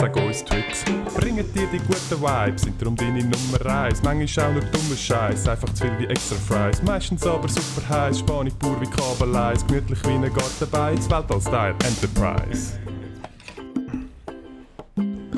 Sag 0.00 0.16
uns 0.16 0.42
Tricks, 0.42 0.82
bringen 1.14 1.44
dir 1.52 1.66
die 1.70 1.76
guten 1.76 2.22
Vibes, 2.22 2.62
sind 2.62 2.80
darum 2.80 2.96
deine 2.96 3.22
Nummer 3.22 3.66
1. 3.66 4.02
Manchmal 4.02 4.46
auch 4.46 4.52
nur 4.52 4.62
dummer 4.62 4.96
Scheiß, 4.96 5.46
einfach 5.46 5.68
zu 5.74 5.84
viel 5.84 5.98
wie 5.98 6.06
extra 6.06 6.36
Fries. 6.36 6.82
Meistens 6.82 7.26
aber 7.26 7.46
super 7.46 7.86
heiß, 7.86 8.20
Spanisch 8.20 8.54
pur 8.54 8.80
wie 8.80 8.86
Kabeleis, 8.86 9.66
gemütlich 9.66 10.02
wie 10.04 10.12
ein 10.12 10.22
Gartenbeiz, 10.22 11.10
Weltall-Style 11.10 11.74
Enterprise. 11.84 12.78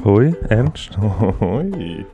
Hoi, 0.05 0.33
Ernst? 0.49 0.97
Hoi. 1.41 2.07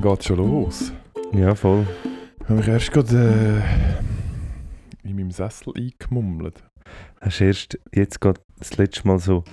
Geht 0.00 0.24
schon 0.24 0.36
los. 0.36 0.92
Ja, 1.32 1.56
voll. 1.56 1.88
Ich 2.38 2.44
habe 2.44 2.54
mich 2.54 2.68
erst 2.68 2.92
gerade 2.92 3.64
äh, 5.04 5.08
in 5.08 5.16
meinem 5.16 5.32
Sessel 5.32 5.72
eingemummelt. 5.76 6.62
Hast 7.20 7.40
du 7.40 7.44
erst 7.44 7.78
jetzt 7.92 8.20
gerade 8.20 8.40
das 8.70 8.76
letzte 8.78 9.06
Mal 9.06 9.18
so 9.18 9.44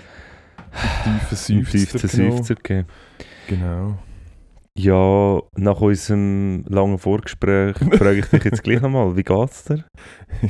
Tiefe 1.03 1.53
einen 1.53 1.65
Seufzer 1.65 2.07
tiefen. 2.07 2.31
Seufzer 2.31 2.55
gegeben? 2.55 2.87
Genau. 3.47 3.97
Ja, 4.77 5.41
nach 5.57 5.81
unserem 5.81 6.63
langen 6.67 6.99
Vorgespräch 6.99 7.75
frage 7.97 8.19
ich 8.19 8.25
dich 8.27 8.43
jetzt 8.45 8.63
gleich 8.63 8.81
nochmal, 8.81 9.15
wie 9.17 9.23
geht's 9.23 9.63
dir? 9.65 9.83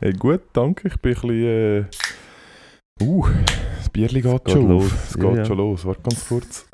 Hey, 0.00 0.14
gut, 0.14 0.40
danke. 0.54 0.88
Ich 0.88 0.96
bin 1.00 1.12
ein 1.12 1.20
bisschen... 1.20 1.30
Äh, 1.44 1.84
uh, 3.02 3.26
das 3.76 3.90
Bierli 3.90 4.22
geht, 4.22 4.44
geht 4.44 4.50
schon 4.54 4.68
los. 4.68 4.90
Es 4.90 5.14
Ja, 5.16 5.28
geht 5.28 5.36
ja. 5.36 5.44
schon 5.44 5.58
los. 5.58 5.84
Warte 5.84 6.00
ganz 6.02 6.26
kurz. 6.28 6.66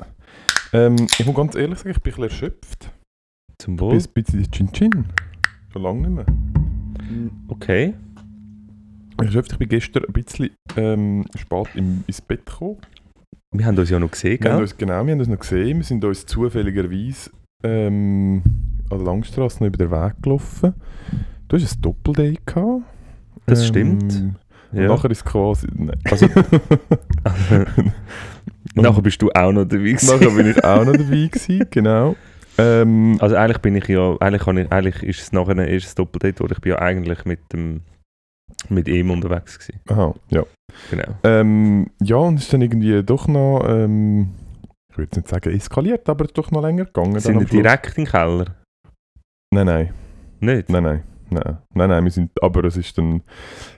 Ähm, 0.71 0.95
ich 1.19 1.25
muss 1.25 1.35
ganz 1.35 1.55
ehrlich 1.55 1.79
sagen, 1.79 1.89
ich 1.91 2.01
bin 2.01 2.13
ein 2.13 2.15
bisschen 2.15 2.23
erschöpft. 2.29 2.89
Zum 3.57 3.73
Ich 3.75 3.81
Wohl? 3.81 3.97
bin 3.97 4.01
ein 4.05 4.13
bisschen 4.13 4.51
Chin-Chin. 4.51 5.05
Schon 5.73 5.81
lange 5.81 6.07
nicht 6.07 6.15
mehr. 6.15 6.25
Okay. 7.49 7.93
Ich 9.21 9.57
bin 9.57 9.69
gestern 9.69 10.05
ein 10.05 10.13
bisschen 10.13 10.49
ähm, 10.75 11.25
spät 11.37 11.67
im, 11.75 12.03
ins 12.07 12.21
Bett 12.21 12.45
gekommen. 12.45 12.77
Wir 13.51 13.65
haben 13.65 13.77
uns 13.77 13.89
ja 13.89 13.99
noch 13.99 14.11
gesehen, 14.11 14.39
Wir 14.41 14.51
gell? 14.51 14.61
uns, 14.61 14.77
genau, 14.77 15.05
wir 15.05 15.11
haben 15.13 15.19
uns 15.19 15.27
noch 15.29 15.39
gesehen. 15.39 15.77
Wir 15.77 15.83
sind 15.83 16.03
uns 16.05 16.25
zufälligerweise 16.25 17.31
ähm, 17.63 18.41
an 18.89 18.97
der 18.97 19.05
Langstrasse 19.05 19.59
noch 19.63 19.67
über 19.67 19.77
den 19.77 19.91
Weg 19.91 20.13
gelaufen. 20.21 20.73
Du 21.47 21.57
hast 21.57 21.75
ein 21.75 21.81
Doppeldate 21.81 22.41
gehabt. 22.45 22.83
Das 23.45 23.61
Ähm, 23.61 23.67
stimmt. 23.67 24.23
Ja. 24.73 24.87
nachher 24.89 25.09
ist 25.11 25.19
es 25.19 25.25
quasi... 25.25 25.67
Nein. 25.73 25.97
Also, 26.11 26.27
nachher 28.75 29.01
bist 29.01 29.21
du 29.21 29.29
auch 29.31 29.51
noch 29.51 29.65
dabei 29.65 29.91
gewesen. 29.93 30.19
nachher 30.19 30.35
bin 30.35 30.47
ich 30.47 30.63
auch 30.63 30.85
noch 30.85 30.93
dabei 30.93 31.27
gewesen, 31.31 31.65
genau. 31.71 32.15
Ähm, 32.57 33.17
Also 33.21 33.35
eigentlich 33.35 33.59
bin 33.59 33.75
ich 33.75 33.87
ja, 33.87 34.15
eigentlich, 34.19 34.45
ich, 34.45 34.71
eigentlich 34.71 35.03
ist 35.03 35.21
es 35.21 35.31
nachher 35.31 35.51
ein 35.51 35.59
erstes 35.59 35.95
Doppeldate, 35.95 36.43
wo 36.43 36.47
ich 36.51 36.59
bin 36.59 36.71
ja 36.73 36.79
eigentlich 36.79 37.23
mit 37.25 37.39
dem 37.53 37.81
mit 38.69 38.87
ihm 38.87 39.11
unterwegs 39.11 39.59
gewesen. 39.59 39.79
aha, 39.89 40.13
ja. 40.29 40.43
Genau. 40.91 41.15
Ähm, 41.23 41.87
ja, 42.01 42.17
und 42.17 42.35
es 42.35 42.43
ist 42.43 42.53
dann 42.53 42.61
irgendwie 42.61 43.03
doch 43.03 43.27
noch... 43.27 43.63
Ähm, 43.67 44.29
ich 44.91 44.97
würde 44.97 45.19
nicht 45.19 45.29
sagen 45.29 45.53
eskaliert, 45.53 46.09
aber 46.09 46.25
doch 46.25 46.49
noch 46.51 46.61
länger 46.61 46.85
gegangen. 46.85 47.19
Sind 47.19 47.39
wir 47.39 47.45
direkt 47.45 47.97
im 47.97 48.05
Keller? 48.05 48.45
Nein, 49.53 49.65
nein. 49.67 49.93
Nicht? 50.39 50.69
Nein, 50.69 50.83
nein. 50.83 51.03
Nein, 51.29 51.57
nein, 51.73 51.89
nein, 51.89 52.03
wir 52.05 52.11
sind, 52.11 52.31
aber 52.41 52.63
es 52.63 52.77
ist 52.77 52.97
dann, 52.97 53.21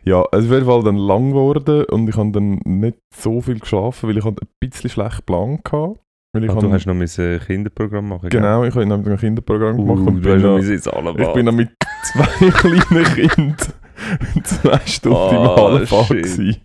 ja, 0.03 0.23
es 0.31 0.41
ist 0.41 0.45
auf 0.45 0.53
jeden 0.53 0.65
Fall 0.67 0.83
dann 0.83 0.97
lang 0.97 1.29
geworden 1.29 1.83
und 1.85 2.07
ich 2.07 2.15
habe 2.15 2.31
dann 2.31 2.59
nicht 2.63 2.99
so 3.15 3.41
viel 3.41 3.59
geschlafen, 3.59 4.07
weil 4.07 4.17
ich 4.17 4.25
ein 4.25 4.35
bisschen 4.59 4.89
schlecht 4.89 5.17
geplant 5.17 5.61
hatte. 5.71 5.99
Weil 6.31 6.43
ich 6.43 6.51
Ah, 6.51 6.59
du 6.59 6.71
hast 6.71 6.85
noch 6.85 6.93
ein 6.93 7.39
Kinderprogramm 7.39 8.09
machen 8.09 8.29
genau, 8.29 8.63
ich 8.63 8.75
habe 8.75 8.85
nämlich 8.85 9.09
ein 9.09 9.17
Kinderprogramm 9.17 9.77
gell? 9.77 9.85
gemacht 9.85 10.01
Uh, 10.01 10.07
und 10.09 10.23
du 10.23 10.29
hast 10.29 10.41
bin 10.83 10.93
noch 10.93 11.01
noch, 11.01 11.17
ich 11.17 11.33
bin 11.33 11.45
noch 11.45 11.53
mit 11.53 11.69
zwei 12.03 12.51
kleinen 12.51 13.03
Kindern 13.15 13.73
zwei 14.43 14.79
Stunden 14.85 15.35
im 15.35 15.41
Ah, 15.41 15.55
Hallenbad 15.55 16.09
gewesen. 16.09 16.57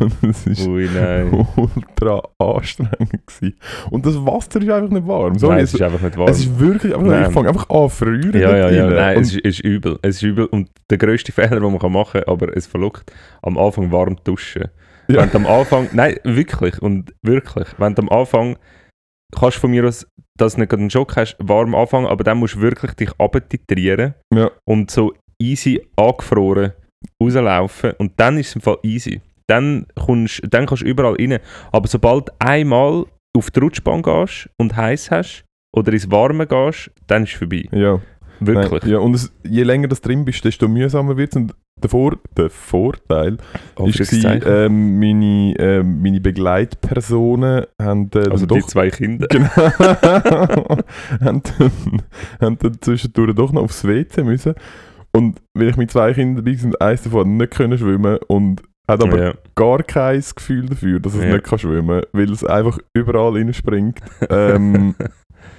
Und 0.00 0.30
es 0.30 0.46
ist 0.46 0.66
Ui, 0.66 0.88
ultra 1.56 2.22
anstrengend 2.38 3.26
gewesen. 3.26 3.54
Und 3.90 4.06
das 4.06 4.14
Wasser 4.16 4.62
ist 4.62 4.70
einfach 4.70 4.90
nicht 4.90 5.06
warm. 5.06 5.38
Sorry, 5.38 5.56
nein, 5.56 5.64
es, 5.64 5.74
ist 5.74 5.82
einfach 5.82 6.00
nicht 6.00 6.16
warm. 6.16 6.30
es 6.30 6.38
ist 6.40 6.58
wirklich, 6.58 6.94
einfach, 6.94 7.06
Nein. 7.06 7.26
ich 7.28 7.34
fange 7.34 7.48
einfach 7.48 7.68
an 7.68 7.90
zu 7.90 8.06
ja, 8.38 8.56
ja, 8.56 8.70
ja, 8.70 8.84
rein. 8.86 8.94
nein, 8.94 9.16
Und 9.18 9.22
es 9.24 9.34
ist, 9.34 9.44
ist 9.44 9.60
übel. 9.60 9.98
Es 10.02 10.16
ist 10.16 10.22
übel 10.22 10.46
und 10.46 10.70
der 10.90 10.98
grösste 10.98 11.32
Fehler, 11.32 11.60
den 11.60 11.62
man 11.78 11.92
machen 11.92 12.22
kann, 12.22 12.32
aber 12.32 12.56
es 12.56 12.66
verlockt, 12.66 13.12
am 13.42 13.58
Anfang 13.58 13.92
warm 13.92 14.16
duschen. 14.24 14.68
Ja. 15.08 15.20
Wenn 15.20 15.30
du 15.30 15.36
am 15.36 15.46
Anfang, 15.46 15.88
nein, 15.92 16.16
wirklich 16.24 16.80
und 16.80 17.12
wirklich, 17.22 17.68
wenn 17.78 17.94
du 17.94 18.02
am 18.02 18.08
Anfang, 18.08 18.56
kannst 19.38 19.58
von 19.58 19.70
mir 19.70 19.86
aus, 19.86 20.06
dass 20.38 20.54
du 20.54 20.60
nicht 20.60 20.72
einen 20.72 20.88
Schock 20.90 21.16
hast, 21.16 21.36
warm 21.40 21.74
anfangen, 21.74 22.06
aber 22.06 22.24
dann 22.24 22.38
musst 22.38 22.54
du 22.54 22.60
wirklich 22.62 22.92
dich 22.94 23.10
abtitrieren 23.18 24.14
Ja. 24.32 24.50
und 24.64 24.90
so 24.90 25.12
easy 25.42 25.80
angefroren 25.96 26.72
rauslaufen 27.20 27.92
und 27.98 28.12
dann 28.16 28.38
ist 28.38 28.48
es 28.48 28.54
im 28.56 28.60
Fall 28.62 28.78
easy. 28.82 29.20
Dann, 29.48 29.86
kommst, 29.96 30.40
dann 30.48 30.66
kannst 30.66 30.82
du 30.82 30.86
überall 30.86 31.16
rein. 31.16 31.38
Aber 31.72 31.88
sobald 31.88 32.28
du 32.28 32.32
einmal 32.38 33.04
auf 33.36 33.50
die 33.50 33.60
Rutschbahn 33.60 34.02
gehst 34.02 34.48
und 34.56 34.76
heiß 34.76 35.10
hast 35.10 35.44
oder 35.74 35.92
ins 35.92 36.10
Warme 36.10 36.46
gehst, 36.46 36.90
dann 37.06 37.24
ist 37.24 37.32
es 37.32 37.38
vorbei. 37.38 37.68
ja. 37.72 38.00
Wirklich. 38.46 38.82
Nein, 38.82 38.90
ja, 38.90 38.98
und 38.98 39.14
es, 39.14 39.32
je 39.48 39.62
länger 39.62 39.86
das 39.86 40.00
drin 40.00 40.24
bist, 40.24 40.44
desto 40.44 40.66
mühsamer 40.66 41.16
wird 41.16 41.30
es. 41.30 41.36
Und 41.36 41.54
der, 41.80 41.90
Vor 41.90 42.18
der 42.36 42.50
Vorteil 42.50 43.34
ist, 43.34 43.40
Anführungszeichen. 43.76 44.44
war, 44.44 44.64
ähm, 44.64 44.98
meine, 44.98 45.54
ähm, 45.58 46.02
meine 46.02 46.20
Begleitpersonen 46.20 47.66
haben 47.80 48.10
äh, 48.14 48.30
also 48.30 48.46
dann 48.46 48.58
die 48.58 48.66
zwei 48.66 48.90
Kinder. 48.90 49.26
genau, 49.28 49.46
haben, 51.20 51.42
dann, 51.42 52.02
haben 52.40 52.58
dann 52.58 52.80
zwischendurch 52.80 53.34
doch 53.34 53.52
noch 53.52 53.62
aufs 53.62 53.84
WC 53.84 54.24
müssen. 54.24 54.54
Und 55.14 55.40
weil 55.54 55.68
ich 55.68 55.76
mit 55.76 55.90
zwei 55.90 56.12
Kindern 56.14 56.44
dabei 56.44 56.58
war, 56.62 56.88
eins 56.88 57.02
davon 57.02 57.36
nicht 57.36 57.50
können 57.52 57.76
schwimmen 57.78 58.18
und 58.28 58.62
hat 58.88 59.02
aber 59.02 59.22
ja. 59.22 59.34
gar 59.54 59.82
kein 59.82 60.22
Gefühl 60.34 60.66
dafür, 60.66 61.00
dass 61.00 61.14
es 61.14 61.22
Ja. 61.24 61.32
nicht 61.32 61.44
kann 61.44 61.58
schwimmen 61.58 62.00
kann, 62.00 62.08
weil 62.12 62.30
es 62.32 62.44
einfach 62.44 62.78
überall 62.94 63.32
reinspringt. 63.34 64.00
Ähm, 64.30 64.94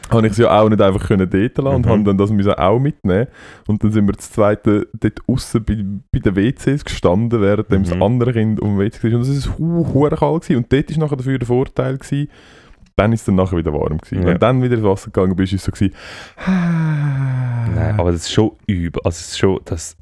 habe 0.10 0.28
ich 0.28 0.34
es 0.34 0.38
ja 0.38 0.52
auch 0.60 0.70
nicht 0.70 0.82
einfach 0.82 1.08
können 1.08 1.30
dort 1.30 1.58
lassen 1.58 1.76
und 1.76 1.86
Mhm. 1.86 1.90
haben 1.90 2.06
dann 2.06 2.18
das 2.18 2.30
müssen 2.32 2.54
auch 2.54 2.80
mitnehmen. 2.80 3.28
Und 3.68 3.84
dann 3.84 3.92
sind 3.92 4.06
wir 4.06 4.14
das 4.14 4.32
zweite 4.32 4.88
dort 4.94 5.20
außen 5.28 5.64
bei, 5.64 5.84
bei 6.12 6.20
den 6.20 6.36
WCs 6.36 6.84
gestanden, 6.86 7.42
während 7.42 7.72
dem 7.72 7.84
das 7.84 7.96
Mhm. 7.96 8.04
andere 8.04 8.34
Kind 8.34 8.60
um 8.60 8.78
WC 8.78 9.04
war. 9.12 9.18
Und 9.20 9.22
es 9.22 9.48
war 9.50 9.58
hu- 9.58 10.10
kalt 10.10 10.44
gewesen. 10.44 10.58
und 10.58 10.72
dort 10.74 10.92
war 10.92 10.98
nachher 11.04 11.18
dafür 11.18 11.40
der 11.40 11.48
Vorteil 11.48 11.98
gewesen, 11.98 12.28
dann 12.96 13.12
ist 13.14 13.22
es 13.22 13.26
dann 13.26 13.36
nachher 13.36 13.58
wieder 13.58 13.74
warm 13.74 13.98
gewesen. 13.98 14.20
Ja. 14.22 14.26
Wenn 14.28 14.34
du 14.34 14.40
dann 14.40 14.62
wieder 14.62 14.76
ins 14.76 14.84
Wasser 14.84 15.12
gegangen 15.12 15.36
bist, 15.36 15.54
ist 15.54 15.62
es 15.62 15.66
so 15.66 15.72
gewesen, 15.72 15.94
Nein, 17.76 17.96
aber 18.00 18.12
das 18.12 18.22
ist 18.22 18.32
schon 18.34 18.52
übel. 18.68 19.02
Also 19.04 19.16
es 19.18 19.28
ist 19.30 19.38
schon, 19.40 19.60
das, 19.66 19.96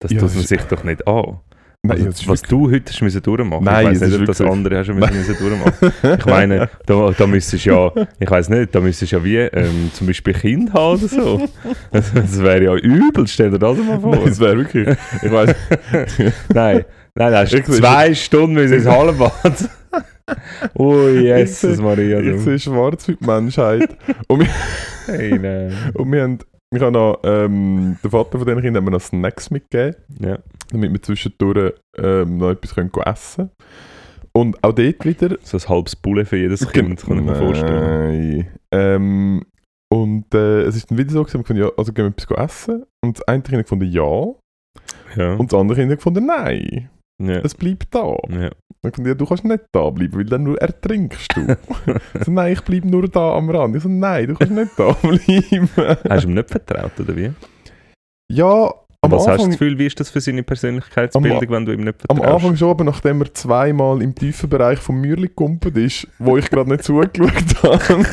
das 0.00 0.10
Ja, 0.12 0.18
tut 0.18 0.28
das 0.28 0.34
man 0.36 0.44
sich 0.44 0.60
doch 0.62 0.84
nicht 0.84 1.06
an. 1.06 1.38
Nein, 1.84 2.06
Also, 2.06 2.28
was 2.30 2.42
du 2.42 2.70
heute 2.70 2.92
hast 2.92 3.02
müssen 3.02 3.20
durchmachen 3.24 3.64
Nein, 3.64 3.86
ich 3.92 4.00
weiß 4.00 4.08
nicht, 4.08 4.20
ob 4.20 4.26
das 4.26 4.38
wirklich- 4.38 4.56
andere 4.56 4.78
hast 4.78 4.86
du 4.86 4.94
müssen, 4.94 5.16
müssen 5.16 5.36
durchmachen. 5.36 5.92
Ich 6.20 6.26
meine, 6.26 6.68
da, 6.86 7.10
da 7.10 7.26
müsstest 7.26 7.66
du 7.66 7.70
ja, 7.70 7.90
ich 8.20 8.30
weiß 8.30 8.50
nicht, 8.50 8.72
da 8.72 8.78
müsstest 8.80 9.10
du 9.10 9.16
ja 9.16 9.24
wie 9.24 9.36
ähm, 9.38 9.90
zum 9.92 10.06
Beispiel 10.06 10.32
Kind 10.32 10.72
haben 10.72 10.98
oder 11.00 11.08
so. 11.08 11.48
Das, 11.90 12.12
das 12.14 12.40
wäre 12.40 12.62
ja 12.62 12.74
übel, 12.76 13.26
stell 13.26 13.50
dir 13.50 13.58
das 13.58 13.76
mal 13.78 13.98
vor. 14.00 14.14
Nein, 14.14 14.24
das 14.26 14.38
wäre 14.38 14.58
wirklich, 14.58 14.96
ich 15.22 15.32
weiß 15.32 15.54
Nein, 16.54 16.84
nein, 17.16 17.46
sehe- 17.48 17.64
zwei 17.64 18.14
Stunden 18.14 18.54
müssen 18.54 18.74
ins 18.74 18.86
Hallenbad. 18.86 19.32
Ui, 20.78 21.20
Jesus 21.22 21.78
Maria. 21.80 22.20
ich 22.20 22.30
du. 22.32 22.38
sehe 22.38 22.58
schwarz 22.58 23.04
für 23.06 23.14
die 23.14 23.24
Menschheit. 23.24 23.96
Und 24.28 24.40
wir, 24.40 24.48
Hey, 25.06 25.38
nein. 25.38 25.72
und 25.94 26.12
wir 26.12 26.22
haben, 26.22 26.38
ich 26.74 26.80
habe 26.80 26.92
noch, 26.92 27.20
ähm, 27.24 27.96
der 28.02 28.10
Vater 28.10 28.38
von 28.38 28.46
diesen 28.46 28.62
Kindern 28.62 28.76
hat 28.76 28.84
mir 28.84 28.90
noch 28.96 29.00
Snacks 29.02 29.50
mitgegeben. 29.50 29.96
Ja. 30.20 30.38
damit 30.70 30.92
wir 30.92 31.02
zwischendurch 31.02 31.74
ähm, 31.98 32.38
noch 32.38 32.50
etwas 32.50 32.74
können 32.74 32.90
essen 33.04 33.50
und 34.32 34.62
auch 34.64 34.72
dort 34.72 35.04
wieder... 35.04 35.36
So 35.42 35.58
ein 35.58 35.68
halbes 35.68 35.96
Bulle 35.96 36.24
für 36.24 36.36
jedes 36.38 36.66
Kind, 36.70 37.02
kann 37.02 37.18
ich 37.18 37.24
mir 37.24 37.34
vorstellen. 37.34 38.40
Nein. 38.40 38.48
Ähm, 38.72 39.42
und 39.92 40.34
äh, 40.34 40.62
es 40.62 40.76
ist 40.76 40.90
dann 40.90 40.96
wieder 40.96 41.10
so, 41.12 41.22
gewesen, 41.22 41.34
wir 41.34 41.42
gefunden, 41.42 41.62
ja, 41.62 41.70
also 41.76 41.92
gehen 41.92 42.06
wir 42.06 42.10
etwas 42.38 42.38
essen. 42.50 42.84
Und 43.04 43.18
das 43.18 43.28
eine 43.28 43.42
Kind 43.42 43.62
gefunden, 43.62 43.90
ja. 43.92 44.32
Ja. 45.16 45.34
Und 45.34 45.52
das 45.52 45.60
andere 45.60 45.78
Kind 45.78 45.90
gefunden, 45.90 46.24
nein. 46.24 46.88
Ja. 47.28 47.40
Es 47.42 47.54
bleibt 47.54 47.94
da. 47.94 48.16
ja. 48.28 48.50
Dann 48.82 48.90
gefunden, 48.90 49.08
ja, 49.10 49.14
du 49.14 49.26
kannst 49.26 49.44
nicht 49.44 49.64
da 49.70 49.90
bleiben, 49.90 50.16
weil 50.16 50.24
dann 50.24 50.42
nur 50.42 50.60
ertrinkst 50.60 51.36
du. 51.36 51.56
so, 52.24 52.32
nein, 52.32 52.52
ich 52.52 52.62
bleibe 52.62 52.88
nur 52.88 53.08
da 53.08 53.36
am 53.36 53.48
Rand. 53.48 53.76
Ich 53.76 53.82
so, 53.84 53.88
nein, 53.88 54.26
du 54.26 54.34
kannst 54.34 54.52
nicht 54.52 54.72
da 54.76 54.92
bleiben. 55.02 55.68
Hast 56.08 56.24
du 56.24 56.28
ihm 56.28 56.34
nicht 56.34 56.50
vertraut, 56.50 56.98
oder 56.98 57.16
wie? 57.16 57.32
ja, 58.32 58.72
am 59.04 59.10
Was 59.10 59.22
hast 59.22 59.26
du 59.26 59.30
Anfang, 59.32 59.50
das 59.50 59.58
Gefühl, 59.58 59.78
wie 59.80 59.86
ist 59.86 59.98
das 59.98 60.10
für 60.10 60.20
seine 60.20 60.44
Persönlichkeitsbildung, 60.44 61.50
wenn 61.50 61.64
du 61.66 61.72
ihm 61.72 61.80
nicht 61.80 61.96
am 62.08 62.16
vertraust? 62.18 62.34
Anfang 62.44 62.56
schon, 62.56 62.70
aber 62.70 62.84
nachdem 62.84 63.20
er 63.22 63.34
zweimal 63.34 64.00
im 64.00 64.14
tiefen 64.14 64.48
Bereich 64.48 64.78
vom 64.78 65.00
Mürli 65.00 65.26
gekumpelt 65.26 65.76
ist, 65.76 66.06
wo 66.20 66.36
ich 66.36 66.48
gerade 66.48 66.70
nicht 66.70 66.84
zugeschaut 66.84 67.32
habe. 67.64 68.06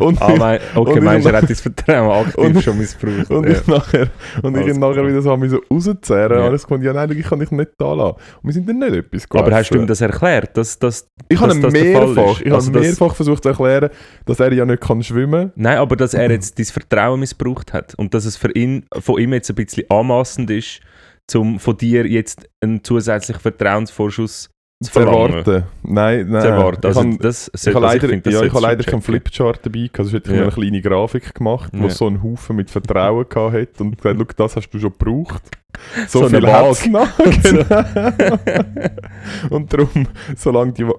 und 0.00 0.20
Ah, 0.20 0.34
mein, 0.36 0.58
okay, 0.74 0.98
und 0.98 1.04
meinst 1.04 1.24
du, 1.24 1.28
ich- 1.28 1.34
er 1.36 1.42
hat 1.42 1.48
dein 1.48 1.56
Vertrauen 1.56 2.26
aktiv 2.26 2.44
und- 2.56 2.62
schon 2.64 2.78
missbraucht? 2.78 3.30
Und 3.30 3.44
ja. 3.46 3.52
ich 3.52 3.66
nachher, 3.68 4.08
und 4.42 4.56
ich 4.56 4.66
ihn 4.66 4.80
nachher 4.80 5.06
wieder 5.06 5.22
so 5.22 5.30
haben 5.30 5.48
so 5.48 5.60
rauszerren, 5.70 6.38
Ja. 6.40 6.46
alles 6.46 6.66
kommt, 6.66 6.82
ja 6.82 6.92
nein, 6.92 7.12
ich 7.12 7.24
kann 7.24 7.38
dich 7.38 7.52
nicht 7.52 7.70
da 7.78 7.94
lassen. 7.94 8.16
Und 8.42 8.48
wir 8.48 8.52
sind 8.52 8.68
dann 8.68 8.78
nicht 8.80 8.92
etwas 8.92 9.24
Aber 9.30 9.44
gegessen. 9.44 9.54
hast 9.56 9.70
du 9.70 9.78
ihm 9.78 9.86
das 9.86 10.00
erklärt, 10.00 10.56
dass, 10.56 10.80
dass 10.80 11.08
Ich 11.28 11.38
habe 11.40 11.46
dass 11.48 11.56
ihm 11.58 11.62
das 11.62 11.72
mehrfach, 11.74 12.40
ich 12.40 12.52
Also 12.52 12.72
habe 12.72 12.80
mehrfach 12.80 13.14
versucht 13.14 13.44
zu 13.44 13.50
erklären, 13.50 13.90
dass 14.26 14.40
er 14.40 14.52
ja 14.52 14.64
nicht 14.64 14.82
kann 14.82 15.00
schwimmen 15.04 15.52
Nein, 15.54 15.78
aber 15.78 15.94
dass 15.94 16.12
er 16.12 16.28
jetzt 16.28 16.58
dein 16.58 16.66
Vertrauen 16.66 17.20
missbraucht 17.20 17.72
hat 17.72 17.94
und 17.94 18.14
dass 18.14 18.24
es 18.24 18.36
für 18.36 18.50
ihn, 18.50 18.84
von 18.98 19.20
ihm 19.20 19.32
jetzt 19.32 19.48
ein 19.48 19.59
bisschen 19.66 19.90
anmaßend 19.90 20.50
ist, 20.50 20.80
um 21.34 21.58
von 21.58 21.76
dir 21.76 22.06
jetzt 22.06 22.48
einen 22.60 22.82
zusätzlichen 22.82 23.40
Vertrauensvorschuss 23.40 24.50
zu 24.82 24.86
zu 24.90 24.92
verlangen. 24.92 25.32
erwarten. 25.44 25.64
Nein, 25.82 26.26
nein. 26.30 26.40
Zu 26.42 26.48
erwarten. 26.48 26.86
Also, 26.86 27.00
ich 27.02 27.06
habe, 27.06 27.18
das 27.18 27.50
ich 27.54 27.66
habe 27.66 27.76
also 27.76 27.86
leider, 27.86 28.08
finde, 28.08 28.22
das 28.22 28.32
ja, 28.34 28.42
ich 28.46 28.52
habe 28.52 28.62
leider 28.62 28.84
keinen. 28.84 29.02
Flipchart 29.02 29.60
dabei 29.66 29.78
hätte 29.92 30.02
ich 30.02 30.12
Ja. 30.26 30.32
mir 30.32 30.42
eine 30.44 30.50
kleine 30.52 30.80
Grafik 30.80 31.34
gemacht, 31.34 31.70
wo 31.74 31.84
Ja. 31.84 31.90
so 31.90 32.06
einen 32.06 32.22
Haufen 32.22 32.56
mit 32.56 32.70
Vertrauen 32.70 33.28
gehabt 33.28 33.54
hat 33.54 33.80
und 33.80 33.96
gesagt, 34.00 34.18
schau, 34.18 34.24
das 34.44 34.56
hast 34.56 34.70
du 34.70 34.78
schon 34.78 34.92
gebraucht. 34.98 35.42
So, 36.08 36.20
So 36.20 36.28
viel 36.30 36.42
Waage. 36.42 36.66
hat 36.66 36.72
es 36.72 36.86
noch. 36.86 37.08
Genau. 38.40 38.86
und 39.50 39.72
darum, 39.72 40.06
solange 40.36 40.72
die, 40.72 40.86
Wa- 40.86 40.98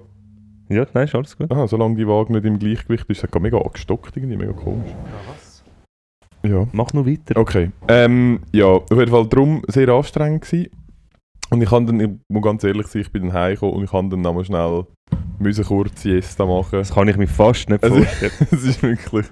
Ja, 0.68 0.86
nein, 0.94 1.04
ist 1.04 1.14
alles 1.14 1.36
gut. 1.36 1.50
aha, 1.50 1.66
solange 1.66 1.96
die 1.96 2.06
Waage 2.06 2.32
nicht 2.32 2.44
im 2.46 2.58
Gleichgewicht 2.58 3.08
ist, 3.10 3.22
hat 3.24 3.34
es 3.34 3.40
mega 3.40 3.58
angestockt, 3.58 4.16
irgendwie 4.16 4.36
mega 4.36 4.52
komisch. 4.52 4.90
Ja. 4.90 4.96
Mach 6.72 6.92
noch 6.92 7.06
weiter. 7.06 7.36
Okay. 7.38 7.70
Ähm, 7.88 8.40
ja, 8.52 8.66
auf 8.66 8.90
jeden 8.90 9.10
Fall 9.10 9.26
darum 9.28 9.62
sehr 9.68 9.88
anstrengend 9.88 10.42
gewesen. 10.42 10.70
Und 11.50 11.62
ich 11.62 11.68
kann 11.68 11.86
dann, 11.86 12.00
ich 12.00 12.08
muss 12.28 12.42
ganz 12.42 12.64
ehrlich 12.64 12.86
sein, 12.86 13.02
ich 13.02 13.12
bin 13.12 13.24
dann 13.24 13.32
heimgekommen 13.34 13.76
und 13.76 13.84
ich 13.84 13.90
kann 13.90 14.08
dann 14.10 14.22
nochmal 14.22 14.44
schnell 14.44 14.84
müssen 15.38 15.64
kurz 15.64 16.02
Siesta 16.02 16.46
machen. 16.46 16.78
Das 16.78 16.94
kann 16.94 17.08
ich 17.08 17.16
mir 17.16 17.26
fast 17.28 17.68
nicht 17.68 17.82
Also- 17.84 17.96
vorstellen. 17.96 18.32
Es 18.50 18.64
ist 18.64 18.82
wirklich, 18.82 19.26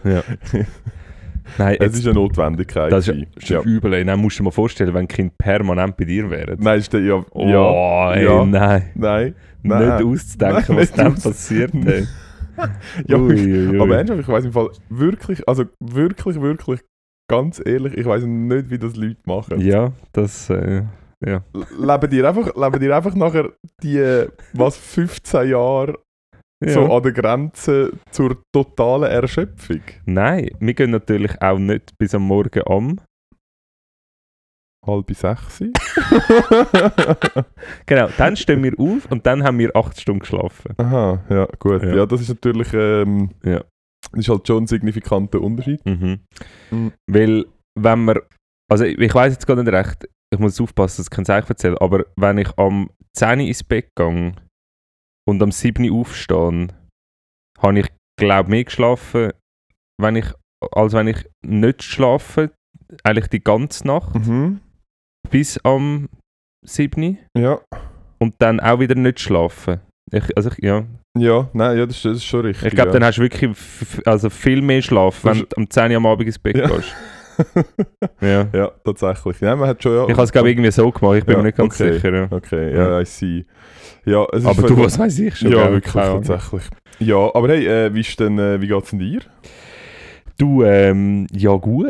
Nein, 1.58 1.76
es 1.80 1.94
ist 1.94 2.04
eine 2.06 2.14
Notwendigkeit. 2.14 2.92
das 2.92 3.08
ist, 3.08 3.48
ja. 3.48 3.60
übel. 3.62 4.04
Dann 4.04 4.20
musst 4.20 4.38
du 4.38 4.42
dir 4.42 4.44
mal 4.44 4.50
vorstellen, 4.52 4.94
wenn 4.94 5.08
Kind 5.08 5.36
permanent 5.38 5.96
bei 5.96 6.04
dir 6.04 6.30
wären. 6.30 6.58
Nein, 6.60 6.78
ist 6.78 6.92
der, 6.92 7.00
ja, 7.00 7.24
Oh, 7.32 7.46
ja, 7.48 8.12
ey, 8.14 8.24
ja. 8.24 8.44
nein. 8.44 8.90
nein, 8.94 9.34
nein. 9.62 9.96
Nicht 9.96 10.04
auszudenken, 10.06 10.64
Nein, 10.68 10.76
was 10.78 10.92
dann 10.92 11.14
passiert. 11.14 11.72
Ja, 13.06 13.16
Ui, 13.16 13.34
ui, 13.34 13.68
ui. 13.68 13.80
Aber 13.80 13.96
ernsthaft, 13.96 14.20
ich 14.20 14.28
weiß 14.28 14.44
im 14.44 14.52
Fall 14.52 14.68
wirklich, 14.90 15.48
also 15.48 15.64
wirklich, 15.80 16.38
wirklich, 16.42 16.80
ganz 17.30 17.62
ehrlich, 17.64 17.96
ich 17.96 18.04
weiß 18.04 18.24
nicht, 18.24 18.70
wie 18.70 18.78
das 18.78 18.96
Leute 18.96 19.20
machen. 19.24 19.60
Ja, 19.60 19.92
das. 20.12 20.50
Äh, 20.50 20.82
ja. 21.24 21.44
Leben 21.78 22.10
dir 22.10 22.28
einfach, 22.28 22.56
leben 22.56 22.80
dir 22.80 22.96
einfach 22.96 23.14
nachher 23.14 23.52
die, 23.82 24.26
was, 24.54 24.76
15 24.76 25.50
Jahre 25.50 25.98
ja. 26.64 26.72
so 26.72 26.92
an 26.92 27.02
der 27.02 27.12
Grenze 27.12 27.92
zur 28.10 28.42
totalen 28.52 29.10
Erschöpfung? 29.10 29.82
Nein, 30.06 30.50
wir 30.58 30.74
gehen 30.74 30.90
natürlich 30.90 31.40
auch 31.40 31.58
nicht 31.58 31.96
bis 31.98 32.14
am 32.14 32.22
Morgen 32.22 32.62
am. 32.66 33.00
Halb 34.84 35.14
sechs? 35.14 35.60
Genau, 37.86 38.08
dann 38.16 38.34
stehen 38.34 38.62
wir 38.62 38.72
auf 38.78 39.10
und 39.10 39.26
dann 39.26 39.44
haben 39.44 39.58
wir 39.58 39.76
acht 39.76 40.00
Stunden 40.00 40.20
geschlafen. 40.20 40.72
Aha, 40.78 41.20
ja, 41.28 41.46
gut. 41.58 41.82
Ja. 41.82 41.96
Ja, 41.96 42.06
das 42.06 42.22
ist 42.22 42.30
natürlich, 42.30 42.72
ähm, 42.72 43.30
Ja. 43.44 43.62
Das 44.12 44.20
ist 44.20 44.28
halt 44.28 44.46
schon 44.46 44.64
ein 44.64 44.66
signifikanter 44.66 45.40
Unterschied. 45.40 45.84
Mhm. 45.86 46.20
Mhm. 46.70 46.92
Weil, 47.10 47.46
wenn 47.78 48.04
man. 48.04 48.18
Also, 48.70 48.84
ich, 48.84 48.98
ich 48.98 49.14
weiß 49.14 49.32
jetzt 49.32 49.46
gar 49.46 49.56
nicht 49.56 49.72
recht, 49.72 50.08
ich 50.32 50.38
muss 50.38 50.60
aufpassen, 50.60 50.98
dass 50.98 51.06
ich 51.06 51.10
kein 51.10 51.24
Zeichen 51.24 51.48
erzähle, 51.48 51.80
aber 51.80 52.06
wenn 52.16 52.38
ich 52.38 52.56
am 52.56 52.90
10 53.16 53.40
Uhr 53.40 53.46
ins 53.46 53.64
Bett 53.64 53.88
gehe 53.96 54.32
und 55.28 55.42
am 55.42 55.50
7 55.50 55.88
Uhr 55.90 56.00
aufstehe, 56.00 56.68
habe 57.58 57.80
ich, 57.80 57.88
glaube 58.18 58.50
mehr 58.50 58.64
geschlafen, 58.64 59.32
wenn 60.00 60.16
ich, 60.16 60.26
als 60.72 60.92
wenn 60.92 61.08
ich 61.08 61.26
nicht 61.44 61.82
schlafe, 61.82 62.52
eigentlich 63.02 63.26
die 63.28 63.42
ganze 63.42 63.86
Nacht 63.86 64.14
Mhm. 64.14 64.60
bis 65.30 65.58
am 65.64 66.08
7 66.64 67.02
Uhr 67.02 67.16
Ja. 67.42 67.60
und 68.20 68.34
dann 68.38 68.60
auch 68.60 68.78
wieder 68.78 68.94
nicht 68.94 69.18
schlafen. 69.20 69.80
Ich, 70.12 70.36
also 70.36 70.50
ich, 70.50 70.58
ja, 70.64 70.84
Ja, 71.16 71.48
nein, 71.52 71.78
ja, 71.78 71.86
das, 71.86 71.96
ist, 71.96 72.04
das 72.04 72.16
ist 72.18 72.24
schon 72.24 72.40
richtig. 72.42 72.68
ich 72.68 72.74
glaube, 72.74 72.88
ja. 72.88 72.92
dann 72.94 73.04
hast 73.04 73.18
du 73.18 73.22
wirklich 73.22 73.50
also 74.04 74.28
viel 74.30 74.60
mehr 74.62 74.82
Schlaf, 74.82 75.24
wenn 75.24 75.38
du 75.40 75.46
am 75.56 75.68
10 75.70 75.90
Uhr 75.92 75.96
am 75.98 76.06
Abend 76.06 76.26
ins 76.26 76.38
Bett 76.38 76.56
Ja. 76.56 76.66
gehst. 76.68 76.94
Ja. 78.20 78.48
ja, 78.52 78.70
tatsächlich. 78.84 79.40
Ja, 79.40 79.56
man 79.56 79.68
hat 79.70 79.82
schon, 79.82 79.94
ja. 79.94 80.04
Ich 80.04 80.12
habe 80.12 80.22
es, 80.24 80.32
glaube 80.32 80.50
ich, 80.50 80.56
irgendwie 80.56 80.70
so 80.70 80.90
gemacht, 80.90 81.16
ich 81.18 81.24
bin 81.24 81.32
Ja, 81.36 81.38
mir 81.38 81.46
nicht 81.46 81.56
ganz 81.56 81.80
okay. 81.80 81.92
sicher. 81.94 82.14
Ja. 82.14 82.28
Okay, 82.30 82.76
Ja. 82.76 83.00
I 83.00 83.04
see. 83.06 83.46
Ja, 84.04 84.26
es 84.32 84.44
Aber 84.44 84.68
du, 84.68 84.76
was 84.78 84.98
weiß 84.98 85.18
ich 85.20 85.36
schon? 85.36 85.50
Ja, 85.52 85.70
wirklich, 85.72 85.92
tatsächlich. 85.94 86.64
Ja, 86.98 87.16
aber 87.34 87.48
hey, 87.48 87.66
äh, 87.66 87.94
wie, 87.94 88.00
ist 88.00 88.20
denn, 88.20 88.38
äh, 88.38 88.60
wie 88.60 88.66
geht's 88.68 88.90
denn 88.90 88.98
dir? 88.98 89.20
Du, 90.36 90.62
ähm, 90.64 91.26
ja 91.32 91.54
gut. 91.56 91.86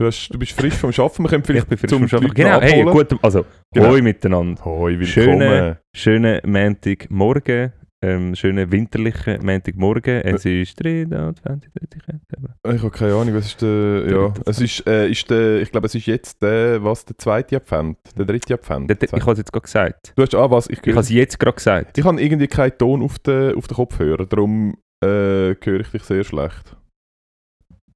Du, 0.00 0.06
hast, 0.06 0.30
du 0.30 0.38
bist 0.38 0.52
frisch 0.52 0.72
vom 0.76 0.88
Arbeiten, 0.96 1.22
wir 1.24 1.28
können 1.28 1.42
Ich 1.42 1.46
vielleicht 1.46 1.68
bin 1.68 1.76
frisch 1.76 1.90
zum 1.90 2.02
Leute 2.04 2.28
Genau, 2.34 2.58
hey, 2.62 2.82
gut, 2.84 3.22
also, 3.22 3.44
Genau. 3.70 3.90
hoi 3.90 4.00
miteinander. 4.00 4.64
Hoi, 4.64 4.98
willkommen. 4.98 5.06
Schöne- 5.06 5.78
Schönen 5.94 6.40
Montagmorgen, 6.50 7.72
ähm, 8.00 8.34
schönen 8.34 8.72
winterlichen 8.72 9.44
Montagmorgen. 9.44 10.22
Es 10.22 10.46
ist 10.46 10.82
23. 10.82 11.70
September. 11.92 12.54
Ich 12.72 12.80
habe 12.82 12.90
keine 12.90 13.12
Ahnung, 13.12 13.34
was 13.34 13.44
ist 13.48 13.60
der... 13.60 14.06
Ja, 14.10 14.34
es 14.46 14.62
ist, 14.62 14.86
äh, 14.86 15.06
ist 15.10 15.28
der... 15.28 15.60
Ich 15.60 15.70
glaube, 15.70 15.86
es 15.86 15.94
ist 15.94 16.06
jetzt 16.06 16.42
der, 16.42 16.82
was, 16.82 17.04
der 17.04 17.18
zweite 17.18 17.56
Advent? 17.56 17.98
Der 18.16 18.24
dritte 18.24 18.54
Advent? 18.54 18.90
Ich 19.02 19.12
habe 19.12 19.32
es 19.32 19.38
jetzt 19.38 19.52
gerade 19.52 19.64
gesagt. 19.64 20.14
Du 20.16 20.22
hast, 20.22 20.34
ah, 20.34 20.50
was, 20.50 20.70
ich, 20.70 20.78
Ich 20.82 20.92
habe 20.92 21.00
es 21.00 21.10
jetzt 21.10 21.38
gerade 21.38 21.56
gesagt. 21.56 21.98
ich 21.98 22.04
habe 22.06 22.18
irgendwie 22.22 22.46
keinen 22.46 22.78
Ton 22.78 23.02
auf 23.02 23.18
den, 23.18 23.54
auf 23.54 23.68
den 23.68 23.74
Kopfhörer, 23.74 24.24
darum 24.24 24.78
äh, 25.04 25.54
höre 25.62 25.80
ich 25.80 25.88
dich 25.88 26.04
sehr 26.04 26.24
schlecht. 26.24 26.74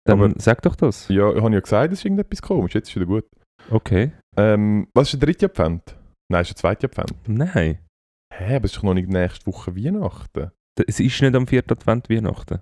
Dann 0.07 0.21
Aber- 0.21 0.35
sag 0.39 0.61
doch 0.63 0.77
das. 0.77 1.09
Ja, 1.09 1.33
ich 1.35 1.43
habe 1.43 1.55
ja 1.55 1.61
gesagt, 1.61 1.93
es 1.93 2.01
ist 2.01 2.05
irgendetwas 2.05 2.43
komisch, 2.43 2.75
jetzt 2.75 2.89
ist 2.91 2.97
wieder 2.97 3.07
gut. 3.07 3.25
Okay. 3.71 4.13
Ähm, 4.37 4.87
was 4.95 5.13
ist 5.13 5.21
der 5.23 5.27
dritte 5.29 5.47
Advent? 5.47 5.97
Nein, 6.31 6.43
ist 6.43 6.51
der 6.51 6.57
zweite 6.57 6.87
Advent. 6.87 7.13
Nein. 7.27 7.79
Hä, 8.35 8.57
aber 8.57 8.65
es 8.65 8.73
ist 8.73 8.77
doch 8.79 8.83
noch 8.83 8.95
nicht 8.95 9.09
nächste 9.09 9.47
Woche 9.47 9.75
Weihnachten. 9.77 10.51
Es 10.87 10.99
ist 11.01 11.23
nicht 11.23 11.35
am 11.35 11.47
4. 11.47 11.63
Advent 11.71 12.11
Weihnachten. 12.11 12.59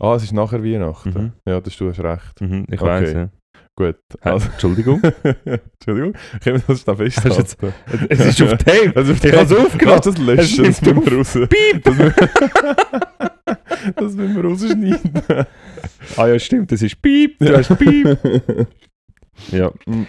Ah, 0.00 0.14
es 0.14 0.22
ist 0.24 0.32
nachher 0.32 0.62
Weihnachten. 0.62 1.10
Mhm. 1.10 1.32
Ja, 1.48 1.60
das, 1.60 1.76
du 1.76 1.88
hast 1.88 2.00
recht. 2.00 2.40
Mhm, 2.40 2.66
ich 2.70 2.80
Okay. 2.80 2.88
weiß. 2.90 3.12
Ja. 3.12 3.28
Gut. 3.78 3.96
Hä? 4.22 4.30
Also, 4.30 4.48
Entschuldigung. 4.50 5.02
Entschuldigung, 5.44 6.14
können 6.42 6.62
wir 6.66 6.74
das 6.74 6.84
jetzt- 6.86 7.20
festhalten? 7.20 7.74
es 8.08 8.20
ist 8.20 8.42
auf 8.42 8.50
Tape. 8.56 8.92
Also, 8.96 9.12
Ich 9.12 9.32
habe 9.32 9.42
es 9.42 9.52
aufgenommen. 9.52 10.00
Das 10.04 10.18
löschen, 10.18 10.64
das 10.64 10.80
müssen 10.82 11.04
wir 11.04 11.18
raus. 11.18 11.38
Piep! 11.48 11.84
Das 13.94 14.14
müssen 14.14 14.34
wir 14.34 14.44
rausschneiden. 14.44 15.46
Ah 16.16 16.28
ja, 16.28 16.38
stimmt, 16.38 16.70
das 16.72 16.82
ist 16.82 17.00
Piep. 17.02 17.38
Du 17.38 17.56
hast 17.56 17.76
Piep. 17.78 18.18
Ja. 19.52 19.70
Mhm. 19.84 20.06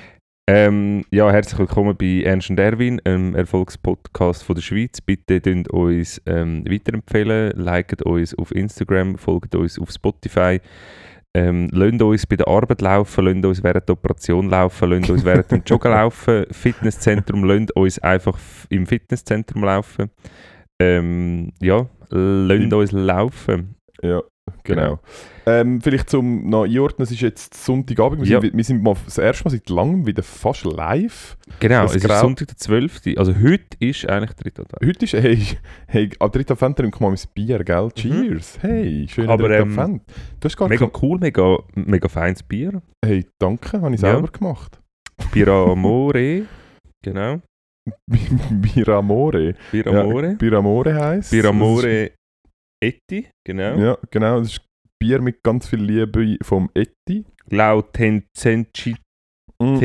Ähm, 0.50 1.04
ja, 1.12 1.30
herzlich 1.30 1.60
willkommen 1.60 1.98
bei 1.98 2.22
Ernst 2.24 2.50
und 2.50 2.58
Erwin, 2.58 3.01
einem 3.04 3.36
Erfolgspodcast 3.36 4.42
von 4.42 4.56
der 4.56 4.62
Schweiz. 4.62 5.01
Bitte 5.01 5.42
dünnt 5.42 5.70
uns 5.70 6.22
ähm, 6.25 6.63
weiterempfehlen, 6.66 7.51
liket 7.58 8.04
uns 8.04 8.34
auf 8.36 8.56
Instagram, 8.56 9.18
folgt 9.18 9.54
uns 9.54 9.77
auf 9.77 9.92
Spotify. 9.92 10.62
Ähm, 11.34 11.68
lasst 11.74 12.01
uns 12.01 12.25
bei 12.25 12.38
der 12.38 12.48
Arbeit 12.48 12.80
laufen, 12.80 13.25
lasst 13.25 13.46
uns 13.46 13.63
während 13.63 13.89
der 13.89 13.94
Operation 13.94 14.50
laufen, 14.50 14.89
lasst 14.92 15.10
uns 15.10 15.25
während 15.25 15.51
dem 15.51 15.63
Joggen 15.66 15.92
laufen. 16.00 16.46
Fitnesszentrum, 16.51 17.44
lasst 17.44 17.75
uns 17.75 18.00
einfach 18.00 18.39
im 18.70 18.88
Fitnesszentrum 18.88 19.66
laufen. 19.66 20.10
Ähm, 20.80 21.51
ja, 21.60 21.89
lasst 22.10 22.72
uns 22.74 22.92
laufen. 22.94 23.75
Ja, 24.01 24.22
genau. 24.63 25.00
Ähm, 25.46 25.80
vielleicht 25.82 26.10
zum 26.10 26.50
noch 26.50 26.66
einordnen, 26.66 27.04
es 27.04 27.12
ist 27.12 27.22
jetzt 27.22 27.54
Sonntagabend, 27.54 28.22
wir, 28.22 28.27
Ja. 28.27 28.42
sind, 28.42 28.56
wir 28.56 28.63
sind 28.63 28.84
mal 28.84 28.96
das 29.06 29.18
erste 29.18 29.46
Mal 29.46 29.51
seit 29.51 29.70
langem 29.70 30.06
wieder 30.06 30.22
fast 30.24 30.66
live. 30.66 31.38
Genau, 31.60 31.84
Das 31.84 31.96
es 31.96 32.04
ist 32.04 32.20
Sonntag 32.20 32.48
der 32.50 32.58
12. 32.58 33.01
Also 33.18 33.34
heute 33.36 33.77
ist 33.80 34.08
eigentlich 34.10 34.32
der 34.34 34.44
dritte 34.44 34.62
Advent. 34.63 34.86
Heute 34.96 35.06
ist, 35.06 35.13
hey, 35.13 35.38
hey 35.88 36.10
am 36.20 36.32
dritten 36.32 36.51
Advent 36.54 36.77
trinken 36.77 37.00
wir 37.00 37.10
mal 37.10 37.16
ein 37.16 37.24
Bier, 37.34 37.63
gell? 37.63 37.89
Cheers. 37.96 38.58
Hey, 38.62 39.08
schöner 39.10 39.27
Mhm. 39.27 39.32
Aber, 39.34 39.48
dritter 39.48 39.62
ähm, 39.63 39.80
Advent. 39.80 40.01
Du 40.39 40.46
hast 40.46 40.58
gar 40.58 40.68
Mega 40.68 40.86
kein- 40.88 41.01
cool, 41.01 41.18
mega, 41.20 41.58
mega 41.75 42.08
feines 42.10 42.44
Bier. 42.44 42.82
Hey, 43.06 43.25
danke, 43.39 43.82
habe 43.82 43.96
ich 43.96 44.01
Ja. 44.01 44.12
selber 44.13 44.27
gemacht. 44.27 44.80
Bier 45.32 45.48
Amore. 45.48 46.44
Genau. 47.04 47.42
Biramore. 48.08 49.56
Biramore. 49.72 50.27
Ja, 50.32 50.34
Biramore 50.34 50.94
heisst. 50.94 51.32
Biramore 51.32 52.12
Etti, 52.84 53.27
genau. 53.46 53.77
Ja, 53.77 53.98
genau. 54.12 54.39
Das 54.39 54.50
ist 54.50 54.62
Bier 55.00 55.22
mit 55.22 55.43
ganz 55.43 55.67
viel 55.67 55.81
Liebe 55.81 56.38
vom 56.43 56.69
Etti. 56.74 57.25
Lautenzenci 57.50 58.96
Mm. 59.60 59.79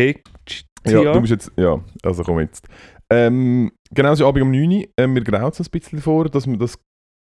Ja, 0.87 1.13
du 1.13 1.21
musst 1.21 1.31
jetzt. 1.31 1.53
Ja, 1.57 1.81
also 2.03 2.23
komm 2.25 2.41
jetzt. 2.41 2.67
Ähm, 3.11 3.73
genau, 3.91 4.13
es 4.13 4.21
ist 4.21 4.27
Abend 4.27 4.43
um 4.43 4.51
9 4.51 4.71
Uhr. 4.71 4.85
Ähm, 4.99 5.13
mir 5.13 5.23
graut 5.23 5.59
es 5.59 5.61
ein 5.61 5.71
bisschen 5.71 6.01
vor, 6.01 6.29
dass 6.29 6.47
man 6.47 6.59
das, 6.59 6.79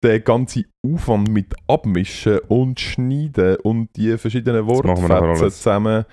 den 0.03 0.23
ganzen 0.23 0.65
Aufwand 0.85 1.29
mit 1.29 1.55
Abmischen 1.67 2.39
und 2.47 2.79
Schneiden 2.79 3.57
und 3.63 3.89
die 3.95 4.17
verschiedenen 4.17 4.67
wir 4.67 4.73
Wortfetzen 4.73 5.51
zusammen 5.51 6.05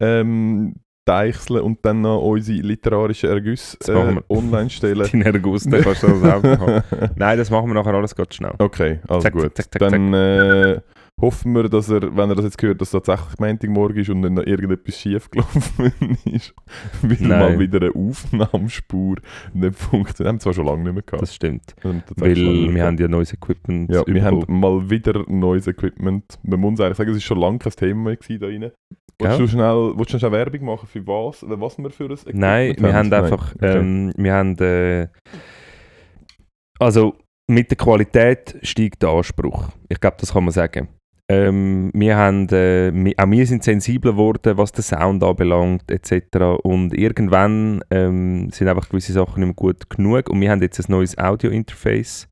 ähm, 0.00 0.74
deichseln 1.04 1.62
und 1.62 1.84
dann 1.84 2.02
noch 2.02 2.20
unsere 2.20 2.60
literarischen 2.60 3.30
Ergüsse 3.30 3.76
äh, 3.88 4.14
wir. 4.14 4.24
online 4.28 4.70
stellen. 4.70 5.08
Dein 5.12 5.22
Erguss, 5.22 5.64
den 5.64 5.82
kannst 5.82 6.02
du 6.02 6.08
das 6.08 6.42
machen. 6.42 6.82
Nein, 7.16 7.38
das 7.38 7.50
machen 7.50 7.68
wir 7.68 7.74
nachher 7.74 7.94
alles 7.94 8.14
ganz 8.14 8.34
schnell. 8.34 8.54
Okay, 8.58 9.00
also 9.08 9.20
Zack, 9.22 9.32
gut. 9.32 9.56
zack, 9.56 9.66
zack, 9.72 9.78
dann 9.80 10.14
äh, 10.14 10.80
hoffen 11.20 11.54
wir, 11.54 11.68
dass 11.68 11.88
er, 11.88 12.16
wenn 12.16 12.30
er 12.30 12.34
das 12.36 12.44
jetzt 12.44 12.62
hört, 12.62 12.80
dass 12.80 12.90
tatsächlich 12.90 13.38
Montagmorgen 13.38 13.98
ist 13.98 14.10
und 14.10 14.20
nicht 14.20 14.32
noch 14.32 14.44
irgendetwas 14.44 14.98
schief 14.98 15.30
gelaufen 15.30 15.92
ist, 16.24 16.54
weil 17.02 17.16
Nein. 17.20 17.28
mal 17.28 17.58
wieder 17.58 17.80
eine 17.80 17.94
Aufnahmespur 17.94 19.16
nicht 19.52 19.76
funktioniert. 19.76 20.18
Wir 20.20 20.28
haben 20.28 20.40
zwar 20.40 20.52
schon 20.52 20.66
lange 20.66 20.82
nicht 20.84 20.92
mehr 20.94 21.02
gehabt. 21.02 21.22
Das 21.22 21.34
stimmt. 21.34 21.74
Wir 21.80 21.90
haben 21.90 22.02
Weil 22.16 22.36
wir 22.36 22.84
haben 22.84 22.98
ja 22.98 23.08
neues 23.08 23.32
Equipment 23.32 23.92
ja, 23.92 24.02
wir 24.06 24.24
haben 24.24 24.44
mal 24.48 24.88
wieder 24.90 25.24
neues 25.28 25.66
Equipment. 25.66 26.38
Man 26.42 26.60
muss 26.60 26.80
eigentlich 26.80 26.96
sagen, 26.96 27.10
es 27.10 27.16
ist 27.18 27.24
schon 27.24 27.38
lange 27.38 27.58
kein 27.58 27.72
Thema 27.72 28.02
mehr 28.02 28.16
gewesen 28.16 28.40
da 28.40 28.46
rein. 28.46 28.72
Willst 29.22 29.40
du 29.40 29.46
schnell, 29.48 29.92
willst 29.96 30.12
du 30.14 30.18
schnell 30.18 30.32
Werbung 30.32 30.64
machen 30.64 30.86
für 30.86 31.06
was? 31.06 31.44
Was 31.46 31.78
wir 31.78 31.90
für 31.90 32.04
ein 32.04 32.12
Equipment 32.12 32.38
Nein, 32.38 32.76
wir 32.78 32.94
haben 32.94 33.08
Nein. 33.08 33.24
einfach, 33.24 33.54
Okay. 33.54 33.78
ähm, 33.78 34.12
wir 34.16 34.32
haben, 34.34 34.58
äh, 34.58 35.08
also 36.78 37.14
mit 37.48 37.70
der 37.70 37.76
Qualität 37.76 38.56
steigt 38.62 39.02
der 39.02 39.10
Anspruch. 39.10 39.68
Ich 39.88 40.00
glaube, 40.00 40.16
das 40.20 40.32
kann 40.32 40.44
man 40.44 40.52
sagen. 40.52 40.88
Ähm, 41.28 41.90
wir 41.94 42.16
haben, 42.16 42.48
äh, 42.50 42.92
auch 43.16 43.30
wir 43.30 43.46
sind 43.46 43.62
sensibler 43.62 44.12
geworden, 44.12 44.58
was 44.58 44.72
den 44.72 44.82
Sound 44.82 45.22
anbelangt, 45.22 45.90
etc. 45.90 46.60
Und 46.62 46.92
irgendwann 46.92 47.82
ähm, 47.90 48.50
sind 48.50 48.68
einfach 48.68 48.88
gewisse 48.88 49.12
Sachen 49.12 49.40
nicht 49.40 49.46
mehr 49.46 49.54
gut 49.54 49.88
genug. 49.88 50.28
Und 50.28 50.40
wir 50.40 50.50
haben 50.50 50.60
jetzt 50.60 50.78
ein 50.80 50.90
neues 50.92 51.16
Audio-Interface, 51.16 52.28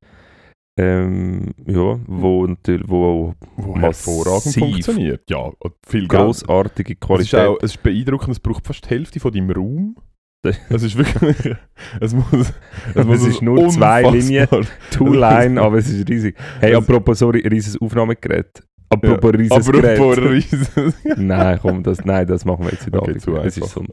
ähm, 0.80 1.46
ja, 1.66 1.98
wo, 2.06 2.46
natürlich, 2.46 2.88
wo 2.88 3.34
wo 3.56 3.74
massiv 3.74 3.82
hervorragend 4.14 4.54
funktioniert. 4.54 5.30
Ja, 5.30 5.50
viel 5.86 6.08
grossartige 6.08 6.92
Es 6.92 6.96
ist, 6.96 7.00
Qualität 7.06 7.40
auch, 7.40 7.58
es 7.62 7.74
ist 7.74 7.82
beeindruckend, 7.82 8.30
es 8.30 8.40
braucht 8.40 8.66
fast 8.66 8.84
die 8.86 8.90
Hälfte 8.90 9.20
von 9.20 9.32
deinem 9.32 9.50
Raum. 9.50 9.96
Es 10.70 10.82
ist 10.82 10.96
wirklich. 10.96 11.56
Es 12.00 12.14
muss. 12.14 12.32
Es, 12.94 12.96
Es 12.96 13.04
muss 13.06 13.26
ist 13.26 13.42
nur 13.42 13.68
zwei 13.68 14.02
Linien. 14.10 14.48
Two-Line, 14.90 15.60
aber 15.60 15.78
es 15.78 15.88
ist 15.90 16.08
riesig. 16.08 16.34
Hey, 16.60 16.74
apropos, 16.74 17.18
sorry, 17.18 17.46
riesiges 17.46 17.78
Aufnahmegerät. 17.80 18.62
Apropos 18.88 19.32
riesiges 19.34 19.68
Apropos 19.68 20.16
Gerät. 20.16 20.30
Rieses. 20.30 20.94
Nein, 21.16 21.58
komm, 21.60 21.82
das, 21.82 22.04
nein, 22.06 22.26
das 22.26 22.44
machen 22.46 22.64
wir 22.64 22.72
jetzt 22.72 22.86
nicht. 22.86 22.96
okay, 22.96 23.18
zu 23.18 23.36
es 23.36 23.56
ist. 23.58 23.76
Also, 23.76 23.84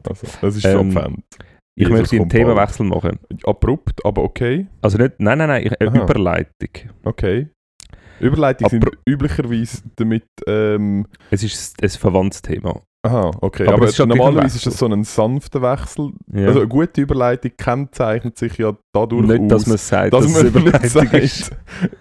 das 0.42 0.56
ist 0.56 0.66
Ähm, 0.66 0.72
schon 0.72 0.92
Pfand. 0.94 1.24
Ich 1.80 1.88
Jesus 1.88 2.00
möchte 2.00 2.16
einen. 2.16 2.30
Themawechsel 2.30 2.86
machen. 2.88 3.20
Abrupt, 3.46 4.04
aber 4.04 4.24
okay. 4.24 4.66
Also 4.82 4.98
nicht, 4.98 5.20
nein, 5.20 5.38
nein, 5.38 5.48
nein, 5.48 5.64
ich- 5.68 5.80
eine 5.80 5.92
Aha. 5.92 6.04
Überleitung. 6.04 6.70
Okay. 7.04 7.48
Überleitungen 8.20 8.70
sind 8.72 8.86
Apro- 8.86 8.98
üblicherweise 9.06 9.84
damit. 9.96 10.24
Ähm, 10.48 11.06
Es 11.30 11.44
ist 11.44 11.82
ein 11.84 11.90
verwandtes 11.90 12.42
Thema. 12.42 12.82
Aha, 13.08 13.32
okay. 13.42 13.68
Aber 13.68 13.78
Aber, 13.78 13.88
ist 13.88 14.00
halt 14.00 14.10
normalerweise 14.10 14.58
ist 14.58 14.66
das 14.68 14.78
so 14.78 14.86
ein 14.88 15.04
sanfter 15.04 15.62
Wechsel. 15.62 16.12
Ja. 16.34 16.48
Also 16.48 16.60
eine 16.60 16.68
gute 16.68 17.02
Überleitung 17.02 17.52
kennzeichnet 17.58 18.38
sich 18.38 18.58
ja 18.58 18.74
dadurch 18.94 19.28
nicht, 19.28 19.52
dass 19.52 19.64
aus, 19.64 19.68
man 19.68 19.76
es 19.76 19.88
sagt, 19.88 20.14
dass 20.14 20.26
dass, 20.26 20.34
man 20.34 20.46
es 20.82 20.96
Überleitung 20.96 21.20
ist. 21.20 21.52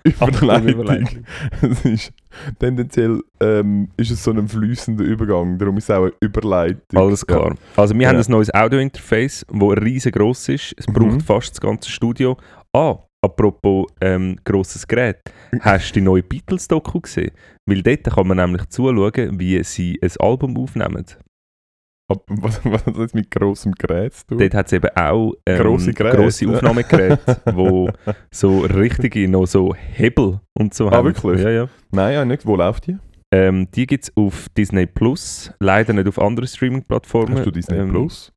Überleitung. 0.68 1.25
Es 1.62 1.84
ist 1.84 2.12
tendenziell 2.58 3.20
ähm, 3.40 3.88
ist 3.96 4.10
es 4.10 4.22
so 4.22 4.30
ein 4.30 4.46
fließender 4.48 5.04
Übergang, 5.04 5.58
darum 5.58 5.76
ist 5.76 5.84
es 5.84 5.90
auch 5.90 6.02
eine 6.04 6.12
Überleitung. 6.20 6.98
Alles 7.00 7.26
klar. 7.26 7.54
Also 7.76 7.94
wir 7.94 8.02
Ja. 8.02 8.08
haben 8.10 8.18
ein 8.18 8.25
neues 8.28 8.52
Audio-Interface, 8.54 9.46
das 9.48 9.62
riesengroß 9.82 10.48
ist. 10.50 10.75
Es 10.76 10.86
Mhm. 10.88 10.92
braucht 10.92 11.22
fast 11.22 11.50
das 11.52 11.60
ganze 11.60 11.90
Studio. 11.90 12.36
Ah, 12.72 12.96
apropos 13.26 13.87
ähm, 14.00 14.37
grosses 14.45 14.87
Gerät. 14.87 15.18
Hast 15.61 15.90
du 15.90 15.95
die 16.00 16.04
neue 16.04 16.23
Beatles-Doku 16.23 17.00
gesehen? 17.00 17.30
Weil 17.68 17.83
dort 17.83 18.04
kann 18.04 18.26
man 18.28 18.37
nämlich 18.38 18.66
zuschauen, 18.68 19.38
wie 19.38 19.62
sie 19.64 19.99
ein 20.02 20.11
Album 20.18 20.56
aufnehmen. 20.56 21.04
Ab- 22.09 22.23
Was, 22.28 22.64
was 22.64 22.87
hat 22.87 22.97
das 22.97 23.14
mit 23.14 23.30
grossem 23.33 23.73
Gerät 23.73 24.14
zu 24.14 24.26
tun? 24.28 24.38
Dort 24.38 24.54
hat 24.54 24.66
es 24.66 24.73
eben 24.75 24.88
auch 24.97 25.33
ähm, 25.45 25.59
Grosse 25.59 25.92
Geräte, 25.92 26.16
grosse. 26.18 26.49
Aufnahmegeräte, 26.49 27.40
wo 27.52 27.90
so 28.30 28.61
richtige, 28.61 29.26
noch 29.28 29.47
so 29.47 29.75
Hebel 29.75 30.40
und 30.56 30.73
so 30.73 30.88
Ah, 30.88 30.92
haben. 30.92 31.06
wirklich? 31.06 31.40
Ja, 31.42 31.50
ja. 31.50 31.68
Nein, 31.90 32.14
ja, 32.14 32.25
nicht. 32.25 32.47
Wo 32.47 32.54
läuft 32.54 32.87
die? 32.87 32.97
Ähm, 33.35 33.68
die 33.73 33.87
gibt 33.88 34.04
es 34.04 34.12
auf 34.16 34.49
Disney 34.56 34.87
Plus, 34.87 35.52
leider 35.59 35.92
nicht 35.92 36.06
auf 36.06 36.21
anderen 36.21 36.47
Streaming-Plattformen. 36.47 37.35
Hast 37.38 37.47
du 37.47 37.50
Disney 37.50 37.76
Ähm, 37.78 37.88
Plus? 37.90 38.33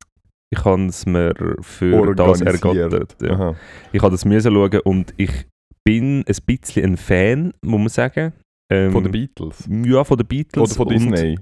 Ich 0.52 0.64
habe 0.64 0.86
es 0.86 1.06
mir 1.06 1.32
für 1.60 2.14
das 2.14 2.40
ergattert. 2.40 3.16
Ja. 3.22 3.30
Aha. 3.32 3.56
Ich 3.92 4.02
habe 4.02 4.10
das 4.12 4.24
müssen 4.24 4.52
schauen 4.52 4.80
und 4.80 5.14
ich 5.16 5.46
bin 5.84 6.24
ein 6.26 6.36
bisschen 6.46 6.84
ein 6.92 6.96
Fan, 6.96 7.52
muss 7.64 7.78
man 7.78 7.88
sagen. 7.88 8.32
Ähm, 8.72 8.92
Von 8.92 9.02
den 9.02 9.12
Beatles? 9.12 9.68
Ja, 9.68 10.04
von 10.04 10.16
den 10.16 10.26
Beatles. 10.26 10.62
Oder 10.62 10.74
von 10.76 10.88
Disney? 10.88 11.38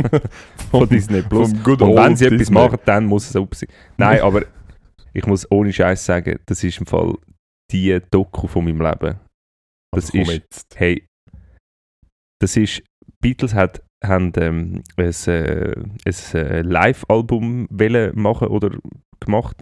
Von 0.70 0.88
Disney 0.88 1.22
Plus. 1.22 1.52
Good 1.64 1.82
Und 1.82 1.96
wenn 1.96 2.14
sie 2.16 2.26
etwas 2.26 2.38
Disney. 2.38 2.54
machen, 2.54 2.78
dann 2.84 3.06
muss 3.06 3.28
es 3.28 3.34
auch 3.34 3.48
sein. 3.52 3.68
Nein, 3.96 4.20
aber 4.22 4.44
ich 5.12 5.26
muss 5.26 5.50
ohne 5.50 5.72
Scheiß 5.72 6.04
sagen, 6.04 6.38
das 6.46 6.62
ist 6.62 6.78
im 6.78 6.86
Fall 6.86 7.14
die 7.72 7.98
Doku 8.12 8.46
von 8.46 8.64
meinem 8.64 8.80
Leben. 8.82 9.18
Das 9.92 10.04
Also 10.04 10.12
komm 10.12 10.20
ist- 10.20 10.32
jetzt. 10.32 10.66
Hey, 10.76 11.06
das 12.40 12.56
ist, 12.56 12.82
Beatles 13.20 13.52
hat, 13.54 13.82
haben 14.04 14.32
ähm, 14.36 14.82
ein, 14.96 15.10
äh, 15.26 15.74
ein 15.76 16.34
äh, 16.34 16.62
Live-Album 16.62 17.68
machen 18.14 18.48
oder 18.48 18.70
gemacht 19.20 19.56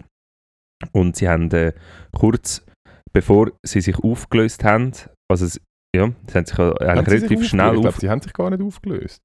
und 0.91 1.15
sie 1.17 1.27
haben 1.27 1.51
äh, 1.51 1.73
kurz 2.13 2.65
bevor 3.11 3.51
sie 3.65 3.81
sich 3.81 3.97
aufgelöst 3.99 4.63
haben, 4.63 4.91
also 5.29 5.45
es, 5.45 5.59
ja, 5.95 6.11
sie 6.27 6.33
haben 6.37 6.45
sich 6.45 6.57
ja 6.57 6.73
Haben 6.79 7.05
sie 7.05 7.11
sich 7.19 7.29
relativ 7.29 7.47
schnell 7.47 7.65
aufgelöst? 7.69 7.73
Ich 7.73 7.77
auf, 7.77 7.81
glaube, 7.81 7.99
sie 8.01 8.09
haben 8.09 8.21
sich 8.21 8.33
gar 8.33 8.49
nicht 8.51 8.61
aufgelöst. 8.61 9.21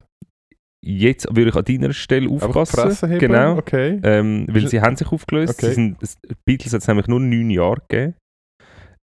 jetzt 0.85 1.29
würde 1.37 1.51
ich 1.51 1.57
an 1.57 1.65
deiner 1.65 1.93
Stelle 1.93 2.29
aufpassen, 2.31 3.19
genau, 3.19 3.57
Okay. 3.59 4.01
ähm, 4.03 4.47
weil 4.51 4.69
sie 4.69 4.81
haben 4.81 4.97
sich 4.97 5.11
aufgelöst, 5.13 5.55
Okay. 5.59 5.69
sie 5.69 5.75
sind, 5.75 6.03
es, 6.03 6.17
Beatles 6.47 6.73
hat 6.73 6.81
es 6.83 6.89
nämlich 6.89 7.07
nur 7.09 7.21
neun 7.21 7.51
Jahre 7.51 7.81
gegeben 7.89 8.15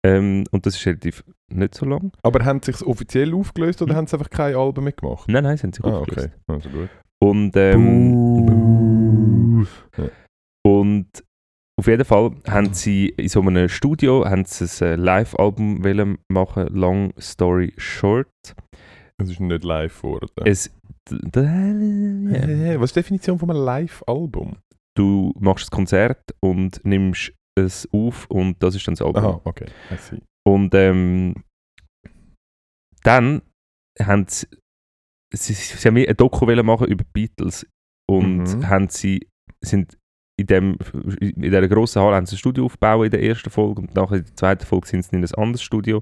ähm, 0.07 0.43
und 0.51 0.65
das 0.65 0.75
ist 0.75 0.85
relativ 0.85 1.23
nicht 1.49 1.75
so 1.75 1.85
lang. 1.85 2.11
Aber 2.23 2.43
haben 2.45 2.61
sie 2.63 2.71
sich 2.71 2.85
offiziell 2.85 3.33
aufgelöst 3.33 3.81
oder 3.81 3.91
Hm. 3.93 3.97
haben 3.97 4.07
sie 4.07 4.15
einfach 4.17 4.29
kein 4.29 4.55
Album 4.55 4.85
mehr 4.85 4.93
gemacht? 4.93 5.27
Nein, 5.29 5.43
nein, 5.43 5.57
sie 5.57 5.63
haben 5.63 5.73
sich 5.73 5.83
Ah, 5.85 5.99
aufgelöst. 5.99 6.29
okay. 6.29 6.41
Also 6.47 6.69
gut. 6.69 6.89
Und, 7.19 7.51
ähm, 7.55 9.65
und 10.65 11.07
auf 11.79 11.87
jeden 11.87 12.05
Fall 12.05 12.31
haben 12.47 12.73
sie 12.73 13.09
in 13.09 13.29
so 13.29 13.41
einem 13.41 13.69
Studio 13.69 14.25
haben 14.25 14.45
sie 14.45 14.65
ein 14.85 14.91
äh, 14.91 14.95
Live-Album 14.95 16.17
machen, 16.29 16.67
Long 16.69 17.13
Story 17.19 17.73
Short. 17.77 18.27
Es 19.19 19.29
ist 19.29 19.39
nicht 19.39 19.63
live 19.63 20.01
geworden. 20.01 20.27
Es, 20.45 20.71
ja. 21.09 21.43
Äh, 21.43 22.79
Was 22.79 22.89
ist 22.91 22.95
die 22.95 22.99
Definition 22.99 23.39
von 23.39 23.49
einem 23.49 23.63
Live-Album? 23.63 24.57
Du 24.95 25.33
machst 25.39 25.65
das 25.65 25.71
Konzert 25.71 26.21
und 26.39 26.81
nimmst 26.83 27.31
es 27.57 27.87
auf 27.91 28.25
und 28.29 28.61
das 28.61 28.75
ist 28.75 28.87
dann 28.87 28.95
das 28.95 29.01
Album. 29.05 29.23
Aha, 29.23 29.41
okay. 29.43 29.65
Und 30.45 30.73
ähm, 30.75 31.35
dann 33.03 33.41
haben 34.01 34.25
sie, 34.27 34.47
sie, 35.33 35.53
sie 35.53 35.87
haben 35.87 35.97
eine 35.97 36.13
Doku 36.15 36.45
machen 36.63 36.87
über 36.87 37.03
die 37.03 37.09
Beatles 37.13 37.65
und 38.09 38.43
Mhm. 38.43 38.69
haben 38.69 38.89
sie, 38.89 39.27
sind 39.61 39.97
in, 40.39 40.47
dem, 40.47 40.77
in 41.19 41.41
dieser 41.41 41.67
grossen 41.67 42.01
Halle 42.01 42.15
haben 42.15 42.25
sie 42.25 42.35
ein 42.35 42.39
Studio 42.39 42.65
aufgebaut 42.65 43.05
in 43.05 43.11
der 43.11 43.23
ersten 43.23 43.49
Folge 43.49 43.81
und 43.81 43.95
nachher 43.95 44.17
in 44.17 44.25
der 44.25 44.35
zweiten 44.35 44.65
Folge 44.65 44.87
sind 44.87 45.03
sie 45.03 45.15
in 45.15 45.23
ein 45.23 45.33
anderes 45.35 45.63
Studio. 45.63 46.01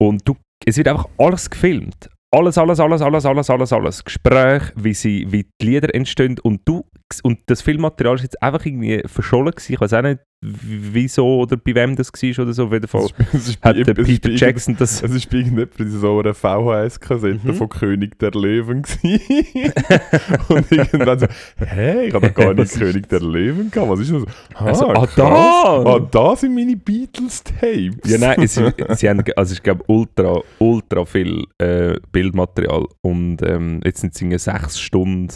Und 0.00 0.26
du, 0.26 0.36
es 0.66 0.76
wird 0.78 0.88
einfach 0.88 1.08
alles 1.18 1.50
gefilmt. 1.50 2.08
Alles, 2.32 2.56
alles, 2.56 2.78
alles, 2.80 3.02
alles, 3.02 3.26
alles, 3.26 3.50
alles, 3.50 3.72
alles. 3.72 4.04
Gespräch, 4.04 4.62
wie, 4.76 4.94
sie, 4.94 5.30
wie 5.30 5.46
die 5.60 5.66
Lieder 5.66 5.92
entstehen 5.94 6.38
und 6.38 6.62
du 6.64 6.84
und 7.24 7.40
das 7.46 7.60
Filmmaterial 7.60 8.14
ist 8.14 8.22
jetzt 8.22 8.40
einfach 8.40 8.64
irgendwie 8.64 9.02
verschollen 9.06 9.50
gewesen. 9.50 9.72
Ich 9.74 9.80
weiß 9.80 9.92
auch 9.94 10.02
nicht, 10.02 10.20
wieso 10.42 11.40
oder 11.40 11.56
bei 11.58 11.74
wem 11.74 11.96
das 11.96 12.10
war 12.12 12.42
oder 12.44 12.52
so. 12.54 12.64
Auf 12.64 12.72
jeden 12.72 12.88
Fall 12.88 13.06
Es 13.34 13.48
ist, 13.48 13.62
hat 13.62 13.76
der 13.76 13.92
Peter 13.94 14.30
Jackson 14.30 14.74
das... 14.78 15.02
Es 15.02 15.10
ist 15.12 15.28
bei 15.28 15.38
irgendjemandem 15.38 15.86
in 15.86 16.00
so 16.00 16.18
einer 16.20 16.32
VHS-Kassette 16.34 17.40
Mhm. 17.44 17.54
von 17.54 17.68
König 17.68 18.18
der 18.18 18.30
Löwen. 18.30 18.82
Und 20.48 20.72
irgendwann 20.72 21.18
so, 21.18 21.26
hä, 21.58 22.06
ich 22.06 22.14
habe 22.14 22.28
doch 22.28 22.34
gar 22.34 22.54
nicht 22.54 22.72
König 22.72 23.08
der 23.08 23.20
Löwen 23.20 23.70
gehabt. 23.70 23.90
Was 23.90 24.00
ist 24.00 24.12
das? 24.12 24.22
Ah, 24.54 24.64
Also, 24.66 24.88
ah, 24.88 24.94
krass. 25.06 25.14
da! 25.16 25.84
Ah, 25.84 25.98
da 26.10 26.36
sind 26.36 26.54
meine 26.54 26.76
Beatles-Tapes. 26.76 28.10
Ja, 28.10 28.18
nein, 28.18 28.42
es, 28.42 28.54
sie 28.98 29.08
haben, 29.08 29.22
also 29.36 29.52
ich 29.52 29.62
glaube, 29.62 29.84
ultra, 29.88 30.40
ultra 30.58 31.04
viel 31.04 31.44
äh, 31.58 31.98
Bildmaterial 32.12 32.86
und 33.02 33.38
ähm, 33.42 33.80
jetzt 33.84 34.00
sind 34.00 34.32
es 34.32 34.44
sechs 34.44 34.80
Stunden 34.80 35.28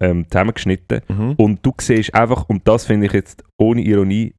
ähm, 0.00 0.26
zusammengeschnitten. 0.30 1.00
Mhm. 1.08 1.32
Und 1.36 1.66
du 1.66 1.72
siehst 1.80 2.14
einfach, 2.14 2.48
und 2.48 2.66
das 2.68 2.86
finde 2.86 3.06
ich 3.06 3.12
jetzt 3.12 3.44
ohne 3.58 3.82
Ironie 3.82 4.34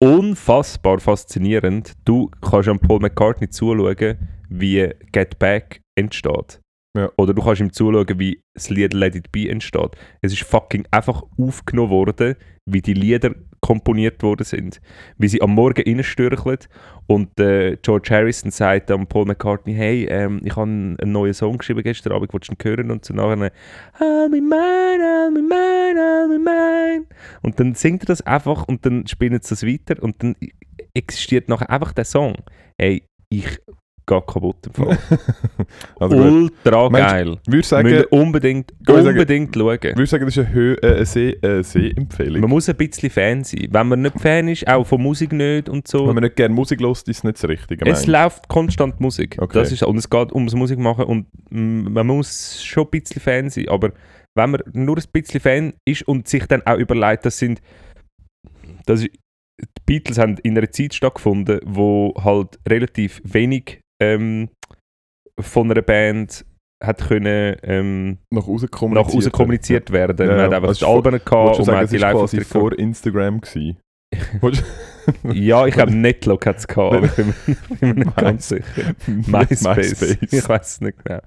unfassbar 0.00 1.00
faszinierend, 1.00 1.94
du 2.04 2.30
kannst 2.40 2.68
am 2.68 2.78
Paul 2.78 3.00
McCartney 3.00 3.48
zuschauen, 3.48 4.18
wie 4.48 4.88
Get 5.12 5.38
Back 5.38 5.80
entsteht. 5.96 6.60
Ja. 6.96 7.10
Oder 7.16 7.34
du 7.34 7.42
kannst 7.42 7.60
ihm 7.60 7.72
zuschauen, 7.72 8.18
wie 8.18 8.42
das 8.54 8.70
Lied 8.70 8.94
Let 8.94 9.14
It 9.14 9.30
Be 9.30 9.48
entsteht. 9.48 9.90
Es 10.22 10.32
ist 10.32 10.42
fucking 10.42 10.86
einfach 10.90 11.22
aufgenommen 11.38 11.90
worden, 11.90 12.34
wie 12.66 12.82
die 12.82 12.94
Lieder 12.94 13.34
komponiert 13.60 14.22
worden 14.22 14.44
sind. 14.44 14.80
Wie 15.16 15.28
sie 15.28 15.42
am 15.42 15.54
Morgen 15.54 15.82
reinstürcheln 15.82 16.58
und 17.06 17.38
äh, 17.40 17.76
George 17.82 18.08
Harrison 18.10 18.50
sagt 18.50 18.90
am 18.90 19.06
Paul 19.06 19.26
McCartney, 19.26 19.74
hey, 19.74 20.06
ähm, 20.06 20.40
ich 20.44 20.56
habe 20.56 20.62
einen, 20.62 20.96
neuen 21.04 21.34
Song 21.34 21.58
geschrieben 21.58 21.82
gestern 21.82 22.12
Abend, 22.12 22.32
willst 22.32 22.48
du 22.48 22.52
ihn 22.52 22.58
hören? 22.62 22.90
Und 22.90 23.04
so 23.04 23.14
nachher, 23.14 23.52
I'll 23.98 24.30
be 24.30 24.40
mine, 24.40 25.02
I'll 25.02 25.34
be 25.34 25.42
mine, 25.42 26.00
I'll 26.00 26.28
be 26.28 26.38
mine. 26.38 27.06
Und 27.42 27.58
dann 27.60 27.74
singt 27.74 28.04
er 28.04 28.06
das 28.06 28.22
einfach 28.22 28.66
und 28.66 28.86
dann 28.86 29.06
spielt 29.06 29.32
es 29.32 29.48
das 29.48 29.66
weiter 29.66 30.02
und 30.02 30.22
dann 30.22 30.36
existiert 30.94 31.48
nachher 31.48 31.70
einfach 31.70 31.92
der 31.92 32.04
Song. 32.04 32.34
Hey, 32.78 33.04
ich 33.28 33.58
gehe 34.08 34.22
kaputt 34.22 34.56
im 34.66 34.72
Fall. 34.74 34.98
Also. 36.00 36.16
Ultra 36.16 36.88
Meinst- 36.90 37.10
geil. 37.10 37.36
Würde 37.46 37.66
sagen, 37.66 37.88
ihr 37.88 38.12
unbedingt, 38.12 38.72
ich 38.80 38.86
sagen- 38.86 39.08
unbedingt 39.08 39.54
schauen. 39.54 39.78
würde 39.82 40.06
sagen, 40.06 40.24
das 40.24 40.36
ist 40.36 40.46
eine, 40.46 40.54
Hö 40.54 40.74
äh, 40.76 41.04
See- 41.04 41.30
äh, 41.42 41.62
Sehempfehlung. 41.62 42.40
Man 42.40 42.50
muss 42.50 42.68
ein 42.68 42.76
bisschen 42.76 43.10
Fan 43.10 43.44
sein. 43.44 43.68
Wenn 43.70 43.88
man 43.88 44.02
nicht 44.02 44.18
Fan 44.20 44.48
ist, 44.48 44.66
auch 44.66 44.84
von 44.86 45.02
Musik 45.02 45.32
nicht 45.32 45.68
und 45.68 45.86
so. 45.86 46.06
Wenn 46.06 46.14
man 46.14 46.24
nicht 46.24 46.36
gerne 46.36 46.54
Musik 46.54 46.80
hört, 46.80 46.96
ist 46.96 47.08
es 47.08 47.24
nicht 47.24 47.36
das 47.42 47.48
Richtige. 47.48 47.84
Es 47.84 48.06
meinst 48.06 48.06
läuft 48.06 48.48
konstant 48.48 49.00
Musik. 49.00 49.36
Okay. 49.38 49.58
Das 49.58 49.70
ist, 49.72 49.82
und 49.82 49.96
es 49.98 50.08
geht 50.08 50.32
ums 50.32 50.54
Musik 50.54 50.78
machen 50.78 51.04
und 51.04 51.26
mm, 51.50 51.92
man 51.92 52.06
muss 52.06 52.64
schon 52.64 52.84
ein 52.84 52.90
bisschen 52.90 53.20
Fan 53.20 53.50
sein. 53.50 53.68
Aber 53.68 53.90
wenn 54.34 54.50
man 54.50 54.62
nur 54.72 54.96
ein 54.96 55.04
bisschen 55.12 55.40
Fan 55.40 55.74
ist 55.84 56.02
und 56.08 56.28
sich 56.28 56.46
dann 56.46 56.62
auch 56.66 56.78
überlegt, 56.78 57.26
das 57.26 57.38
sind. 57.38 57.60
Das 58.86 59.00
ist, 59.00 59.10
die 59.60 59.66
Beatles 59.86 60.18
haben 60.18 60.36
in 60.44 60.56
einer 60.56 60.70
Zeit 60.70 60.94
stattgefunden, 60.94 61.60
wo 61.64 62.14
halt 62.22 62.58
relativ 62.68 63.20
wenig 63.24 63.80
ähm, 64.00 64.50
von 65.40 65.70
einer 65.70 65.82
Band 65.82 66.44
hat 66.84 67.08
können 67.08 67.56
ähm, 67.64 68.18
nach 68.30 68.46
außen 68.46 68.70
kommuniziert. 68.70 69.32
kommuniziert 69.32 69.90
werden. 69.90 70.16
Ja, 70.18 70.26
man 70.26 70.38
ja. 70.38 70.44
hat 70.44 70.52
einfach 70.54 70.68
Also 70.68 70.86
Alben 70.86 71.12
Wolltest 71.12 71.26
gehabt 71.26 71.58
und 71.58 71.58
man 71.58 71.64
sagen, 71.66 71.78
hat 71.78 71.84
es 71.84 71.90
die 71.90 71.96
live 71.98 72.12
quasi 72.16 72.40
vor 72.42 72.78
Instagram 72.78 73.40
Ja, 75.32 75.66
ich 75.66 75.74
glaube, 75.74 75.94
Netlock 75.94 76.46
hat 76.46 76.58
es 76.58 76.66
gehabt, 76.68 76.94
aber 76.94 77.06
ich 77.06 77.12
bin, 77.12 77.26
mir- 77.46 77.56
bin 77.80 77.88
mir 77.88 78.04
nicht 78.04 78.16
ganz 78.16 78.48
sicher. 78.48 78.94
MySpace. 79.06 80.18
Ich 80.20 80.48
weiß 80.48 80.66
es 80.74 80.80
nicht 80.80 81.04
genau. 81.04 81.20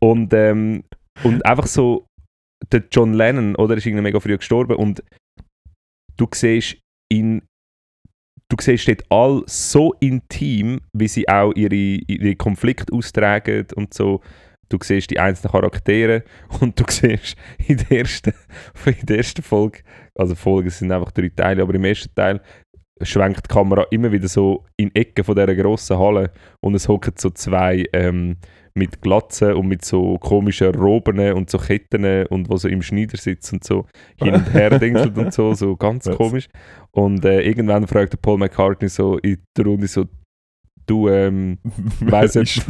Und, 0.00 0.32
ähm, 0.34 0.84
und 1.24 1.44
einfach 1.46 1.66
so, 1.66 2.06
der 2.72 2.84
John 2.92 3.14
Lennon, 3.14 3.56
oder, 3.56 3.76
ist 3.76 3.86
irgendwie 3.86 4.02
mega 4.02 4.20
früh 4.20 4.36
gestorben 4.36 4.76
und 4.76 5.02
du 6.16 6.26
siehst 6.34 6.76
ihn, 7.10 7.42
du 8.48 8.56
siehst 8.60 8.88
dort 8.88 9.04
all 9.10 9.42
so 9.46 9.94
intim, 10.00 10.80
wie 10.92 11.08
sie 11.08 11.28
auch 11.28 11.52
ihre, 11.54 11.74
ihre 11.74 12.36
Konflikte 12.36 12.92
austragen 12.92 13.66
und 13.74 13.94
so. 13.94 14.20
Du 14.68 14.78
siehst 14.82 15.10
die 15.10 15.20
einzelnen 15.20 15.52
Charaktere 15.52 16.24
und 16.60 16.78
du 16.78 16.84
siehst 16.88 17.36
in 17.66 17.76
der 17.76 17.98
ersten, 17.98 18.32
in 18.86 19.06
der 19.06 19.18
ersten 19.18 19.42
Folge, 19.42 19.80
also 20.14 20.34
Folgen 20.34 20.70
sind 20.70 20.90
einfach 20.90 21.12
drei 21.12 21.28
Teile, 21.28 21.62
aber 21.62 21.74
im 21.74 21.84
ersten 21.84 22.14
Teil 22.14 22.40
schwenkt 23.02 23.44
die 23.48 23.54
Kamera 23.54 23.84
immer 23.90 24.10
wieder 24.10 24.28
so 24.28 24.64
in 24.76 24.94
Ecken 24.94 25.24
von 25.24 25.36
dieser 25.36 25.54
grossen 25.54 25.98
Halle 25.98 26.32
und 26.60 26.74
es 26.74 26.88
hocken 26.88 27.14
so 27.16 27.30
zwei 27.30 27.84
ähm, 27.92 28.38
mit 28.76 29.00
Glatzen 29.00 29.54
und 29.54 29.66
mit 29.66 29.84
so 29.84 30.18
komischen 30.18 30.74
Roben 30.74 31.18
und 31.32 31.50
so 31.50 31.58
Ketten 31.58 32.26
und 32.26 32.48
wo 32.50 32.56
so 32.56 32.68
im 32.68 32.82
Schneidersitz 32.82 33.52
und 33.52 33.64
so 33.64 33.86
hin 34.16 34.34
und 34.34 34.52
her 34.52 34.70
dingselt 34.78 35.16
und 35.16 35.32
so, 35.32 35.54
so 35.54 35.76
ganz 35.76 36.06
Was? 36.06 36.16
komisch. 36.16 36.48
Und 36.92 37.24
äh, 37.24 37.40
irgendwann 37.40 37.86
fragt 37.86 38.12
der 38.12 38.18
Paul 38.18 38.38
McCartney 38.38 38.88
so 38.88 39.18
in 39.18 39.38
der 39.56 39.64
Runde 39.64 39.86
so, 39.86 40.04
du, 40.86 41.08
ähm, 41.08 41.58
Weiss 42.00 42.36
weiss, 42.36 42.64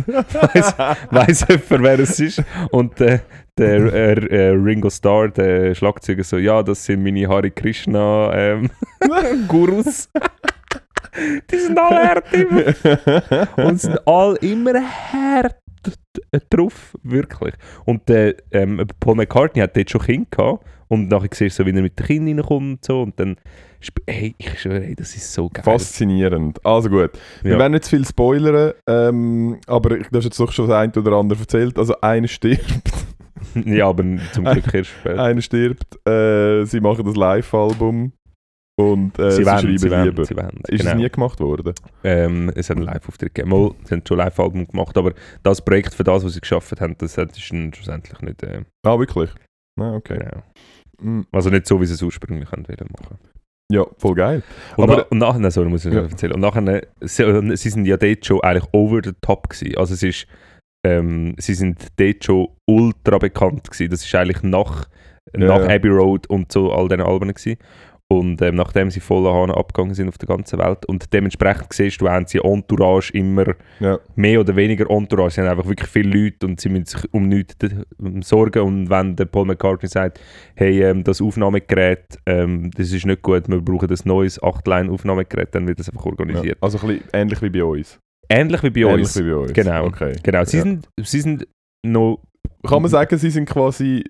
weiss 1.10 1.46
jemand, 1.48 1.84
wer 1.84 1.98
es 1.98 2.20
ist? 2.20 2.42
Und 2.70 3.00
äh, 3.00 3.20
der 3.58 3.92
äh, 3.92 4.12
äh, 4.12 4.48
Ringo 4.50 4.90
Starr, 4.90 5.28
der 5.28 5.74
Schlagzeuger, 5.74 6.24
so, 6.24 6.38
ja, 6.38 6.62
das 6.62 6.84
sind 6.84 7.02
meine 7.02 7.28
Hare 7.28 7.50
Krishna 7.50 8.32
ähm, 8.32 8.70
Gurus. 9.48 10.08
Die 11.50 11.56
sind 11.56 11.78
alle 11.78 12.08
hart 12.08 12.32
immer. 12.32 13.66
Und 13.66 13.80
sind 13.80 14.06
alle 14.06 14.36
immer 14.38 14.74
hart 14.74 15.56
drauf, 16.50 16.96
wirklich. 17.02 17.54
Und 17.84 18.08
der 18.08 18.36
ähm, 18.52 18.82
Paul 19.00 19.16
McCartney 19.16 19.60
hat 19.62 19.76
dort 19.76 19.90
schon 19.90 20.00
Kind 20.02 20.30
gehabt. 20.30 20.64
Und 20.88 21.08
nachher 21.08 21.28
siehst 21.32 21.58
du 21.58 21.64
so, 21.64 21.66
wie 21.66 21.76
er 21.76 21.82
mit 21.82 21.98
den 21.98 22.06
Kindern 22.06 22.38
reinkommt 22.38 22.62
und 22.70 22.84
so. 22.84 23.02
Und 23.02 23.18
dann, 23.18 23.36
hey, 24.06 24.34
ich 24.38 24.60
schwöre, 24.60 24.80
hey, 24.82 24.94
das 24.94 25.16
ist 25.16 25.32
so 25.32 25.48
geil. 25.48 25.64
Faszinierend. 25.64 26.64
Also 26.64 26.88
gut, 26.88 27.10
wir 27.42 27.52
Ja. 27.52 27.58
werden 27.58 27.72
nicht 27.72 27.84
zu 27.84 27.90
viel 27.96 28.06
spoilern, 28.06 28.72
ähm, 28.88 29.58
aber 29.66 29.98
ich- 29.98 30.06
du 30.08 30.16
hast 30.18 30.24
jetzt 30.26 30.38
doch 30.38 30.52
schon 30.52 30.68
das 30.68 30.76
eine 30.76 30.92
oder 30.92 31.16
andere 31.16 31.40
erzählt. 31.40 31.76
Also 31.76 32.00
einer 32.00 32.28
stirbt, 32.28 32.92
ja, 33.64 33.88
aber 33.88 34.04
zum 34.32 34.44
Glück 34.44 34.64
erst 34.74 34.90
später. 34.90 35.22
einer 35.24 35.42
stirbt, 35.42 36.06
äh, 36.08 36.64
sie 36.66 36.80
machen 36.80 37.04
das 37.04 37.16
Live-Album 37.16 38.12
und 38.78 39.18
äh, 39.18 39.30
sie 39.30 39.38
sie, 39.38 39.46
wollen, 39.46 39.58
schreiben 39.58 39.78
sie 39.78 39.90
wollen, 39.90 40.24
sie 40.24 40.36
wollen. 40.36 40.60
Ist 40.68 40.80
genau. 40.80 40.90
es 40.90 40.96
nie 40.96 41.08
gemacht 41.10 41.40
worden? 41.40 41.72
Ähm, 42.04 42.52
es 42.54 42.68
hat 42.70 42.76
einen 42.76 42.86
Live-Auftritt 42.86 43.34
gegeben. 43.34 43.50
Mal, 43.50 43.70
sie 43.84 43.94
haben 43.94 44.02
schon 44.06 44.18
Live-Album 44.18 44.66
gemacht, 44.68 44.96
aber 44.98 45.12
das 45.42 45.62
Projekt 45.64 45.94
für 45.94 46.04
das, 46.04 46.24
was 46.24 46.34
sie 46.34 46.40
geschafft 46.40 46.78
haben, 46.80 46.94
das 46.98 47.16
hat- 47.16 47.36
ist 47.36 47.50
dann 47.50 47.72
schlussendlich 47.72 48.20
nicht... 48.20 48.42
Äh, 48.42 48.62
Ah, 48.86 48.98
wirklich? 48.98 49.30
Ah, 49.80 49.94
okay. 49.94 50.18
genau. 50.18 50.42
Mm, 51.20 51.26
Also 51.32 51.50
nicht 51.50 51.66
so, 51.66 51.80
wie 51.80 51.86
sie 51.86 51.94
es 51.94 52.02
ursprünglich 52.02 52.50
haben 52.52 52.66
wollen 52.68 52.90
machen. 53.00 53.18
Ja, 53.72 53.84
voll 53.98 54.14
geil. 54.14 54.42
Und, 54.76 54.84
Aber- 54.84 54.96
na, 54.96 55.02
und 55.08 55.18
nachher, 55.18 55.50
sorry, 55.50 55.68
muss 55.68 55.84
ich 55.84 55.92
Ja. 55.94 56.02
erzählen. 56.02 56.34
Und 56.34 56.40
nachher, 56.40 56.82
sie, 57.00 57.56
sie 57.56 57.70
sind 57.70 57.86
ja 57.86 57.96
dort 57.96 58.24
schon 58.24 58.40
eigentlich 58.42 58.68
over 58.72 59.00
the 59.02 59.12
top 59.22 59.48
gewesen. 59.48 59.76
Also 59.76 59.94
es 59.94 60.02
ist, 60.02 60.26
ähm, 60.86 61.34
sie 61.38 61.54
sind 61.54 61.86
dort 61.96 62.24
schon 62.24 62.48
ultra 62.68 63.18
bekannt 63.18 63.70
gewesen. 63.70 63.90
Das 63.90 64.04
ist 64.04 64.14
eigentlich 64.14 64.42
nach, 64.44 64.86
Ja, 65.36 65.46
nach 65.46 65.66
ja. 65.68 65.74
Abbey 65.74 65.88
Road 65.88 66.28
und 66.28 66.52
so 66.52 66.70
all 66.72 66.88
diesen 66.88 67.00
Alben 67.02 67.28
gewesen. 67.34 67.56
Und 68.08 68.40
ähm, 68.40 68.54
nachdem 68.54 68.88
sie 68.92 69.00
voller 69.00 69.34
Hahn 69.34 69.50
abgegangen 69.50 69.94
sind 69.94 70.08
auf 70.08 70.16
der 70.16 70.28
ganzen 70.28 70.60
Welt. 70.60 70.86
Und 70.86 71.12
dementsprechend 71.12 71.72
siehst 71.72 72.00
du, 72.00 72.08
haben 72.08 72.26
sie 72.28 72.38
Entourage 72.38 73.12
immer 73.12 73.54
Ja. 73.80 73.98
mehr 74.14 74.38
oder 74.40 74.54
weniger 74.54 74.88
Entourage. 74.88 75.34
Sie 75.34 75.40
haben 75.40 75.48
einfach 75.48 75.68
wirklich 75.68 75.90
viele 75.90 76.16
Leute 76.16 76.46
und 76.46 76.60
sie 76.60 76.68
müssen 76.68 76.84
sich 76.86 77.12
um 77.12 77.28
nichts 77.28 77.56
sorgen. 78.20 78.62
Und 78.62 78.90
wenn 78.90 79.16
der 79.16 79.24
Paul 79.24 79.46
McCartney 79.46 79.88
sagt, 79.88 80.20
hey, 80.54 80.84
ähm, 80.84 81.02
das 81.02 81.20
Aufnahmegerät, 81.20 82.04
ähm, 82.26 82.70
das 82.76 82.92
ist 82.92 83.06
nicht 83.06 83.22
gut, 83.22 83.48
wir 83.48 83.60
brauchen 83.60 83.90
ein 83.90 83.98
neues 84.04 84.40
8-Line-Aufnahmegerät, 84.40 85.52
dann 85.54 85.66
wird 85.66 85.80
das 85.80 85.88
einfach 85.88 86.04
ja. 86.04 86.10
organisiert. 86.12 86.58
Also 86.60 86.78
ein 86.78 86.86
bisschen 86.86 87.04
ähnlich 87.12 87.42
wie 87.42 87.50
bei 87.50 87.64
uns. 87.64 87.98
Ähnlich 88.28 88.62
wie 88.62 88.70
bei 88.70 88.80
Ähnlich 88.82 88.98
uns. 89.06 89.16
wie 89.18 89.28
bei 89.30 89.36
uns. 89.36 89.52
Genau. 89.52 89.84
Okay. 89.86 90.12
Genau, 90.22 90.44
sie, 90.44 90.58
Ja. 90.58 90.62
sind, 90.62 90.88
sie 91.02 91.20
sind 91.20 91.48
noch... 91.84 92.20
Kann 92.64 92.82
man 92.82 92.90
sagen, 92.90 93.18
sie 93.18 93.30
sind 93.30 93.48
quasi 93.48 94.04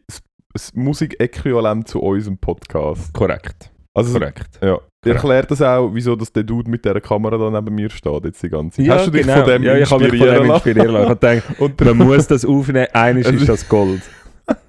das 0.52 0.74
Musikäquivalent 0.74 1.88
zu 1.88 2.00
unserem 2.02 2.36
Podcast? 2.38 3.12
Korrekt, 3.14 3.70
Also, 3.96 4.18
korrekt. 4.18 4.58
Ja. 4.60 4.74
Korrekt. 4.74 4.90
Erklärt 5.04 5.50
das 5.50 5.62
auch, 5.62 5.90
wieso 5.94 6.16
dass 6.16 6.30
der 6.30 6.42
Dude 6.42 6.70
mit 6.70 6.84
dieser 6.84 7.00
Kamera 7.00 7.38
da 7.38 7.50
neben 7.50 7.74
mir 7.74 7.88
steht 7.88 8.24
jetzt 8.24 8.42
die 8.42 8.50
ganze 8.50 8.76
Zeit? 8.76 8.86
Ja, 8.86 8.94
Hast 8.96 9.06
du 9.06 9.10
dich 9.10 9.22
genau. 9.22 9.38
von 9.38 9.46
dem 9.46 9.62
ja, 9.62 9.78
ich 9.78 9.90
habe 9.90 10.04
mich 10.04 10.18
von 10.18 10.28
inspirieren 10.28 10.42
dem 10.42 10.54
inspirieren 10.54 10.92
lassen. 10.92 11.04
Ich 11.04 11.08
habe 11.08 11.40
gedacht, 11.40 11.60
Und, 11.60 11.84
man 11.84 11.96
muss 12.08 12.26
das 12.26 12.44
aufnehmen, 12.44 12.88
eines 12.92 13.26
ist 13.30 13.48
das 13.48 13.68
Gold. 13.68 14.02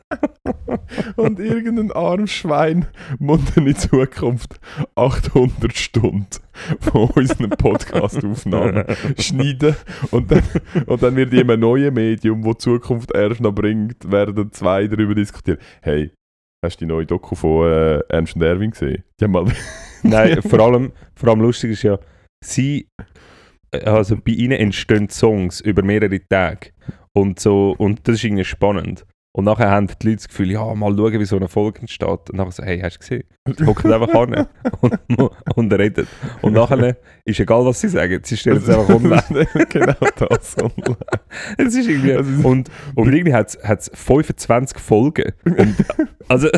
und 1.18 1.40
irgendein 1.40 1.92
armes 1.92 2.32
Schwein 2.32 2.86
muss 3.20 3.42
dann 3.54 3.68
in 3.68 3.76
Zukunft 3.76 4.58
800 4.96 5.76
Stunden 5.76 6.28
von 6.80 7.10
unseren 7.10 7.50
Podcast-Aufnahmen 7.50 8.86
schneiden 9.20 9.76
und 10.12 10.32
dann, 10.32 10.44
und 10.86 11.04
dann 11.04 11.18
wird 11.18 11.34
in 11.34 11.52
einem 11.52 11.60
neuen 11.60 11.94
Medium, 11.94 12.46
wo 12.46 12.54
die 12.54 12.60
Zukunft 12.60 13.14
erst 13.14 13.42
noch 13.42 13.52
bringt, 13.52 14.10
werden 14.10 14.50
zwei 14.54 14.88
darüber 14.88 15.14
diskutieren. 15.14 15.60
Hey, 15.82 16.12
hast 16.64 16.82
du 16.82 16.86
die 16.86 16.92
neue 16.92 17.06
Doku 17.06 17.36
von 17.36 17.72
äh, 17.72 18.00
Ernst 18.10 18.36
und 18.36 18.42
Erwin 18.42 18.72
gesehen? 18.72 19.04
Die 19.20 19.26
haben 19.26 19.32
mal... 19.32 19.46
Nein, 20.04 20.42
vor 20.48 20.60
allem, 20.60 20.92
vor 21.16 21.30
allem 21.30 21.42
lustig 21.42 21.72
ist 21.72 21.84
ja, 21.84 22.00
sie, 22.44 22.88
äh, 23.72 23.84
also 23.86 24.16
bei 24.18 24.32
ihnen 24.32 24.60
entstehen 24.60 25.10
Songs 25.10 25.62
über 25.62 25.82
mehrere 25.82 26.20
Tage 26.28 26.72
und 27.14 27.40
so, 27.40 27.76
und 27.78 28.08
das 28.08 28.16
ist 28.16 28.24
irgendwie 28.24 28.46
spannend. 28.46 29.06
Und 29.38 29.44
nachher 29.46 29.70
haben 29.70 29.86
die 29.86 30.08
Leute 30.08 30.16
das 30.18 30.28
Gefühl, 30.30 30.50
ja, 30.50 30.74
mal 30.74 30.98
schauen, 30.98 31.20
wie 31.20 31.26
so 31.26 31.36
eine 31.36 31.48
Folge 31.48 31.82
entsteht. 31.82 32.32
Und 32.32 32.34
nachher 32.34 32.52
so, 32.52 32.64
hey, 32.64 32.80
hast 32.80 32.96
du 32.96 33.00
gesehen? 33.02 33.24
Sie 33.56 33.66
hocken 33.68 33.94
einfach 33.94 34.12
an 34.16 34.48
und, 34.82 35.32
und 35.56 35.74
reden. 35.74 36.08
Und 36.42 36.54
nachher 36.54 36.98
ist 37.24 37.40
egal, 37.40 37.64
was 37.64 37.80
sie 37.80 37.88
sagen, 37.90 38.20
sie 38.24 38.36
stellen 38.36 38.58
es 38.58 38.68
einfach 38.68 38.90
online. 38.96 39.48
genau 39.70 39.94
das. 40.18 40.58
online. 40.58 40.98
Es 41.56 41.76
ist 41.76 41.88
irgendwie, 41.88 42.14
Also- 42.14 42.48
und, 42.48 42.72
und 42.96 43.14
irgendwie 43.14 43.36
hat 43.36 43.56
es 43.62 43.92
25 43.94 44.80
Folgen. 44.80 45.32
Und, 45.46 45.76
also, 46.28 46.50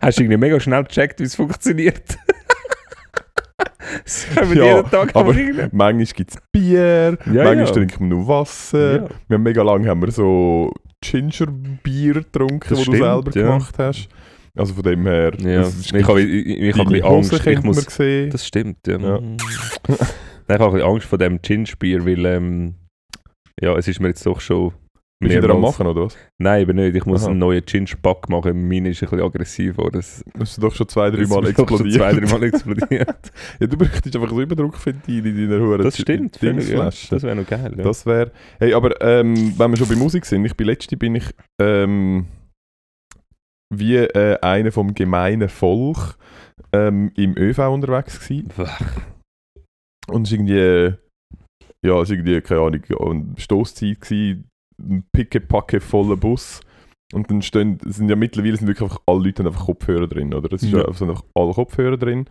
hast 0.00 0.18
du 0.18 0.22
irgendwie 0.22 0.38
mega 0.38 0.58
schnell 0.60 0.84
gecheckt, 0.84 1.20
wie 1.20 1.24
es 1.24 1.34
funktioniert. 1.36 2.16
Es 4.06 4.26
kommen 4.34 4.56
Ja, 4.56 4.76
jeden 4.76 4.90
Tag 4.90 5.14
aber 5.14 5.34
rein. 5.34 5.68
Manchmal 5.72 6.04
gibt 6.06 6.30
es 6.30 6.38
Bier, 6.50 7.18
Ja, 7.26 7.44
manchmal 7.44 7.56
ja. 7.58 7.64
trinken 7.66 8.00
wir 8.00 8.16
nur 8.16 8.26
Wasser. 8.26 9.02
Ja. 9.02 9.08
Wir 9.28 9.34
haben 9.34 9.42
mega 9.42 9.62
lange 9.62 9.86
haben 9.90 10.00
wir 10.00 10.10
so 10.10 10.72
Ginger-Bier 11.04 12.14
getrunken, 12.14 12.60
Das 12.60 12.68
das 12.70 12.78
du 12.78 12.84
stimmt, 12.94 12.98
selber 12.98 13.30
ja. 13.40 13.46
gemacht 13.46 13.78
hast. 13.78 14.08
Also 14.56 14.74
von 14.74 14.82
dem 14.82 15.06
her... 15.06 15.32
Ja, 15.40 15.60
das 15.62 15.74
ist- 15.76 15.92
ich 15.94 16.06
habe 16.08 16.20
ich, 16.22 16.46
ich 16.46 16.72
habe 16.76 16.82
ein 16.88 16.92
bisschen 16.92 17.04
Hose 17.08 17.16
Angst. 17.16 17.32
Ich 17.34 17.42
könnte 17.42 17.60
man 17.60 17.66
muss, 17.74 17.84
sehen. 17.84 18.30
das 18.30 18.46
stimmt, 18.46 18.86
ja. 18.86 18.98
Ja. 18.98 19.20
Nein, 19.20 19.36
ich 20.48 20.48
habe 20.50 20.64
ein 20.66 20.72
bisschen 20.72 20.88
Angst 20.88 21.06
vor 21.06 21.18
dem 21.18 21.40
Gingerbier, 21.40 22.04
weil 22.04 22.24
ähm, 22.26 22.74
ja, 23.60 23.76
es 23.76 23.86
ist 23.88 24.00
mir 24.00 24.08
jetzt 24.08 24.24
doch 24.26 24.40
schon 24.40 24.72
Bist 25.20 25.34
du 25.34 25.42
wieder 25.42 25.54
am 25.54 25.60
machen, 25.60 25.84
oder 25.86 26.04
was? 26.04 26.16
Nein, 26.38 26.62
eben 26.62 26.76
nicht. 26.76 26.94
Ich 26.94 27.04
muss 27.04 27.22
Aha. 27.22 27.30
einen 27.30 27.40
neuen 27.40 27.64
Ginger-Pack 27.64 28.28
machen. 28.28 28.68
Meine 28.68 28.90
ist 28.90 29.02
ein 29.02 29.10
bisschen 29.10 29.24
aggressiv. 29.26 29.78
Oder? 29.78 29.90
Das, 29.98 30.24
Das 30.34 30.50
ist 30.50 30.62
doch 30.62 30.72
schon 30.72 30.88
zwei, 30.88 31.10
drei 31.10 31.26
Mal 31.26 31.44
explodiert. 31.48 31.94
Zwei, 31.96 32.12
dreimal 32.12 32.42
explodiert. 32.44 33.32
ja, 33.60 33.66
du 33.66 33.76
bräuchtest 33.76 34.14
einfach 34.14 34.30
so 34.30 34.40
Überdruckventil 34.40 35.26
in 35.26 35.50
deiner 35.50 35.60
Huren. 35.60 35.82
das 35.82 35.98
stimmt. 35.98 36.36
völlig, 36.36 36.68
Ja. 36.68 36.68
Dingsflasche. 36.76 37.10
Das 37.10 37.22
wäre 37.24 37.34
noch 37.34 37.46
geil. 37.48 37.74
Ja. 37.76 37.82
Das 37.82 38.06
wäre. 38.06 38.30
Hey, 38.60 38.74
aber 38.74 39.00
ähm, 39.02 39.54
wenn 39.58 39.70
wir 39.72 39.76
schon 39.76 39.88
bei 39.88 39.96
Musik 39.96 40.24
sind, 40.24 40.44
ich 40.44 40.56
bin 40.56 40.68
letzte 40.68 40.96
bin 40.96 41.16
ich 41.16 41.24
ähm, 41.60 42.26
wie 43.74 43.96
äh, 43.96 44.38
einer 44.40 44.70
vom 44.70 44.94
gemeinen 44.94 45.48
Volk 45.48 46.16
ähm, 46.72 47.10
im 47.16 47.36
ÖV 47.36 47.58
unterwegs 47.70 48.20
gewesen. 48.20 48.52
Und 50.08 50.22
es 50.22 50.28
ist 50.28 50.38
irgendwie, 50.38 50.58
äh, 50.58 50.94
ja, 51.84 52.00
es 52.00 52.08
ist 52.08 52.12
irgendwie, 52.16 52.40
keine 52.40 52.60
Ahnung, 52.60 52.82
eine 53.00 53.26
Stosszeit 53.36 54.00
gewesen, 54.00 54.47
pickepacke 55.12 55.80
voller 55.80 56.16
Bus. 56.16 56.60
Und 57.14 57.30
dann 57.30 57.40
stehen, 57.42 57.78
sind 57.86 58.10
ja 58.10 58.16
mittlerweile 58.16 58.56
sind 58.56 58.66
wirklich 58.66 58.82
einfach 58.90 59.00
alle 59.06 59.24
Leute 59.24 59.42
einfach 59.44 59.64
Kopfhörer 59.64 60.06
drin, 60.08 60.34
oder? 60.34 60.52
Es 60.52 60.62
Ja. 60.62 60.92
sind 60.92 61.08
einfach 61.08 61.24
alle 61.34 61.54
Kopfhörer 61.54 61.96
drin. 61.96 62.26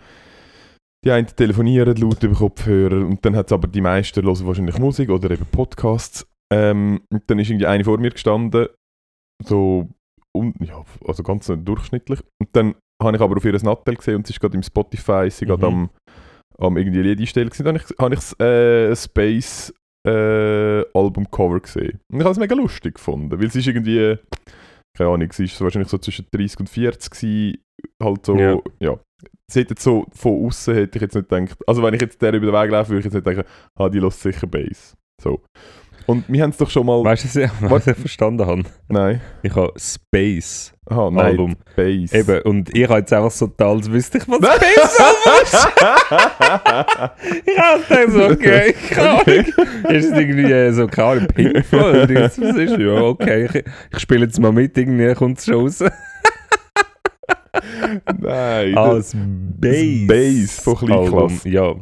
Die 1.05 1.11
einen 1.11 1.27
telefonieren 1.27 1.95
laut 1.97 2.21
über 2.23 2.35
Kopfhörer 2.35 3.05
und 3.05 3.23
dann 3.25 3.35
hat 3.35 3.47
es 3.47 3.53
aber 3.53 3.67
die 3.67 3.81
meisten 3.81 4.23
hören 4.23 4.45
wahrscheinlich 4.45 4.77
Musik 4.77 5.09
oder 5.09 5.31
eben 5.31 5.45
Podcasts. 5.45 6.27
Ähm, 6.53 7.01
und 7.11 7.23
dann 7.27 7.39
ist 7.39 7.49
irgendwie 7.49 7.67
eine 7.67 7.83
vor 7.83 7.97
mir 7.97 8.11
gestanden, 8.11 8.67
so, 9.43 9.89
un, 10.35 10.53
ja, 10.59 10.83
also 11.05 11.23
ganz 11.23 11.47
durchschnittlich. 11.47 12.19
Und 12.39 12.49
dann 12.53 12.75
habe 13.01 13.17
ich 13.17 13.21
aber 13.21 13.37
auf 13.37 13.45
ihr 13.45 13.63
Nattel 13.63 13.95
gesehen 13.95 14.15
und 14.17 14.27
sie 14.27 14.33
ist 14.33 14.39
gerade 14.39 14.55
im 14.55 14.63
Spotify, 14.63 15.29
sie 15.29 15.45
gerade 15.45 15.65
Mhm. 15.69 15.89
am, 16.57 16.65
am 16.67 16.77
irgendwie 16.77 17.01
Lied 17.01 17.19
einstellen 17.19 17.49
gewesen. 17.49 17.63
Dann 17.65 17.79
habe 17.79 17.85
ich, 17.89 17.99
habe 17.99 18.15
ich 18.15 18.39
äh, 18.39 18.95
Space 18.95 19.73
äh, 20.07 20.85
Albumcover 20.93 21.59
gesehen. 21.59 21.99
Und 22.11 22.19
ich 22.19 22.23
habe 22.23 22.31
es 22.31 22.39
mega 22.39 22.55
lustig 22.55 22.95
gefunden, 22.95 23.39
weil 23.39 23.51
sie 23.51 23.59
ist 23.59 23.67
irgendwie, 23.67 24.17
keine 24.97 25.09
Ahnung, 25.09 25.31
sie 25.31 25.45
ist 25.45 25.57
so 25.57 25.63
wahrscheinlich 25.65 25.89
so 25.89 25.97
zwischen 25.97 26.25
30 26.31 26.59
und 26.61 26.69
40 26.69 27.11
gewesen, 27.11 27.57
halt 28.01 28.25
so, 28.25 28.35
Ja. 28.37 28.57
ja. 28.79 28.99
Sie 29.49 29.61
hätte 29.61 29.71
jetzt 29.71 29.83
so, 29.83 30.05
von 30.11 30.45
außen 30.45 30.75
hätte 30.75 30.97
ich 30.97 31.01
jetzt 31.01 31.15
nicht 31.15 31.29
gedacht, 31.29 31.57
also 31.65 31.81
wenn 31.81 31.93
ich 31.93 32.01
jetzt 32.01 32.21
der 32.21 32.33
über 32.33 32.47
den 32.47 32.53
Weg 32.53 32.71
laufe, 32.71 32.89
würde 32.89 32.99
ich 32.99 33.05
jetzt 33.05 33.13
nicht 33.13 33.25
denken, 33.25 33.43
ah, 33.75 33.89
die 33.89 33.99
lässt 33.99 34.21
sicher 34.21 34.45
Bass. 34.45 34.95
So. 35.21 35.41
Und 36.07 36.23
wir 36.29 36.41
haben 36.41 36.51
es 36.51 36.57
doch 36.57 36.69
schon 36.69 36.85
mal, 36.85 37.03
Weißt 37.03 37.23
du, 37.25 37.27
was 37.27 37.35
ich- 37.35 37.51
was 37.69 37.87
ich 37.87 37.97
verstanden 37.97 38.45
habe? 38.47 38.63
nein, 38.87 39.19
Ich 39.43 39.53
habe 39.53 39.73
Space 39.77 40.73
aha, 40.89 41.11
nein, 41.11 41.25
Album. 41.25 41.55
Bass. 41.75 42.13
Eben, 42.13 42.41
und 42.43 42.73
ich 42.75 42.87
habe 42.87 42.99
jetzt 42.99 43.11
einfach 43.11 43.29
so 43.31 43.47
total, 43.47 43.75
als 43.75 43.91
wüsste 43.91 44.17
ich, 44.19 44.23
was. 44.27 44.37
Space 44.37 44.99
Album 44.99 45.43
ist. 45.43 45.67
Ich 47.45 47.57
habe 47.59 47.81
gedacht, 47.83 48.11
so, 48.11 48.23
okay, 48.33 48.73
keine 48.89 49.09
Ahnung. 49.09 49.45
Ist 49.97 50.05
es 50.11 50.17
irgendwie 50.17 50.49
äh, 50.51 50.71
so, 50.71 50.87
keine 50.87 51.07
Ahnung, 51.09 51.27
Floyd? 51.69 52.15
Was 52.15 52.37
ist 52.37 52.77
Ja, 52.77 53.01
okay, 53.01 53.45
ich, 53.53 53.63
ich 53.93 53.99
spiele 53.99 54.25
jetzt 54.25 54.39
mal 54.39 54.51
mit, 54.53 54.77
irgendwie 54.77 55.13
kommt 55.13 55.39
es 55.39 55.45
schon 55.45 55.55
raus. 55.55 55.83
nein, 58.19 58.77
Ah, 58.77 58.93
das- 58.93 59.11
das 59.11 59.15
Bass. 59.59 60.07
Bass 60.07 60.59
von 60.63 60.75
Kleinklasse. 60.87 61.49
Ja, 61.49 61.75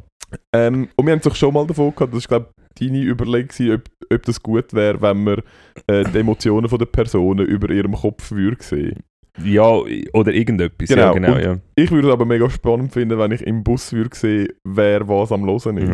Ähm, 0.51 0.89
und 0.95 1.05
wir 1.05 1.11
haben 1.11 1.19
es 1.19 1.23
doch 1.25 1.35
schon 1.35 1.53
mal 1.53 1.65
davon 1.67 1.93
gehabt, 1.93 2.11
das 2.13 2.19
ist 2.19 2.27
glaube 2.27 2.49
deine 2.79 3.01
Überlegung, 3.01 3.49
gewesen, 3.49 3.75
ob, 3.75 4.13
ob 4.13 4.23
das 4.23 4.41
gut 4.41 4.73
wäre, 4.73 5.01
wenn 5.01 5.23
man 5.23 5.41
äh, 5.87 6.03
die 6.03 6.19
Emotionen 6.19 6.69
von 6.69 6.79
der 6.79 6.85
Personen 6.85 7.45
über 7.45 7.69
ihrem 7.69 7.93
Kopf 7.93 8.31
würde 8.31 8.63
sehen. 8.63 9.03
ja, 9.43 9.67
oder 10.13 10.33
irgendetwas. 10.33 10.89
Ja, 10.89 11.11
Genau, 11.11 11.33
genau, 11.33 11.37
ja. 11.37 11.59
Ich 11.75 11.91
würde 11.91 12.07
es 12.07 12.13
aber 12.13 12.25
mega 12.25 12.49
spannend 12.49 12.93
finden, 12.93 13.17
wenn 13.17 13.31
ich 13.31 13.41
im 13.41 13.63
Bus 13.63 13.91
würde 13.93 14.15
sehen, 14.15 14.49
wer 14.63 15.07
was 15.07 15.31
am 15.31 15.45
Hören 15.45 15.77
ist. 15.77 15.89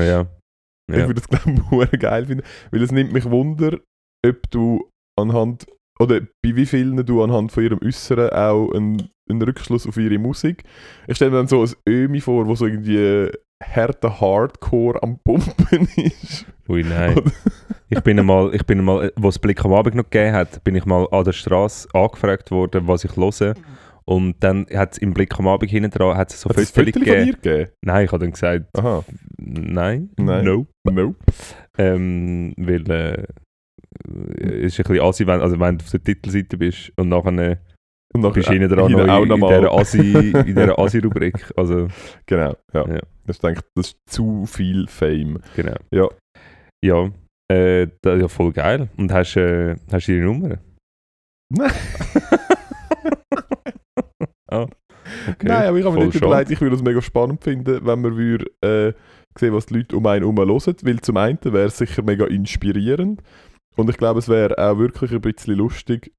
ja. 0.90 0.98
Ich 0.98 1.08
würde 1.08 1.22
es 1.22 1.28
glaube 1.70 1.90
ich 1.92 2.00
geil 2.00 2.26
finden, 2.26 2.44
weil 2.72 2.82
es 2.82 2.92
nimmt 2.92 3.14
mich 3.14 3.30
Wunder, 3.30 3.80
ob 4.26 4.50
du 4.52 4.90
anhand 5.20 5.66
oder 6.00 6.20
bei 6.20 6.56
wie 6.56 6.66
vielen 6.66 7.06
du 7.06 7.24
anhand 7.24 7.52
von 7.52 7.64
ihrem 7.64 7.80
Äußeren 7.84 8.32
auch 8.32 8.72
einen, 8.72 9.10
einen 9.30 9.42
Rückschluss 9.42 9.88
auf 9.88 9.98
ihre 9.98 10.18
Musik. 10.18 10.64
Ich 11.08 11.16
stelle 11.16 11.32
mir 11.32 11.38
dann 11.38 11.48
so 11.48 11.64
ein 11.64 11.72
Ömi 11.88 12.22
vor, 12.22 12.48
wo 12.48 12.56
so 12.56 12.66
irgendwie 12.66 13.30
härter 13.62 14.20
Hardcore 14.20 15.02
am 15.04 15.18
Pumpen 15.24 15.88
ist. 15.96 16.46
Ui, 16.68 16.84
nein. 16.84 17.18
Oder- 17.18 17.32
Ich 17.94 18.00
bin 18.02 18.18
einmal, 18.20 18.56
ich 18.56 18.66
bin 18.66 18.80
einmal, 18.80 19.12
wo 19.18 19.28
es 19.28 19.38
Blick 19.38 19.64
am 19.66 19.74
Abend 19.74 19.96
noch 19.96 20.10
gegeben 20.10 20.34
hat, 20.34 20.64
bin 20.64 20.76
ich 20.76 20.86
mal 20.86 21.08
an 21.12 21.26
der 21.26 21.34
Straße 21.34 21.90
angefragt 21.94 22.50
worden, 22.52 22.88
was 22.88 23.04
ich 23.04 23.16
höre. 23.18 23.54
Und 24.06 24.36
dann 24.44 24.66
hat 24.74 24.94
es 24.94 24.98
im 24.98 25.14
Blick 25.14 25.38
am 25.38 25.48
Abend 25.48 25.70
hinten 25.70 25.92
dran 25.92 26.18
hat 26.18 26.32
es 26.32 26.42
so 26.42 26.50
Hat 26.50 26.56
Fotos 26.56 26.72
Fotos 26.72 26.94
von 26.94 27.04
gegeben. 27.04 27.26
dir 27.26 27.34
gegeben? 27.34 27.72
Nein, 27.82 28.06
ich 28.06 28.12
habe 28.12 28.24
dann 28.24 28.32
gesagt, 28.32 28.66
Aha, 28.78 29.04
nein, 29.38 30.10
Nein. 30.18 30.46
no. 30.46 30.66
nope. 30.86 31.16
Ähm, 31.78 32.54
weil 32.58 32.90
äh, 32.90 33.24
es 34.40 34.74
ist 34.74 34.80
ein 34.80 34.84
bisschen 34.94 35.02
assi, 35.02 35.28
wenn, 35.28 35.42
also 35.42 35.60
wenn 35.60 35.78
du 35.78 35.84
auf 35.86 35.92
der 35.92 36.04
Titelseite 36.04 36.58
bist 36.58 36.92
und 36.98 37.10
nachher 37.10 37.38
äh, 37.38 37.58
Und 38.14 38.22
nachher 38.22 38.44
hinten 38.44 38.70
dran 38.70 38.92
noch 38.92 39.08
auch 39.08 39.24
in, 39.24 39.32
in 39.32 39.40
dieser 39.40 39.72
Assi, 39.78 40.32
in 40.32 40.46
dieser 40.46 40.78
Assi-Rubrik. 40.78 41.52
Also, 41.56 41.88
Genau, 42.26 42.56
ja. 42.74 42.88
Ja. 42.88 43.00
Das, 43.26 43.38
ist, 43.38 43.44
denke 43.44 43.62
das 43.76 43.88
ist 43.88 43.98
zu 44.06 44.46
viel 44.46 44.88
Fame. 44.88 45.40
genau. 45.56 45.76
Ja. 45.92 46.08
Ja, 46.84 47.10
äh, 47.52 47.88
das 48.02 48.16
ist 48.16 48.22
ja 48.22 48.28
voll 48.28 48.52
geil. 48.52 48.90
Und 48.98 49.14
hast, 49.14 49.36
äh, 49.38 49.76
hast 49.92 50.08
du 50.08 50.12
ihre 50.14 50.26
Nummer? 50.26 50.58
Nein. 51.50 51.72
ah, 54.50 54.66
okay. 55.30 55.48
Nein, 55.48 55.68
aber 55.68 55.78
ich 55.78 55.86
habe 55.86 55.98
mir 55.98 56.06
nicht 56.06 56.16
überlegt, 56.16 56.52
ich 56.52 56.60
würde 56.62 56.76
es 56.76 56.82
mega 56.82 57.02
spannend 57.02 57.44
finden, 57.44 57.86
wenn 57.86 58.02
man 58.02 58.18
würde, 58.18 58.46
äh, 58.62 58.94
sehen, 59.38 59.54
was 59.54 59.68
die 59.68 59.76
Leute 59.76 59.96
um 59.96 60.06
einen 60.08 60.24
herum 60.24 60.38
hören. 60.38 60.76
Weil 60.82 61.02
zum 61.02 61.18
einen 61.18 61.40
wäre 61.44 61.68
es 61.68 61.78
sicher 61.78 62.04
mega 62.04 62.26
inspirierend. 62.26 63.22
Und 63.76 63.90
ich 63.90 63.98
glaube, 63.98 64.20
es 64.20 64.28
wäre 64.28 64.58
auch 64.58 64.78
wirklich 64.78 65.12
ein 65.12 65.22
bisschen 65.22 65.56
lustig, 65.56 66.14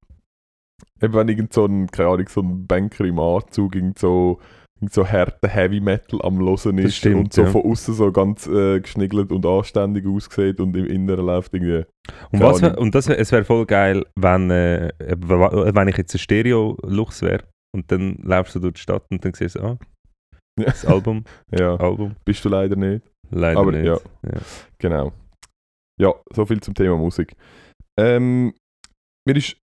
eben 1.01 1.13
wenn 1.13 1.27
irgend 1.27 1.53
so 1.53 1.65
ein, 1.65 1.87
keine 1.87 2.09
Ahnung, 2.09 2.27
so 2.29 2.41
ein 2.41 2.65
Banker 2.67 3.05
im 3.05 3.19
Anzug 3.19 3.75
irgend 3.75 3.99
so, 3.99 4.39
irgend 4.79 4.93
so 4.93 5.07
harter 5.07 5.47
Heavy 5.47 5.79
Metal 5.79 6.19
am 6.23 6.39
Hören 6.39 6.77
ist 6.77 6.95
stimmt, 6.95 7.15
und 7.17 7.33
so 7.33 7.43
ja. 7.43 7.47
von 7.49 7.63
außen 7.63 7.93
so 7.93 8.11
ganz 8.11 8.47
äh, 8.47 8.79
geschniggelt 8.79 9.31
und 9.31 9.45
anständig 9.45 10.05
aussieht 10.07 10.59
und 10.59 10.75
im 10.75 10.85
Inneren 10.85 11.25
läuft 11.25 11.53
irgendwie. 11.53 11.85
Und, 12.31 12.39
was 12.41 12.61
wär, 12.61 12.77
und 12.77 12.93
das 12.95 13.07
es 13.09 13.31
wäre 13.31 13.43
voll 13.45 13.65
geil, 13.65 14.05
wenn, 14.15 14.49
äh, 14.51 14.91
wenn 14.99 15.87
ich 15.87 15.97
jetzt 15.97 16.13
ein 16.15 16.19
Stereo-Lux 16.19 17.21
wäre 17.21 17.43
und 17.75 17.91
dann 17.91 18.17
laufst 18.23 18.55
du 18.55 18.59
durch 18.59 18.75
die 18.75 18.81
Stadt 18.81 19.03
und 19.11 19.23
dann 19.23 19.33
siehst 19.33 19.55
du, 19.55 19.61
ah, 19.61 19.77
Ja. 20.59 20.65
das 20.65 20.85
Album, 20.85 21.23
Ja, 21.51 21.75
Album, 21.77 22.15
bist 22.25 22.43
du 22.45 22.49
leider 22.49 22.75
nicht. 22.75 23.05
leider 23.31 23.59
Aber 23.59 23.71
nicht. 23.71 23.85
ja. 23.85 23.97
Genau. 24.79 25.11
Ja, 25.99 26.13
so 26.33 26.45
viel 26.45 26.59
zum 26.59 26.73
Thema 26.73 26.97
Musik. 26.97 27.35
Ähm, 27.99 28.53
mir 29.27 29.35
ist, 29.37 29.55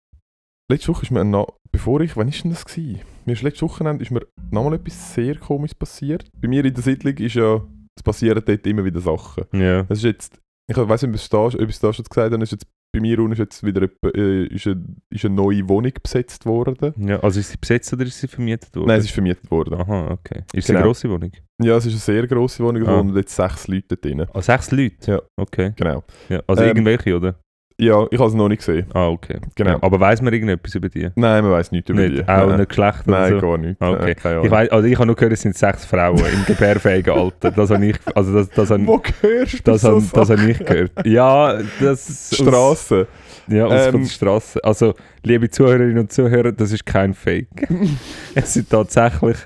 letzte 0.70 0.88
Woche 0.88 1.02
ist 1.02 1.10
mir 1.10 1.24
noch, 1.24 1.56
bevor 1.72 2.00
ich, 2.00 2.16
wann 2.16 2.28
ist 2.28 2.44
denn 2.44 2.50
das 2.50 2.64
gewesen? 2.64 3.00
Mir 3.24 3.32
ist 3.32 3.42
letzte 3.42 3.62
Wochenende 3.62 4.02
ist 4.02 4.10
mir 4.10 4.20
nochmal 4.50 4.74
etwas 4.74 5.14
sehr 5.14 5.36
komisches 5.36 5.74
passiert. 5.74 6.28
Bei 6.40 6.48
mir 6.48 6.64
in 6.64 6.74
der 6.74 6.82
Siedlung 6.82 7.14
ist 7.16 7.34
ja, 7.34 7.60
es 7.96 8.02
passieren 8.02 8.42
dort 8.44 8.66
immer 8.66 8.84
wieder 8.84 9.00
Sachen. 9.00 9.44
Ja. 9.52 9.80
Es 9.88 9.98
ist 9.98 10.04
jetzt, 10.04 10.40
ich 10.70 10.76
weiß 10.76 11.02
nicht, 11.02 11.10
ob 11.10 11.14
es 11.16 11.28
da, 11.28 11.38
ob 11.46 11.68
es 11.68 11.80
da 11.80 11.92
schon 11.92 12.04
gesagt 12.04 12.32
habe, 12.32 12.42
ist 12.42 12.52
jetzt, 12.52 12.66
bei 12.94 13.00
mir 13.02 13.18
unten 13.18 13.32
ist 13.32 13.38
jetzt 13.38 13.62
wieder 13.62 13.86
äh, 14.14 14.44
ist, 14.46 14.66
eine, 14.66 14.82
ist 15.10 15.24
eine 15.26 15.34
neue 15.34 15.68
Wohnung 15.68 15.92
besetzt 16.02 16.46
worden. 16.46 16.94
ja. 16.96 17.20
Also 17.20 17.38
ist 17.40 17.50
sie 17.50 17.58
besetzt 17.58 17.92
oder 17.92 18.04
ist 18.06 18.18
sie 18.18 18.26
vermietet 18.28 18.74
worden? 18.74 18.86
Nein, 18.88 18.98
es 19.00 19.04
ist 19.04 19.10
vermietet 19.12 19.50
worden. 19.50 19.74
Aha, 19.74 20.10
okay. 20.12 20.44
Ist 20.54 20.64
es 20.64 20.66
Genau. 20.68 20.78
eine 20.78 20.86
grosse 20.86 21.10
Wohnung? 21.10 21.30
Ja, 21.62 21.76
es 21.76 21.84
ist 21.84 21.92
eine 21.92 22.00
sehr 22.00 22.26
grosse 22.26 22.64
Wohnung, 22.64 22.82
es 22.82 22.88
Ah. 22.88 22.98
wohnen 22.98 23.14
jetzt 23.14 23.36
sechs 23.36 23.68
Leute 23.68 23.96
drin. 23.98 24.26
Ah, 24.32 24.40
sechs 24.40 24.70
Leute? 24.70 24.96
Ja. 25.12 25.20
Okay. 25.36 25.72
Genau. 25.76 26.02
Ja. 26.30 26.42
Also 26.46 26.62
Ähm, 26.62 26.68
irgendwelche, 26.68 27.14
oder? 27.14 27.38
Ja, 27.80 28.06
ich 28.10 28.18
habe 28.18 28.28
es 28.28 28.34
noch 28.34 28.48
nicht 28.48 28.58
gesehen. 28.58 28.86
Ah, 28.92 29.06
okay. 29.06 29.38
Genau. 29.54 29.70
Ja, 29.70 29.78
aber 29.82 30.00
weiss 30.00 30.20
man 30.20 30.32
irgendetwas 30.32 30.74
über 30.74 30.88
die? 30.88 31.10
Nein, 31.14 31.44
man 31.44 31.52
weiß 31.52 31.70
nichts 31.70 31.88
über 31.88 32.00
nicht? 32.00 32.18
die. 32.18 32.22
Auch 32.28 32.48
Nein. 32.48 32.56
nicht 32.56 32.68
Geschlecht 32.70 33.06
oder 33.06 33.20
Nein, 33.20 33.32
so? 33.34 33.40
gar 33.40 33.58
nicht. 33.58 33.80
Okay. 33.80 34.16
Nein, 34.24 34.44
Ich, 34.44 34.50
weiss, 34.50 34.68
also 34.70 34.88
ich 34.88 34.94
habe 34.96 35.06
nur 35.06 35.14
gehört, 35.14 35.32
es 35.32 35.42
sind 35.42 35.56
sechs 35.56 35.84
Frauen 35.84 36.18
im 36.18 36.44
gebärfähigen 36.44 37.14
Alter. 37.14 37.52
Das 37.52 37.70
habe 37.70 37.86
ich, 37.86 37.96
also 38.16 38.34
das, 38.34 38.50
das 38.50 38.70
habe, 38.70 38.84
Wo 38.84 39.00
hörst 39.20 39.54
du 39.54 39.62
das 39.62 39.82
so 39.82 40.00
das 40.12 40.30
habe 40.30 40.50
ich 40.50 40.58
gehört. 40.58 40.90
Ja, 41.06 41.56
das... 41.80 42.30
Straße. 42.34 43.06
Ja, 43.46 43.66
aus 43.66 43.86
von 43.86 43.94
Ähm, 43.94 44.02
der 44.02 44.10
Straße. 44.10 44.64
Also, 44.64 44.94
liebe 45.22 45.48
Zuhörerinnen 45.48 46.00
und 46.00 46.12
Zuhörer, 46.12 46.50
das 46.50 46.72
ist 46.72 46.84
kein 46.84 47.14
Fake. 47.14 47.68
es 48.34 48.54
sind 48.54 48.70
tatsächlich 48.70 49.36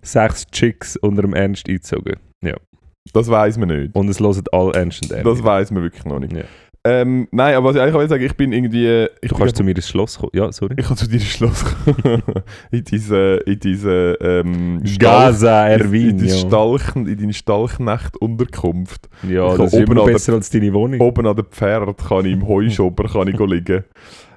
sechs 0.00 0.46
Chicks 0.46 0.96
unter 0.96 1.22
dem 1.22 1.34
Ernst 1.34 1.68
eingezogen. 1.68 2.14
Ja. 2.42 2.54
Das 3.12 3.28
weiß 3.28 3.58
man 3.58 3.68
nicht. 3.68 3.94
Und 3.96 4.08
es 4.08 4.20
hören 4.20 4.44
alle 4.52 4.74
Ernst 4.74 5.02
und 5.02 5.10
Ernst. 5.10 5.26
Das 5.26 5.42
weiß 5.44 5.72
man 5.72 5.82
wirklich 5.82 6.04
noch 6.04 6.20
nicht. 6.20 6.32
Ja. 6.32 6.44
Ähm, 6.82 7.28
nein, 7.30 7.54
aber 7.56 7.68
was 7.68 7.76
ich 7.76 7.82
eigentlich 7.82 7.94
will 7.94 8.08
sagen, 8.08 8.24
ich 8.24 8.36
bin 8.36 8.52
irgendwie... 8.52 9.06
Ich 9.20 9.30
Du 9.30 9.36
kannst 9.36 9.56
zu 9.56 9.62
mir 9.64 9.76
ins 9.76 9.88
Schloss 9.88 10.18
kommen. 10.18 10.30
Ja, 10.34 10.50
sorry. 10.50 10.76
Ich 10.78 10.86
kann 10.86 10.96
zu 10.96 11.06
dir 11.06 11.14
ins 11.16 11.26
Schloss 11.26 11.62
kommen. 11.64 12.22
in 12.70 12.84
diese, 12.84 13.36
in 13.44 13.60
diese 13.60 14.16
ähm, 14.20 14.82
Gaza, 14.98 15.66
in, 15.68 15.74
in, 15.74 15.86
Erwin, 15.86 16.18
deine 16.18 16.30
ja. 16.30 16.36
Stalchen, 16.36 17.06
in 17.06 17.18
deine 17.18 17.32
Stalchnacht-Unterkunft. 17.34 19.08
Ja, 19.28 19.52
Ich 19.52 19.58
das 19.58 19.72
ist 19.74 19.80
immer 19.80 20.00
an 20.00 20.06
der- 20.06 20.12
besser 20.14 20.32
als 20.34 20.48
deine 20.50 20.72
Wohnung. 20.72 21.00
Oben 21.00 21.26
an 21.26 21.36
dem 21.36 21.46
Pferd 21.46 21.98
kann 21.98 22.24
ich 22.24 22.32
im 22.32 22.48
Heuschober 22.48 23.08
kann 23.08 23.28
ich 23.28 23.38
liegen. 23.38 23.84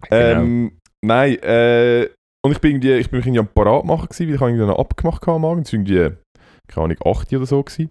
Genau. 0.10 0.42
Ähm, 0.42 0.72
nein, 1.02 1.36
äh, 1.44 2.10
und 2.46 2.52
ich 2.52 2.60
bin 2.60 2.72
irgendwie, 2.72 2.92
ich 2.96 3.10
bin 3.10 3.22
irgendwie 3.22 3.40
am 3.40 3.48
Parat 3.48 3.86
machen 3.86 4.10
gewesen, 4.10 4.28
weil 4.28 4.36
ich 4.36 4.42
habe 4.42 4.52
irgendwie 4.52 4.68
noch 4.68 4.78
abgemacht 4.80 5.22
gehabt 5.22 5.38
am 5.38 5.46
Abend. 5.46 5.66
Es 5.66 5.72
war 5.72 5.80
irgendwie, 5.80 6.18
keine 6.68 6.84
Ahnung, 6.84 6.98
8 7.06 7.34
oder 7.34 7.46
so 7.46 7.64
gewesen. 7.64 7.90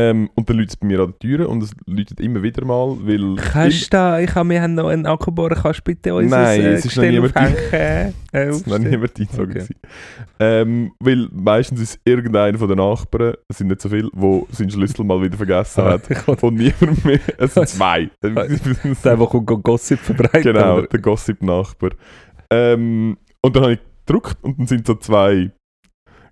Ähm, 0.00 0.30
und 0.34 0.48
dann 0.48 0.56
läutet 0.58 0.70
es 0.70 0.76
bei 0.76 0.86
mir 0.86 1.00
an 1.00 1.12
der 1.12 1.18
Tür 1.18 1.48
und 1.48 1.62
es 1.62 1.72
läutet 1.86 2.20
immer 2.20 2.42
wieder 2.42 2.64
mal, 2.64 2.96
weil... 3.00 3.34
Kannst 3.36 3.86
du 3.86 3.90
da, 3.96 4.20
ich 4.20 4.32
habe, 4.34 4.48
wir 4.50 4.62
haben 4.62 4.74
noch 4.74 4.88
einen 4.88 5.06
Akkubohrer, 5.06 5.56
kannst 5.56 5.80
du 5.80 5.84
bitte 5.84 6.14
uns 6.14 6.30
Nein, 6.30 6.60
ein, 6.60 6.66
es 6.74 6.84
ist 6.84 6.96
noch 6.96 7.04
niemand-? 7.04 7.34
Äh, 7.72 8.12
Es 8.32 8.56
ist 8.58 8.66
noch 8.66 8.78
niemand 8.78 9.12
eingezogen. 9.18 9.62
Okay. 9.62 9.66
Ähm, 10.38 10.92
weil 11.00 11.28
meistens 11.32 11.80
ist 11.80 12.00
irgendeiner 12.04 12.58
von 12.58 12.68
den 12.68 12.76
Nachbarn, 12.78 13.34
es 13.48 13.58
sind 13.58 13.68
nicht 13.68 13.80
so 13.80 13.88
viele, 13.88 14.10
der 14.14 14.42
seinen 14.50 14.70
Schlüssel 14.70 15.04
mal 15.04 15.20
wieder 15.22 15.36
vergessen 15.36 15.80
Ah, 15.80 15.92
hat. 15.92 16.42
Und 16.42 16.54
niemand 16.54 17.04
mehr. 17.04 17.18
Es 17.38 17.54
sind 17.54 17.68
zwei. 17.68 18.10
Der, 18.22 18.30
der 18.32 19.16
kommt 19.26 19.46
go- 19.46 19.58
Gossip 19.58 19.98
verbreiten. 19.98 20.42
genau, 20.52 20.82
der 20.82 21.00
Gossip-Nachbar. 21.00 21.90
Ähm, 22.52 23.16
und 23.42 23.56
dann 23.56 23.62
habe 23.62 23.72
ich 23.74 23.80
gedruckt 24.06 24.36
und 24.42 24.58
dann 24.58 24.66
sind 24.66 24.86
so 24.86 24.94
zwei, 24.94 25.50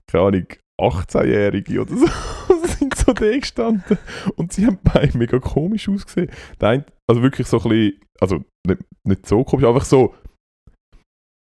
keine 0.06 0.24
Ahnung, 0.24 0.46
18-Jährige 0.80 1.80
oder 1.80 1.96
so, 1.96 2.06
so 3.06 3.12
da 3.14 3.38
gestanden. 3.38 3.98
Und 4.36 4.52
sie 4.52 4.66
haben 4.66 4.78
beide 4.82 5.16
mega 5.16 5.38
komisch 5.38 5.88
ausgesehen. 5.88 6.30
Der 6.60 6.68
eine, 6.68 6.84
also 7.08 7.22
wirklich 7.22 7.46
so 7.46 7.58
ein 7.58 7.68
bisschen, 7.68 8.00
also 8.20 8.44
nicht, 8.66 8.80
nicht 9.04 9.26
so 9.26 9.44
komisch, 9.44 9.66
einfach 9.66 9.84
so. 9.84 10.14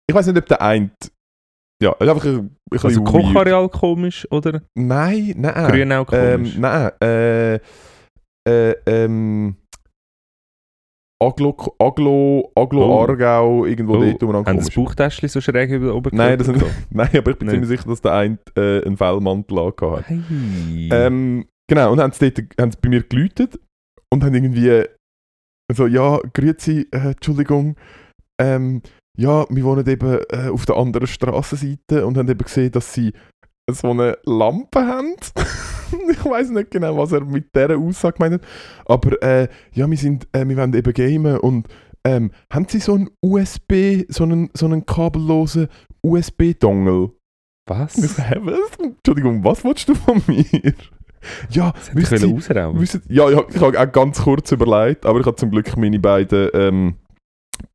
Ich 0.10 0.16
weiß 0.16 0.28
nicht, 0.28 0.38
ob 0.38 0.46
der 0.48 0.62
eine. 0.62 0.92
Ja, 1.82 1.98
einfach 2.00 2.26
ein, 2.26 2.56
ein 2.72 2.80
Also. 2.80 3.04
Kochareal 3.04 3.70
komisch, 3.70 4.28
oder? 4.32 4.62
Nein, 4.76 5.34
nein. 5.38 5.72
Grünau 5.72 6.06
komisch. 6.06 6.56
Ähm, 6.56 6.62
nein, 6.62 6.92
äh, 7.02 7.56
äh, 8.48 8.76
ähm, 8.86 9.56
Aglo, 11.22 11.56
Aglo, 11.80 12.52
Aglo 12.56 12.82
Oh. 12.86 13.02
Aargau, 13.02 13.66
irgendwo 13.66 13.98
Oh, 13.98 14.04
dort 14.04 14.24
umeinander 14.24 14.50
Haben 14.50 14.58
das. 14.58 14.72
Bauchtäschchen 14.72 15.30
so 15.30 15.40
schräg 15.40 15.70
über 15.70 15.94
Oberkörper? 15.94 16.24
Nein, 16.26 16.38
das 16.38 16.48
sind, 16.48 16.64
nein, 16.90 17.10
aber 17.16 17.32
ich 17.32 17.38
bin 17.38 17.46
Nein. 17.48 17.56
ziemlich 17.64 17.70
sicher, 17.70 17.90
dass 17.90 18.02
der 18.02 18.14
eine 18.14 18.38
äh, 18.58 18.84
einen 18.86 18.98
Fellmantel 18.98 19.60
angehabt 19.60 19.98
hat. 19.98 20.06
Hey. 20.08 20.90
Ähm, 20.92 21.46
genau, 21.70 21.92
und 21.92 22.00
haben 22.00 22.12
sie, 22.14 22.32
dort, 22.32 22.48
haben 22.60 22.72
sie 22.72 22.78
bei 22.82 22.90
mir 22.90 23.04
geläutet 23.04 23.60
und 24.12 24.24
haben 24.24 24.34
irgendwie 24.34 24.84
so, 25.74 25.86
ja, 25.88 26.20
grüezi, 26.34 26.88
äh, 26.92 27.12
Entschuldigung, 27.12 27.76
ähm, 28.42 28.82
ja, 29.18 29.46
wir 29.50 29.64
wohnen 29.64 29.88
eben 29.88 30.20
äh, 30.32 30.50
auf 30.50 30.66
der 30.66 30.78
anderen 30.78 31.06
Straßenseite 31.08 32.06
und 32.06 32.18
haben 32.18 32.30
eben 32.30 32.44
gesehen, 32.44 32.72
dass 32.72 32.94
sie 32.94 33.14
so 33.70 33.90
eine 33.92 34.18
Lampe 34.26 34.80
haben. 34.86 35.16
ich 36.12 36.26
weiß 36.26 36.50
nicht 36.50 36.72
genau, 36.72 36.98
was 36.98 37.12
er 37.12 37.24
mit 37.26 37.56
dieser 37.56 37.78
Aussage 37.78 38.18
gemeint 38.18 38.36
hat. 38.36 38.50
Aber 38.86 39.22
äh, 39.22 39.48
ja, 39.74 39.90
wir, 39.90 39.98
sind, 39.98 40.28
äh, 40.34 40.48
wir 40.48 40.58
wollen 40.58 40.74
eben 40.74 40.94
gamen 40.94 41.38
und 41.38 41.68
ähm, 42.04 42.32
haben 42.52 42.66
sie 42.68 42.80
so 42.80 42.96
einen 42.96 43.10
USB, 43.22 44.04
so 44.10 44.24
einen, 44.24 44.50
so 44.54 44.66
einen 44.66 44.86
kabellosen 44.86 45.68
USB-Dongle? 46.02 47.12
Was? 47.68 48.02
Was? 48.02 48.78
Entschuldigung, 48.82 49.44
was 49.44 49.64
willst 49.64 49.88
du 49.88 49.96
von 49.96 50.22
mir? 50.28 50.46
Ja, 51.52 51.72
rausrauben. 52.34 52.82
wisst 52.82 52.96
ihr, 52.96 53.02
ja, 53.08 53.30
ich, 53.30 53.38
hab- 53.38 53.54
ich 53.56 53.62
habe 53.62 53.80
auch 53.80 53.92
ganz 53.92 54.24
kurz 54.24 54.52
überlegt, 54.52 55.06
aber 55.06 55.20
ich 55.20 55.26
habe 55.28 55.36
zum 55.36 55.52
Glück 55.52 55.78
meine 55.78 56.00
beiden 56.00 56.50
ähm, 56.56 56.96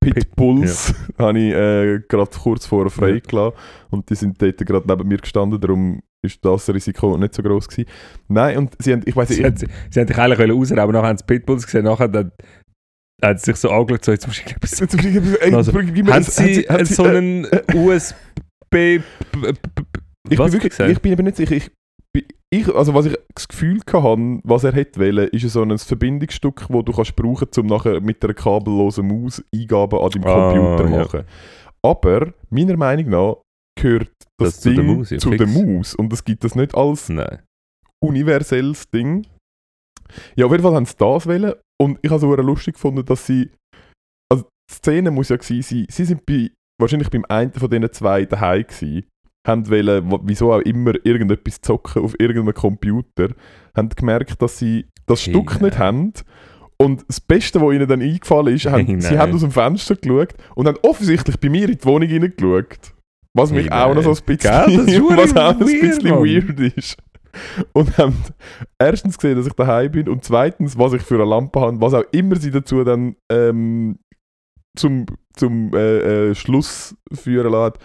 Pitbulls 0.00 0.94
habe 1.18 1.38
ich 1.38 1.52
äh, 1.54 2.00
gerade 2.08 2.30
kurz 2.38 2.66
vorher 2.66 2.90
freigelassen 2.90 3.58
und 3.90 4.08
die 4.10 4.14
sind 4.14 4.40
dort 4.40 4.58
gerade 4.58 4.86
neben 4.88 5.08
mir 5.08 5.18
gestanden, 5.18 5.60
darum 5.60 6.00
ist 6.24 6.44
das 6.44 6.68
Risiko 6.70 7.16
nicht 7.18 7.34
so 7.34 7.42
groß 7.42 7.68
gewesen. 7.68 7.88
Nein, 8.28 8.58
und 8.58 8.74
sie 8.80 8.92
haben, 8.92 9.02
ich 9.04 9.14
weiß 9.14 9.28
Sie, 9.28 9.36
nicht, 9.36 9.44
haben, 9.46 9.56
sie, 9.56 9.66
sie 9.90 10.00
haben 10.00 10.06
dich 10.06 10.18
eigentlich 10.18 10.50
rausrauben, 10.50 10.78
aber 10.80 10.92
nachher 10.92 11.08
haben 11.08 11.18
sie 11.18 11.24
Pitbulls 11.24 11.64
gesehen, 11.66 11.84
nachher 11.84 12.08
dann, 12.08 12.32
sie 13.36 13.44
sich 13.44 13.56
so 13.56 13.70
angeschaut, 13.70 14.04
so, 14.04 14.12
jetzt 14.12 14.26
musst 14.26 14.42
du 14.44 14.50
etwas 14.54 14.80
Jetzt- 14.80 15.40
ey, 15.42 15.54
Also, 15.54 15.72
gib 15.72 16.04
mir 16.04 16.12
Haben 16.14 16.22
sie, 16.24 16.62
haben 16.68 16.80
äh, 16.80 16.84
so 16.84 17.06
äh, 17.06 17.16
einen 17.16 17.46
USB... 17.74 18.14
b- 18.70 18.98
b- 19.32 19.52
b- 19.52 19.82
Ich 20.30 20.38
was 20.38 20.50
bin, 20.50 20.62
wirklich, 20.62 20.88
ich 20.90 21.00
bin 21.00 21.12
eben 21.12 21.24
nicht 21.24 21.36
sicher. 21.36 21.54
Ich, 21.56 21.70
ich, 22.52 22.72
also 22.74 22.94
was 22.94 23.06
ich 23.06 23.16
das 23.34 23.48
Gefühl 23.48 23.80
hatte, 23.92 24.40
was 24.44 24.64
er 24.64 24.72
hätte 24.72 25.00
wollen, 25.00 25.28
ist 25.28 25.48
so 25.50 25.62
ein 25.62 25.76
Verbindungsstück, 25.78 26.66
das 26.68 26.84
du 26.84 26.92
kannst 26.92 27.16
brauchen 27.16 27.48
um 27.58 27.66
nachher 27.66 28.00
mit 28.00 28.22
einer 28.24 28.34
kabellosen 28.34 29.06
Maus 29.08 29.42
Eingaben 29.54 29.98
an 29.98 30.10
deinem 30.10 30.24
Ah, 30.24 30.52
Computer 30.52 30.90
ja. 30.90 30.98
machen. 31.02 31.24
Aber 31.84 32.32
meiner 32.50 32.76
Meinung 32.76 33.08
nach 33.10 33.36
gehört 33.80 34.10
das, 34.38 34.54
Das 34.56 34.60
zu 34.60 34.70
der 34.74 34.84
Ding 34.84 34.96
Maus, 34.96 35.10
ja, 35.10 35.18
zu 35.18 35.30
der 35.30 35.46
Maus. 35.46 35.94
Und 35.94 36.12
es 36.12 36.24
gibt 36.24 36.44
das 36.44 36.54
nicht 36.54 36.74
als 36.74 37.08
Nein. 37.08 37.42
universelles 38.02 38.88
Ding. 38.90 39.26
Ja, 40.36 40.46
auf 40.46 40.52
jeden 40.52 40.62
Fall 40.62 40.74
haben 40.74 40.86
sie 40.86 40.96
das 40.96 41.26
wollen. 41.26 41.52
Und 41.80 41.98
ich 42.02 42.10
habe 42.10 42.18
es 42.18 42.24
auch 42.24 42.42
lustig 42.42 42.74
gefunden, 42.74 43.04
dass 43.04 43.26
sie. 43.26 43.50
Also 44.32 44.44
die 44.70 44.74
Szene 44.74 45.10
muss 45.10 45.28
ja 45.28 45.36
gewesen 45.36 45.62
sein, 45.62 45.86
sie 45.90 46.04
sind 46.04 46.24
bei, 46.26 46.50
wahrscheinlich 46.80 47.10
beim 47.10 47.24
einen 47.28 47.52
von 47.52 47.68
diesen 47.70 47.92
zwei 47.92 48.24
daheim 48.24 48.62
gewesen, 48.62 49.04
haben 49.46 49.68
wollen, 49.70 50.12
wieso 50.24 50.52
auch 50.52 50.60
immer, 50.60 50.92
irgendetwas 51.04 51.60
zocken 51.60 52.02
auf 52.02 52.14
irgendeinem 52.18 52.54
Computer, 52.54 53.28
haben 53.74 53.88
gemerkt, 53.90 54.40
dass 54.42 54.58
sie 54.58 54.86
das 55.06 55.24
Hey, 55.24 55.32
Stück 55.32 55.60
nicht 55.60 55.78
nein. 55.78 55.78
haben. 55.78 56.12
Und 56.78 57.04
das 57.08 57.20
Beste, 57.20 57.60
was 57.60 57.72
ihnen 57.74 57.88
dann 57.88 58.02
eingefallen 58.02 58.54
ist, 58.54 58.66
haben, 58.66 58.86
Hey, 58.86 59.00
sie 59.00 59.08
nein. 59.10 59.18
haben 59.18 59.32
aus 59.34 59.40
dem 59.40 59.50
Fenster 59.52 59.96
geschaut 59.96 60.34
und 60.54 60.66
haben 60.68 60.78
offensichtlich 60.82 61.38
bei 61.40 61.48
mir 61.48 61.68
in 61.68 61.78
die 61.78 61.84
Wohnung 61.84 62.08
hineingeschaut. 62.08 62.92
Was 63.34 63.50
mich 63.50 63.70
Hey, 63.70 63.82
auch 63.82 63.94
noch 63.94 64.02
so 64.02 64.10
ein 64.10 64.16
bisschen, 64.24 64.86
Gell, 64.86 65.02
was 65.16 65.36
auch 65.36 65.50
ein 65.52 65.58
bisschen 65.58 66.10
weird 66.10 66.58
ist. 66.76 66.96
Und 67.74 67.96
haben 67.98 68.16
erstens 68.78 69.18
gesehen, 69.18 69.36
dass 69.36 69.46
ich 69.46 69.52
daheim 69.52 69.92
bin 69.92 70.08
und 70.08 70.24
zweitens, 70.24 70.78
was 70.78 70.94
ich 70.94 71.02
für 71.02 71.16
eine 71.16 71.24
Lampe 71.26 71.60
habe, 71.60 71.80
was 71.80 71.92
auch 71.92 72.04
immer 72.12 72.36
sie 72.36 72.50
dazu 72.50 72.82
dann 72.82 73.14
ähm, 73.30 73.98
zum, 74.74 75.04
zum 75.34 75.70
äh, 75.74 76.30
äh, 76.30 76.34
Schluss 76.34 76.96
führen 77.12 77.52
lässt. 77.52 77.76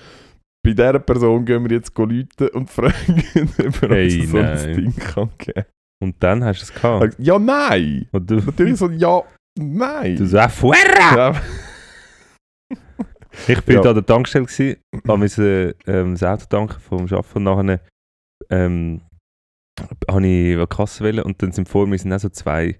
Bei 0.63 0.71
dieser 0.73 0.99
Person 0.99 1.45
gehen 1.45 1.63
wir 1.67 1.75
jetzt 1.77 1.97
läuten 1.97 2.47
und 2.49 2.69
fragen, 2.69 3.23
ob 3.67 3.83
er 3.83 3.89
Hey, 3.89 4.21
uns 4.21 4.31
so 4.31 4.37
ein. 4.37 4.75
Ding 4.75 4.95
kann 4.95 5.29
geben 5.37 5.65
Und 6.03 6.15
dann 6.21 6.43
hast 6.43 6.59
du 6.59 6.63
es 6.65 6.73
gehabt. 6.73 7.15
Ja, 7.19 7.39
nein! 7.39 8.07
Und 8.11 8.29
du, 8.29 8.35
Natürlich 8.35 8.77
so, 8.77 8.89
ja, 8.89 9.23
nein! 9.57 10.15
du 10.17 10.39
ah, 10.39 10.49
fuera! 10.49 11.15
ja, 11.15 11.41
Ich 13.47 13.61
bin 13.63 13.75
Ja. 13.77 13.81
da 13.81 13.89
an 13.89 13.95
der 13.95 14.05
Tankstelle 14.05 14.45
gewesen, 14.45 14.77
habe 15.07 15.17
müssen, 15.17 15.73
ähm, 15.87 16.11
das 16.13 16.23
Auto 16.23 16.45
tanken 16.45 16.79
vom 16.79 17.01
Arbeiten 17.05 17.37
und 17.37 17.43
nachher 17.43 17.79
ähm, 18.49 19.01
habe 20.09 20.27
ich 20.27 20.55
eine 20.55 20.67
Kasse 20.67 21.03
wählen 21.03 21.23
und 21.23 21.41
dann 21.41 21.51
sind 21.51 21.67
vor 21.69 21.87
mir 21.87 21.97
sind 21.97 22.13
auch 22.13 22.19
so 22.19 22.29
zwei, 22.29 22.77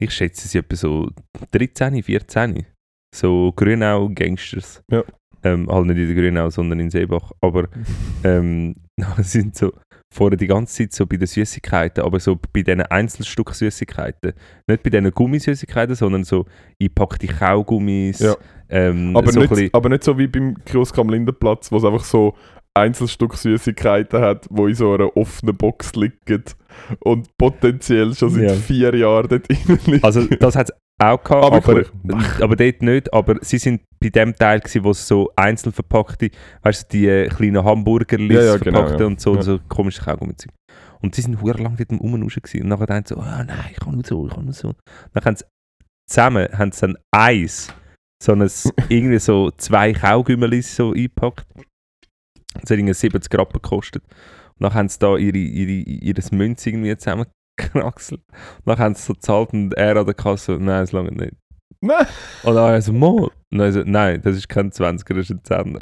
ich 0.00 0.10
schätze 0.10 0.48
sie 0.48 0.58
etwa 0.58 0.74
so 0.74 1.10
13, 1.52 2.02
14, 2.02 2.66
so 3.14 3.52
Grünau-Gangsters. 3.54 4.82
Ja. 4.90 5.04
Ähm, 5.44 5.68
halt 5.70 5.86
nicht 5.86 5.98
in 5.98 6.06
der 6.06 6.14
Grünau, 6.16 6.50
sondern 6.50 6.80
in 6.80 6.90
Seebach. 6.90 7.30
Aber 7.40 7.68
ähm, 8.24 8.74
sind 9.18 9.56
so 9.56 9.72
vorher 10.12 10.36
die 10.36 10.46
ganze 10.46 10.74
Zeit 10.76 10.92
so 10.92 11.06
bei 11.06 11.16
den 11.16 11.26
Süßigkeiten, 11.26 12.04
aber 12.04 12.20
so 12.20 12.38
bei 12.52 12.62
diesen 12.62 12.82
Einzelstück 12.82 13.52
Süßigkeiten. 13.54 14.32
Nicht 14.68 14.82
bei 14.82 14.90
diesen 14.90 15.10
Gummisüßigkeiten, 15.10 15.94
sondern 15.96 16.22
so 16.24 16.46
einpackte 16.80 17.26
Kaugummis. 17.26 18.20
Ja. 18.20 18.36
Ähm, 18.68 19.16
aber, 19.16 19.32
so 19.32 19.40
nicht, 19.40 19.50
bisschen- 19.50 19.70
aber 19.74 19.88
nicht 19.88 20.04
so 20.04 20.16
wie 20.18 20.26
beim 20.28 20.54
Kiosk 20.64 20.96
am 20.98 21.08
Lindenplatz, 21.10 21.70
wo 21.72 21.76
es 21.78 21.84
einfach 21.84 22.04
so 22.04 22.34
Einzelstück 22.76 23.34
Süßigkeiten 23.36 24.20
hat, 24.20 24.46
wo 24.50 24.66
in 24.66 24.74
so 24.74 24.94
einer 24.94 25.16
offenen 25.16 25.56
Box 25.56 25.94
liegen 25.94 26.44
und 27.00 27.28
potenziell 27.36 28.14
schon 28.14 28.30
seit 28.30 28.42
Ja. 28.50 28.54
vier 28.54 28.94
Jahren 28.96 29.28
dort 29.28 29.48
drin 29.68 29.78
liegen. 29.86 30.04
Also 30.04 30.24
das 30.26 30.56
hat 30.56 30.70
es 30.70 30.76
auch 30.98 31.22
gehabt, 31.22 31.44
aber, 31.44 31.66
wirklich? 31.66 32.42
aber 32.42 32.56
dort 32.56 32.82
nicht. 32.82 33.12
Aber 33.12 33.36
sie 33.42 33.58
sind 33.58 33.82
bei 34.04 34.10
dem 34.10 34.36
Teil, 34.36 34.60
gewesen, 34.60 34.84
wo 34.84 34.90
es 34.90 35.06
so 35.08 35.30
einzeln 35.36 35.72
verpackte, 35.72 36.30
weißt 36.62 36.92
du, 36.92 36.96
die 36.96 37.06
äh, 37.06 37.28
kleinen 37.28 37.64
Hamburger 37.64 38.18
Ja, 38.18 38.42
ja, 38.42 38.56
genau, 38.58 38.80
verpackte 38.80 39.02
ja. 39.04 39.06
und 39.06 39.20
so, 39.20 39.34
Ja. 39.36 39.42
so 39.42 39.58
komische 39.68 40.02
Kaugummi-Zeug. 40.02 40.52
Und 41.00 41.14
sie 41.14 41.22
sind 41.22 41.40
hure 41.40 41.62
lang 41.62 41.76
dort 41.76 41.90
Rumrauschen 41.90 42.42
gewesen. 42.42 42.62
Und 42.62 42.68
nachher 42.68 42.94
haben 42.94 43.04
sie 43.06 43.14
so, 43.14 43.20
ah 43.20 43.44
nein, 43.44 43.70
ich 43.72 43.78
kann 43.80 43.94
nur 43.94 44.04
so, 44.04 44.26
ich 44.26 44.34
kann 44.34 44.44
nur 44.44 44.54
so. 44.54 44.74
Dann 45.12 45.24
haben 45.24 45.36
sie 45.36 45.44
zusammen 46.08 46.48
haben 46.52 46.72
sie 46.72 46.80
dann 46.80 46.96
eins, 47.14 47.72
so 48.22 48.32
ein, 48.32 48.40
irgendwie 48.88 49.18
so 49.18 49.50
zwei 49.52 49.92
Kaugümmelis 49.92 50.76
so 50.76 50.92
eingepackt. 50.92 51.46
Das 52.54 52.70
hat 52.70 52.78
irgendwie 52.78 52.94
70 52.94 53.30
Grad 53.30 53.52
gekostet. 53.52 54.02
Und 54.04 54.62
dann 54.62 54.74
haben 54.74 54.88
sie 54.88 54.98
da 54.98 55.16
ihre, 55.16 55.36
ihre, 55.36 55.70
ihres 55.70 56.30
Münz 56.30 56.64
irgendwie 56.66 56.96
zusammengekraxelt. 56.96 58.20
Und 58.30 58.66
dann 58.66 58.78
haben 58.78 58.94
sie 58.94 59.02
so 59.02 59.14
gezahlt 59.14 59.52
und 59.52 59.74
er 59.74 59.96
an 59.96 60.06
der 60.06 60.14
Kasse, 60.14 60.52
nein, 60.52 60.84
es 60.84 60.92
lange 60.92 61.10
nicht. 61.12 61.34
Nein. 61.84 62.06
Und 62.42 62.54
dann 62.54 62.80
so. 62.80 62.92
Und 62.92 63.30
dann 63.58 63.72
so, 63.72 63.82
nein, 63.84 64.20
das 64.22 64.36
ist 64.36 64.48
kein 64.48 64.70
20er, 64.70 65.14
das 65.14 65.30
ist 65.30 65.30
ein 65.30 65.40
10er. 65.42 65.80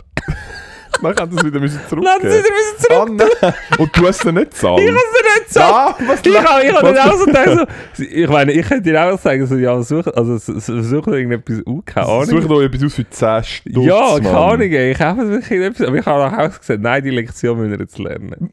Dann 1.03 1.17
haben 1.17 1.31
sie 1.33 1.39
es 1.39 1.45
wieder 1.45 1.59
müssen 1.59 1.81
Lass 2.03 2.23
sie 2.23 2.29
zurückgeben. 2.29 2.45
wieder 2.45 3.17
zurück. 3.17 3.33
Ah, 3.41 3.47
nein. 3.47 3.55
Und 3.79 3.97
du 3.97 4.07
hast 4.07 4.25
es 4.25 4.33
nicht 4.33 4.51
gezahlt. 4.51 4.81
Ich 4.81 4.87
kann 4.87 4.97
sie 4.97 5.41
nicht 5.41 5.53
sagen. 5.53 5.75
Ah, 5.75 5.97
was 6.07 6.21
Ich 6.25 6.39
habe 6.39 6.65
ich 6.65 6.73
hab 6.73 6.83
nicht 6.83 7.01
auch 7.01 7.17
so 7.19 7.25
gedacht, 7.25 7.69
so, 7.95 8.03
ich 8.05 8.29
meine, 8.29 8.53
ich 8.53 8.69
könnte 8.69 8.83
dir 8.83 9.03
auch 9.05 9.19
sagen, 9.19 9.47
so, 9.47 9.57
ja, 9.57 9.83
such, 9.83 10.07
also, 10.07 10.39
such 10.39 11.05
dir 11.05 11.17
irgendetwas 11.17 11.67
aus, 11.67 11.83
keine 11.87 12.07
Ahnung. 12.07 12.25
Such 12.27 12.47
doch 12.47 12.63
etwas 12.63 12.85
aus 12.85 12.95
für 12.95 13.09
10 13.09 13.45
Stutz, 13.45 13.85
ja, 13.85 14.19
keine. 14.19 14.39
Ahnung, 14.39 14.73
ich 14.73 15.01
habe 15.01 15.29
wirklich 15.29 15.61
etwas, 15.61 15.87
aber 15.89 15.97
ich 15.97 16.07
habe 16.07 16.39
auch 16.39 16.59
gesagt, 16.59 16.81
nein, 16.83 17.03
die 17.03 17.11
Lektion 17.11 17.59
müssen 17.59 17.71
wir 17.73 17.79
jetzt 17.81 17.99
lernen. 17.99 18.53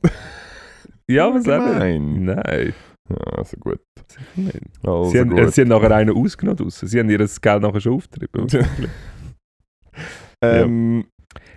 ja, 1.08 1.28
was 1.28 1.44
nicht. 1.44 1.46
Gemein. 1.46 2.24
Nein, 2.26 2.74
Ja, 3.10 3.16
also 3.38 3.58
gut. 3.58 3.80
Also 4.84 5.10
sie, 5.10 5.20
haben, 5.20 5.30
gut. 5.32 5.54
sie 5.54 5.62
haben 5.62 5.68
nachher 5.70 5.92
einen 5.96 6.16
ausgenommen 6.16 6.58
draussen. 6.58 6.88
Sie 6.88 7.00
haben 7.00 7.10
ihr 7.10 7.18
das 7.18 7.40
Geld 7.42 7.62
nachher 7.62 7.82
schon 7.82 7.94
aufgetrieben. 7.94 8.48
ähm, 10.44 11.06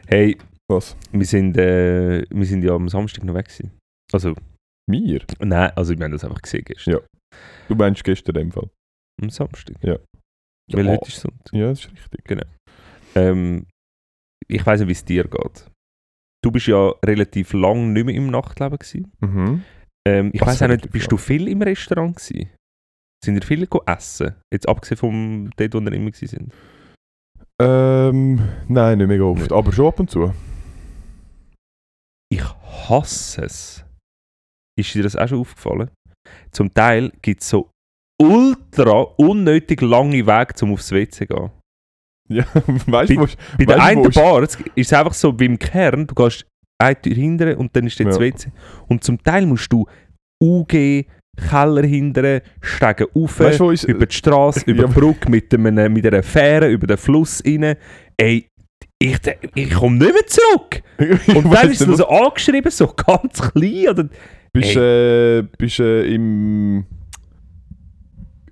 hey, 0.07 0.39
Was? 0.71 0.97
wir 1.13 1.27
sind, 1.27 1.57
äh, 1.57 2.25
wir 2.31 2.47
sind 2.47 2.65
ja 2.65 2.73
am 2.75 2.89
Samstag 2.89 3.25
noch 3.25 3.35
weg 3.35 3.47
gewesen. 3.47 3.73
Also, 4.13 4.35
Mir? 4.89 5.21
nein, 5.41 5.71
also 5.77 5.97
wir 5.97 6.05
haben 6.05 6.13
das 6.13 6.25
einfach 6.25 6.43
gesehen 6.43 6.65
gestern. 6.65 6.95
Ja. 6.95 7.01
Du 7.69 7.75
meinst 7.75 8.03
gestern 8.05 8.37
in 8.37 8.43
dem 8.43 8.53
Fall? 8.53 8.69
Am 9.21 9.31
Samstag. 9.31 9.77
Ja. 9.83 9.99
Weil 10.73 10.87
Ja. 10.87 10.93
heute 10.93 11.09
ist 11.09 11.21
Sonntag. 11.21 11.53
Ja, 11.53 11.69
das 11.69 11.81
ist 11.85 11.93
richtig. 11.93 12.47
Ähm, 13.15 13.67
ich 14.49 14.65
weiß 14.65 14.81
nicht, 14.81 14.89
wie 14.89 14.93
es 14.93 15.05
dir 15.05 15.25
geht. 15.25 15.67
Du 16.43 16.51
bist 16.51 16.67
ja 16.67 16.93
relativ 17.05 17.53
lang 17.53 17.93
nicht 17.93 18.05
mehr 18.07 18.15
im 18.15 18.29
Nachtleben 18.31 18.79
gewesen. 18.79 19.13
Mhm. 19.21 19.65
Ähm, 20.09 20.31
ich 20.33 20.41
weiß 20.41 20.63
auch 20.63 20.69
nicht, 20.69 20.91
bist 20.91 21.11
du 21.13 21.17
viel 21.17 21.49
im 21.49 21.63
Restaurant 21.63 22.17
gewesen? 22.17 22.51
Sind 23.25 23.37
ihr 23.37 23.43
viele 23.43 23.69
essen? 23.87 24.35
Jetzt 24.53 24.69
abgesehen 24.69 24.99
vom 24.99 25.51
dort, 25.57 25.75
wo 25.75 25.79
ihr 25.79 25.93
immer 25.93 26.11
sind. 26.13 26.53
Ähm, 27.61 28.41
nein, 28.69 28.99
nicht 28.99 29.07
mega 29.07 29.23
oft. 29.25 29.53
Aber 29.53 29.73
schon 29.73 29.87
ab 29.87 30.01
und 30.01 30.11
zu. 30.11 30.33
Ich 32.33 32.43
hasse 32.43 33.43
es. 33.45 33.85
Ist 34.79 34.95
dir 34.95 35.03
das 35.03 35.15
auch 35.17 35.29
schon 35.29 35.41
aufgefallen? 35.41 35.91
Zum 36.51 36.73
Teil 36.73 37.13
gibt 37.23 37.43
es 37.43 37.49
so 37.51 37.71
ultra 38.21 39.03
unnötig 39.19 39.81
lange 39.83 40.27
Wege, 40.27 40.55
um 40.65 40.73
aufs 40.73 40.91
WC 40.91 41.11
zu 41.11 41.27
gehen. 41.27 41.51
Ja, 42.29 42.45
weißt 42.87 43.11
du, 43.11 43.25
ist- 43.25 43.39
Bei 43.59 43.65
der 43.67 43.83
einen 43.83 44.11
Bar 44.11 44.43
ist 44.43 44.59
es 44.75 44.93
einfach 44.93 45.13
so 45.15 45.33
beim 45.33 45.59
Kern, 45.59 46.07
du 46.07 46.15
gehst 46.15 46.47
eine 46.83 47.01
Tür 47.01 47.15
hinten 47.15 47.55
und 47.57 47.75
dann 47.77 47.87
ist 47.87 47.99
das 48.01 48.17
Ja. 48.17 48.21
WC. 48.21 48.51
Und 48.89 49.03
zum 49.05 49.23
Teil 49.23 49.47
musst 49.47 49.73
du 49.73 49.87
UG, 50.43 51.05
Keller 51.49 51.83
hindern, 51.87 52.41
steigen 52.61 53.07
rauf, 53.17 53.41
weißt 53.41 53.61
ist, 53.61 53.85
über 53.85 54.05
die 54.07 54.15
Straße, 54.15 54.65
über 54.67 54.83
Ja. 54.83 54.89
die 54.89 54.95
Brücke 54.95 55.31
mit, 55.31 55.53
einem, 55.55 55.93
mit 55.93 56.07
einer 56.07 56.23
Fähre, 56.23 56.69
über 56.69 56.87
den 56.87 56.99
Fluss 56.99 57.43
rein. 57.47 57.77
Ey, 58.19 58.47
ich, 58.99 59.19
ich 59.55 59.71
komme 59.71 59.97
nicht 59.97 60.13
mehr 60.13 60.27
zurück. 60.27 60.83
Und 61.37 61.53
dann 61.53 61.71
ist 61.71 61.81
es 61.81 61.97
so 61.97 62.07
angeschrieben, 62.07 62.71
so 62.71 62.87
ganz 62.89 63.41
klein. 63.41 63.89
Oder, 63.89 64.09
Bist 64.53 64.77
du 64.77 64.81
äh, 64.81 65.57
bist, 65.57 65.81
äh, 65.81 66.15
im, 66.15 66.85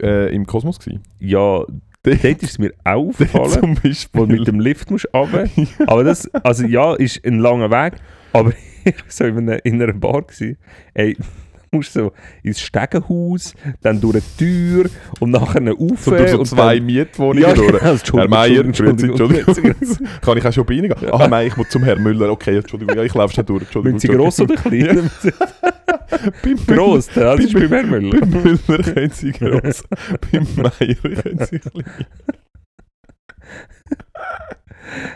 äh, 0.03 0.35
im 0.35 0.47
Kosmos 0.47 0.79
gewesen? 0.79 1.03
ja, 1.19 1.64
Dort, 2.03 2.25
ist 2.25 2.43
es 2.43 2.59
mir 2.59 2.73
auch 2.83 3.09
aufgefallen. 3.11 3.79
wo 4.14 4.25
du 4.25 4.33
mit 4.33 4.47
dem 4.49 4.59
Lift 4.59 4.90
musst 4.90 5.07
runter. 5.12 5.45
Aber 5.87 6.03
das, 6.03 6.27
also 6.37 6.64
ja, 6.66 6.95
ist 6.95 7.23
ein 7.27 7.40
langer 7.40 7.71
Weg. 7.71 8.01
Aber 8.33 8.53
ich 8.85 8.95
war 8.97 9.05
so 9.09 9.25
in 9.25 9.38
einer, 9.38 9.64
in 9.64 9.83
einer 9.83 9.93
Bar. 9.93 10.23
Gewesen. 10.23 10.57
Ey, 10.95 11.14
du 11.14 11.77
musst 11.77 11.93
so 11.93 12.12
ins 12.43 12.61
Stegenhaus, 12.61 13.55
dann 13.81 14.01
durch 14.01 14.16
eine 14.16 14.23
Tür 14.38 14.90
und 15.21 15.31
nachher 15.31 15.62
rauf. 15.71 16.01
so 16.01 16.11
durch 16.11 16.31
so 16.31 16.38
und 16.40 16.47
zwei 16.47 16.77
dann, 16.77 16.87
Mietwohnungen 16.87 17.43
ja, 17.43 17.55
durch. 17.55 17.79
genau, 17.79 18.19
Herr 18.21 18.29
Meier, 18.29 18.64
Entschuldigung, 18.64 19.11
Entschuldigung, 19.11 19.47
Entschuldigung. 19.55 20.09
Kann 20.21 20.38
ich 20.38 20.47
auch 20.47 20.53
schon 20.53 20.66
bei 20.66 20.75
Ihnen 20.75 20.88
gehen? 20.88 21.11
Ah 21.12 21.29
nein, 21.29 21.47
ich 21.47 21.57
muss 21.57 21.69
zum 21.69 21.85
Herrn 21.85 22.03
Müller. 22.03 22.31
Okay, 22.31 22.57
Entschuldigung, 22.57 22.97
ja, 22.97 23.03
ich 23.05 23.14
laufe 23.14 23.35
schon 23.35 23.47
durch. 23.47 23.62
Entschuldigung, 23.62 23.95
Müssen 23.95 24.11
sie 24.11 24.16
gross 24.16 24.40
oder 24.40 24.55
klein? 24.57 25.11
Beim 26.43 26.57
gross, 26.66 27.09
das 27.14 27.40
ist 27.40 27.53
beim 27.55 27.69
Herrn 27.69 27.88
Müller. 27.90 28.21
Beim 28.21 28.59
Müller 28.66 28.83
können 28.83 29.11
sie 29.11 29.33
gross, 29.33 29.85
beim 30.33 30.47
Meier 30.57 30.95
können 30.97 31.47
sie 31.49 31.59
klein. 31.61 31.85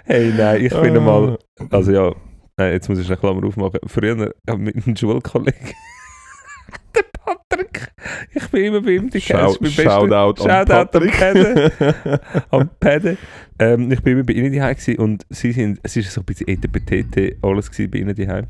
Hey, 0.04 0.32
nein, 0.36 0.64
ich 0.64 0.72
bin 0.80 0.96
Ah. 0.96 1.00
mal, 1.00 1.38
also 1.70 1.92
ja, 1.92 2.14
nein, 2.56 2.72
jetzt 2.72 2.88
muss 2.88 2.98
ich 2.98 3.06
eine 3.06 3.16
Klammer 3.16 3.46
aufmachen. 3.46 3.80
Früher 3.86 4.14
mit 4.16 4.34
einem 4.46 4.96
Schulkollegen, 4.96 5.60
der 6.94 7.04
Patrick, 7.12 7.92
ich 8.32 8.48
bin 8.48 8.64
immer 8.64 8.80
bei 8.80 8.92
ihm, 8.92 9.10
die 9.10 9.20
Shout, 9.20 9.58
kennst 9.60 9.80
Shoutout 9.80 10.42
Shoutout 10.42 10.48
an 10.48 10.66
Patrick. 10.66 12.20
Am 12.50 12.68
Päden. 12.80 13.18
Ähm, 13.58 13.90
ich 13.92 14.02
bin 14.02 14.14
immer 14.14 14.24
bei 14.24 14.32
ihnen 14.32 14.52
daheim 14.52 14.76
und 14.98 15.26
sie 15.30 15.52
sind, 15.52 15.78
es 15.82 15.96
ist 15.96 16.12
so 16.12 16.20
ein 16.20 16.24
bisschen 16.24 16.48
ETPTT 16.48 17.42
alles 17.42 17.70
bei 17.70 17.98
ihnen 17.98 18.14
daheim. 18.14 18.46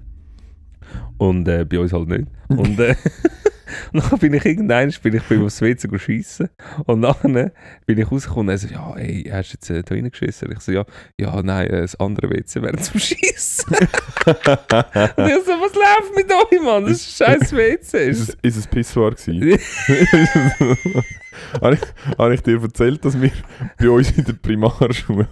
Und 1.18 1.48
äh, 1.48 1.64
bei 1.64 1.78
uns 1.78 1.92
halt 1.92 2.08
nicht. 2.08 2.26
Und 2.48 2.78
äh, 2.78 2.94
nachher 3.92 4.16
bin 4.18 4.34
ich 4.34 4.44
irgendwann 4.44 4.92
bin 5.02 5.14
ich 5.14 5.22
bei 5.24 5.34
ihm 5.36 5.44
aufs 5.44 5.60
WC 5.60 5.98
schiessen 5.98 6.48
und 6.86 7.00
nachher 7.00 7.52
bin 7.86 7.98
ich 7.98 8.10
rausgekommen 8.10 8.48
und 8.48 8.54
er 8.54 8.58
so, 8.58 8.68
ja, 8.68 8.96
ey, 8.96 9.24
hast 9.30 9.52
du 9.52 9.54
jetzt 9.54 9.70
äh, 9.70 9.82
da 9.82 9.94
reingeschissen? 9.94 10.52
Ich 10.52 10.60
so, 10.60 10.72
ja, 10.72 10.84
ja, 11.20 11.42
nein, 11.42 11.66
äh, 11.68 11.80
das 11.80 11.98
andere 12.00 12.30
WC 12.30 12.62
wäre 12.62 12.76
zum 12.76 13.00
Schiessen. 13.00 13.74
und 13.76 13.86
ich 13.86 15.44
so, 15.44 15.52
was 15.60 15.74
läuft 15.74 16.16
mit 16.16 16.32
euch, 16.32 16.62
Mann? 16.62 16.84
Das 16.84 17.00
ist 17.00 17.22
ein 17.22 17.40
scheiß 17.40 17.52
WC. 17.52 18.08
Ist 18.08 18.28
es, 18.28 18.36
ist 18.42 18.56
es 18.56 18.66
Pissoir 18.66 19.12
gewesen? 19.12 19.58
habe, 21.60 21.74
ich, 21.74 22.18
habe 22.18 22.34
ich 22.34 22.42
dir 22.42 22.60
erzählt, 22.60 23.04
dass 23.04 23.20
wir 23.20 23.30
bei 23.78 23.90
uns 23.90 24.10
in 24.12 24.24
der 24.24 24.34
Primarschule... 24.34 25.28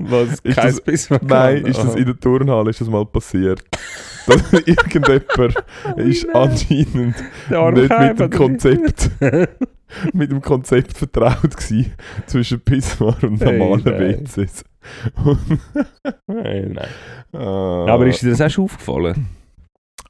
was, 0.00 0.40
Ist 0.40 0.56
kein 0.56 0.74
mehr 0.84 1.20
Nein, 1.22 1.62
kann. 1.62 1.70
ist 1.70 1.78
das 1.84 1.94
in 1.94 2.04
der 2.06 2.18
Turnhalle 2.18 2.70
ist 2.70 2.80
das 2.80 2.88
mal 2.88 3.04
passiert. 3.06 3.62
Dass 4.26 4.52
irgendjemand 4.66 5.24
ist 5.96 6.26
nein. 6.26 6.36
anscheinend 6.36 6.96
nicht 7.74 7.98
mit 8.00 8.20
dem 8.20 8.30
Konzept 8.30 9.10
mit 10.12 10.30
dem 10.30 10.40
Konzept 10.40 10.96
vertraut 10.96 11.56
gewesen 11.56 11.92
zwischen 12.26 12.60
Pissoir 12.60 13.16
und 13.22 13.40
Hey, 13.40 13.58
normalen 13.58 13.82
nein. 13.84 14.24
WCs. 14.26 14.64
Nein, 16.26 16.72
nein. 16.72 16.88
Ah. 17.32 17.86
Aber 17.88 18.06
ist 18.06 18.22
dir 18.22 18.30
das 18.30 18.40
auch 18.40 18.50
schon 18.50 18.64
aufgefallen? 18.64 19.26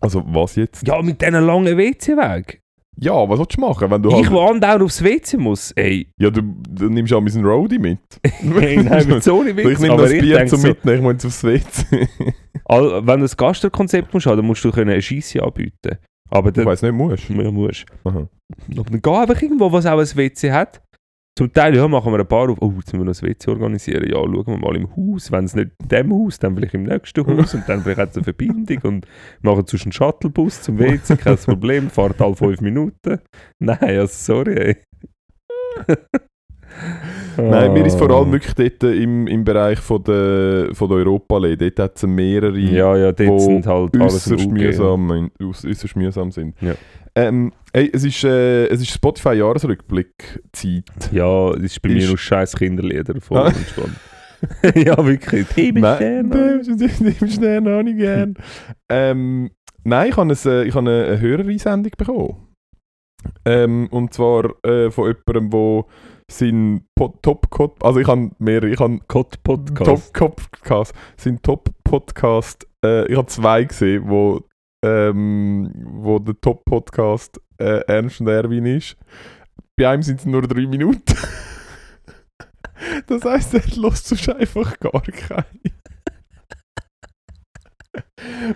Also 0.00 0.22
was 0.26 0.57
jetzt? 0.57 0.87
Ja, 0.87 1.00
mit 1.03 1.20
diesen 1.20 1.35
langen 1.44 1.76
WC-Weg. 1.76 2.61
Ja, 3.02 3.26
was 3.28 3.38
willst 3.38 3.56
du 3.56 3.60
machen, 3.62 3.90
wenn 3.90 4.02
du 4.02 4.10
Ich, 4.10 4.14
halt... 4.16 4.30
der 4.30 4.40
andauernd 4.40 4.82
aufs 4.82 5.02
WC 5.02 5.38
muss. 5.38 5.72
Ey, 5.72 6.08
Ja, 6.18 6.30
du, 6.30 6.42
du 6.42 6.90
nimmst 6.90 7.12
auch 7.14 7.20
meinen 7.20 7.44
Roadie 7.44 7.78
mit. 7.78 7.98
hey, 8.22 8.82
nein, 8.82 9.08
mit 9.08 9.24
so 9.24 9.40
einem 9.40 9.58
ich 9.58 9.78
nehme 9.78 9.96
das 9.96 10.10
ich 10.10 10.20
Bier 10.20 10.46
zum 10.46 10.60
so, 10.60 10.68
Mitnehmen, 10.68 10.96
ich 10.98 11.02
muss 11.02 11.12
jetzt 11.12 11.26
aufs 11.26 11.44
WC. 11.44 12.08
all, 12.66 13.06
wenn 13.06 13.20
du 13.20 13.26
ein 13.26 13.32
Gastrokonzept 13.36 14.12
musst 14.12 14.26
haben, 14.26 14.36
dann 14.36 14.46
musst 14.46 14.64
du 14.64 14.70
können 14.70 14.90
eine 14.90 15.00
Scheisse 15.00 15.42
anbieten. 15.42 15.96
Aber 16.28 16.48
ich 16.48 16.54
dann 16.54 16.66
weiss 16.66 16.82
nicht, 16.82 16.92
musst 16.92 17.28
ja, 17.28 17.50
musst. 17.50 17.86
Aha. 18.04 18.28
Aber 18.76 18.90
dann 18.90 19.02
geh 19.02 19.10
einfach 19.10 19.42
irgendwo, 19.42 19.72
was 19.72 19.86
auch 19.86 19.98
ein 19.98 20.16
WC 20.16 20.52
hat. 20.52 20.82
Zum 21.40 21.50
Teil 21.55 21.74
ja, 21.74 21.88
machen 21.88 22.12
wir 22.12 22.18
ein 22.20 22.26
paar 22.26 22.50
auf. 22.50 22.59
Oh, 22.61 22.70
jetzt 22.76 22.92
müssen 22.92 22.98
wir 22.98 23.05
noch 23.11 23.22
ein 23.22 23.29
WC 23.31 23.50
organisieren. 23.50 24.05
Ja, 24.07 24.16
schauen 24.16 24.46
wir 24.46 24.59
mal 24.59 24.76
im 24.76 24.94
Haus. 24.94 25.33
Wenn 25.33 25.46
es 25.46 25.55
nicht 25.55 25.70
in 25.81 25.88
dem 25.88 26.12
Haus, 26.12 26.38
dann 26.38 26.55
vielleicht 26.55 26.74
im 26.74 26.83
nächsten 26.83 27.26
Haus. 27.38 27.55
Und 27.55 27.66
dann 27.66 27.81
vielleicht 27.81 27.98
hat 27.98 28.11
es 28.11 28.16
eine 28.18 28.24
Verbindung. 28.24 28.79
Und 28.83 29.07
machen 29.40 29.64
sonst 29.66 29.85
einen 29.87 29.92
Shuttlebus 29.92 30.61
zum 30.61 30.79
WC. 30.79 31.16
Kein 31.16 31.38
Problem. 31.38 31.88
Fahrt 31.88 32.20
alle 32.20 32.37
fünf 32.37 32.61
Minuten. 32.61 33.20
Nein, 33.59 33.79
also 33.81 34.12
sorry. 34.12 34.76
Nein, 37.37 37.72
mir 37.72 37.87
ist 37.87 37.98
vor 37.98 38.11
allem 38.11 38.33
wirklich 38.33 38.55
dort 38.55 38.94
im, 38.94 39.26
im 39.26 39.42
Bereich 39.44 39.79
von 39.79 40.03
der, 40.05 40.68
von 40.74 40.88
der 40.90 40.98
europa 41.07 41.37
-Allee. 41.37 41.57
Dort 41.57 41.79
hat 41.79 41.96
es 41.96 42.07
mehrere, 42.07 42.59
Ja, 42.59 42.96
ja, 42.96 43.12
dort 43.12 43.40
sind 43.40 43.66
halt 43.66 43.96
äußerst 43.98 44.50
mühsam, 44.50 45.11
äuß- 45.40 45.68
äußerst 45.68 45.96
mühsam 45.96 46.31
sind. 46.31 46.55
Ja. 46.61 46.74
Ähm, 47.14 47.52
ey, 47.72 47.90
es 47.92 48.04
ist, 48.04 48.24
äh, 48.24 48.66
es 48.66 48.80
ist 48.80 48.90
Spotify-Jahresrückblick-Zeit. 48.92 51.12
Ja, 51.12 51.52
das 51.52 51.62
ist 51.62 51.82
bei 51.82 51.90
Ist- 51.90 52.02
mir 52.02 52.08
nur 52.08 52.18
scheiß 52.18 52.56
Kinderlieder 52.56 53.20
voll 53.20 53.38
Ah. 53.38 53.52
ja, 54.74 54.96
wirklich. 55.04 55.46
Dem 55.48 55.76
Stern 57.28 57.68
habe 57.68 57.90
ich 57.90 57.96
gern. 57.96 58.34
ähm, 58.88 59.50
nein, 59.84 60.10
ich 60.10 60.16
habe, 60.16 60.32
ein, 60.32 60.36
äh, 60.46 60.64
ich 60.64 60.74
habe 60.74 60.90
eine, 60.90 61.20
Hörereinsendung 61.20 61.92
bekommen. 61.96 62.46
Ähm, 63.44 63.88
und 63.90 64.14
zwar 64.14 64.50
äh, 64.64 64.90
von 64.90 65.14
jemandem, 65.26 65.50
der 65.50 65.84
sein 66.30 66.86
Pod 66.94 67.22
Top 67.22 67.46
also 67.82 68.00
ich 68.00 68.06
habe 68.06 68.30
mehrere, 68.38 68.70
ich 68.70 68.80
habe 68.80 68.98
Cod 69.08 69.42
Podcast. 69.42 70.14
Top 70.14 70.36
Podcast, 70.36 70.94
sein 71.16 71.40
Top 71.42 71.70
Podcast, 71.84 72.66
äh, 72.84 73.11
ich 73.11 73.16
habe 73.16 73.26
zwei 73.26 73.64
gesehen, 73.64 74.04
wo, 74.06 74.42
ähm, 74.85 75.70
wo 75.74 76.18
der 76.18 76.39
Top 76.41 76.64
Podcast 76.64 77.41
äh, 77.59 77.85
Ernst 77.87 78.20
und 78.20 78.26
Erwin 78.28 78.66
ist. 78.66 78.97
Bei 79.76 79.89
einem 79.89 80.03
sind 80.03 80.18
es 80.20 80.26
nur 80.26 80.43
drei 80.43 80.66
Minuten. 80.66 81.03
das 83.07 83.24
heisst, 83.24 83.55
er 83.55 83.62
lässt 83.76 84.28
einfach 84.31 84.78
gar 84.78 85.03
keinen. 85.03 85.61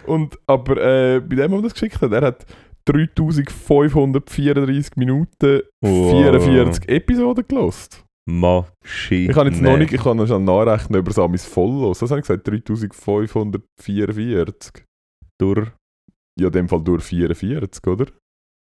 Und, 0.07 0.39
aber 0.47 0.77
äh, 0.77 1.21
bei 1.21 1.37
dem, 1.37 1.53
der 1.53 1.63
das 1.63 1.73
geschickt 1.75 2.01
hat, 2.01 2.13
er 2.13 2.23
hat 2.23 2.47
3534 2.87 4.97
Minuten 4.97 5.61
Wow. 5.83 6.11
44 6.11 6.89
Episoden 6.89 7.47
gelost. 7.47 8.03
Maschine. 8.27 9.29
Ich 9.31 9.35
kann 9.35 9.47
jetzt 9.47 9.61
noch 9.61 9.77
nicht, 9.77 9.93
ich 9.93 10.03
kann 10.03 10.17
noch 10.17 10.27
schnell 10.27 10.41
nachrechnen 10.41 10.99
über 10.99 11.13
Samis 11.13 11.45
Follows. 11.45 12.01
Was 12.01 12.11
habe 12.11 12.21
ich 12.21 12.27
gesagt? 12.27 12.49
3544. 12.49 14.87
durch. 15.39 15.71
Ja, 16.39 16.47
in 16.49 16.53
dem 16.53 16.69
Fall 16.69 16.83
durch 16.83 17.05
44, 17.05 17.87
oder? 17.87 18.07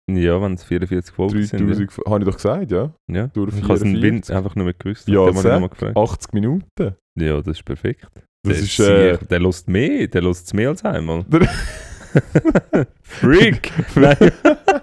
Ja, 0.10 0.42
wenn 0.42 0.54
es 0.54 0.64
44 0.64 1.14
Folgen 1.14 1.44
sind. 1.44 1.68
3000, 1.68 2.06
habe 2.08 2.20
ich 2.20 2.26
doch 2.26 2.36
gesagt, 2.36 2.72
ja. 2.72 2.94
Ja. 3.08 3.16
ja. 3.16 3.28
Durch 3.28 3.54
Ich 3.58 3.64
habe 3.64 3.74
es 3.74 3.82
44. 3.82 4.36
einfach 4.36 4.56
nur 4.56 4.68
nicht 4.68 4.80
gewusst. 4.80 5.08
Ja, 5.08 5.30
gefragt. 5.30 5.98
80 5.98 6.34
Minuten. 6.34 6.96
Ja, 7.20 7.38
das 7.38 7.58
ist 7.58 7.66
perfekt. 7.66 8.08
Das 8.44 8.58
der, 8.58 8.64
ist, 8.64 8.80
äh, 8.80 9.18
der 9.26 9.40
lässt 9.40 9.68
mehr, 9.68 10.08
der 10.08 10.22
lässt 10.22 10.48
es 10.48 10.54
mehr 10.54 10.70
als 10.70 10.86
einmal. 10.86 11.26
Freak! 13.02 13.72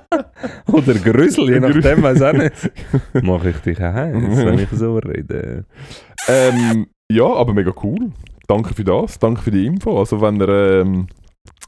Oder 0.73 0.95
Grüssel, 0.95 1.51
je 1.51 1.61
nachdem, 1.61 2.03
weiß 2.03 2.23
auch 2.23 2.33
nicht. 2.33 2.71
Mach 3.23 3.45
ich 3.45 3.57
dich 3.59 3.81
heiß, 3.81 4.15
wenn 4.15 4.59
ich 4.59 4.69
so 4.71 4.99
rede. 4.99 5.65
Ähm, 6.29 6.87
ja, 7.11 7.27
aber 7.27 7.55
mega 7.55 7.73
cool. 7.83 8.13
Danke 8.47 8.75
für 8.75 8.85
das, 8.85 9.19
danke 9.19 9.43
für 9.43 9.51
die 9.51 9.67
Info. 9.67 9.99
Also 9.99 10.21
wenn 10.21 10.41
ihr, 10.41 10.49
ähm, 10.49 11.07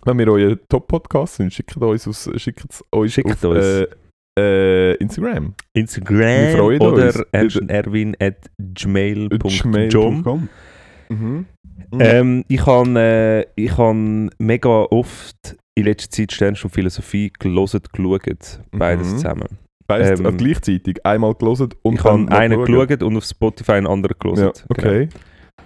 wenn 0.07 0.19
wir 0.19 0.29
euer 0.33 0.57
Top-Podcast 0.69 1.37
sind, 1.37 1.53
schickt 1.53 1.77
uns, 1.77 2.07
aus, 2.09 2.31
schickt 2.37 2.63
uns 2.65 3.13
Schickt 3.13 3.45
auf 3.45 3.45
uns. 3.45 3.65
Äh, 3.65 3.87
äh, 4.39 4.95
Instagram. 4.97 5.55
Instagram 5.73 6.61
oder 6.81 7.13
uns. 7.33 7.57
erwin 7.69 8.17
at 8.21 8.37
gmail.com. 8.59 9.39
gmail.com 9.51 10.49
mhm. 11.09 11.47
Mhm. 11.93 12.01
Ähm, 12.01 12.45
ich 12.49 12.67
habe 12.67 12.99
äh, 12.99 13.47
ich 13.57 13.77
han 13.79 14.31
mega 14.39 14.69
oft 14.91 15.57
in 15.75 15.85
letzter 15.85 16.11
Zeit 16.11 16.33
Stern 16.33 16.57
und 16.63 16.71
Philosophie 16.71 17.33
gelesen, 17.39 17.81
geschaut. 17.93 18.61
Beides 18.73 19.13
Mhm. 19.13 19.17
zusammen. 19.17 19.49
Beides 19.87 20.19
ähm, 20.21 20.27
also 20.27 20.37
gleichzeitig 20.37 21.05
einmal 21.07 21.35
gelesen 21.35 21.69
und 21.83 21.95
ich 21.95 22.05
habe 22.05 22.17
dann 22.19 22.25
noch 22.27 22.37
einen 22.37 22.61
geschaut. 22.65 22.89
geschaut 22.89 23.03
und 23.05 23.17
auf 23.17 23.25
Spotify 23.25 23.73
einen 23.73 23.87
anderen 23.87 24.17
gelesen. 24.19 24.45
Ja, 24.47 24.53
okay. 24.69 25.07
Genau. 25.07 25.21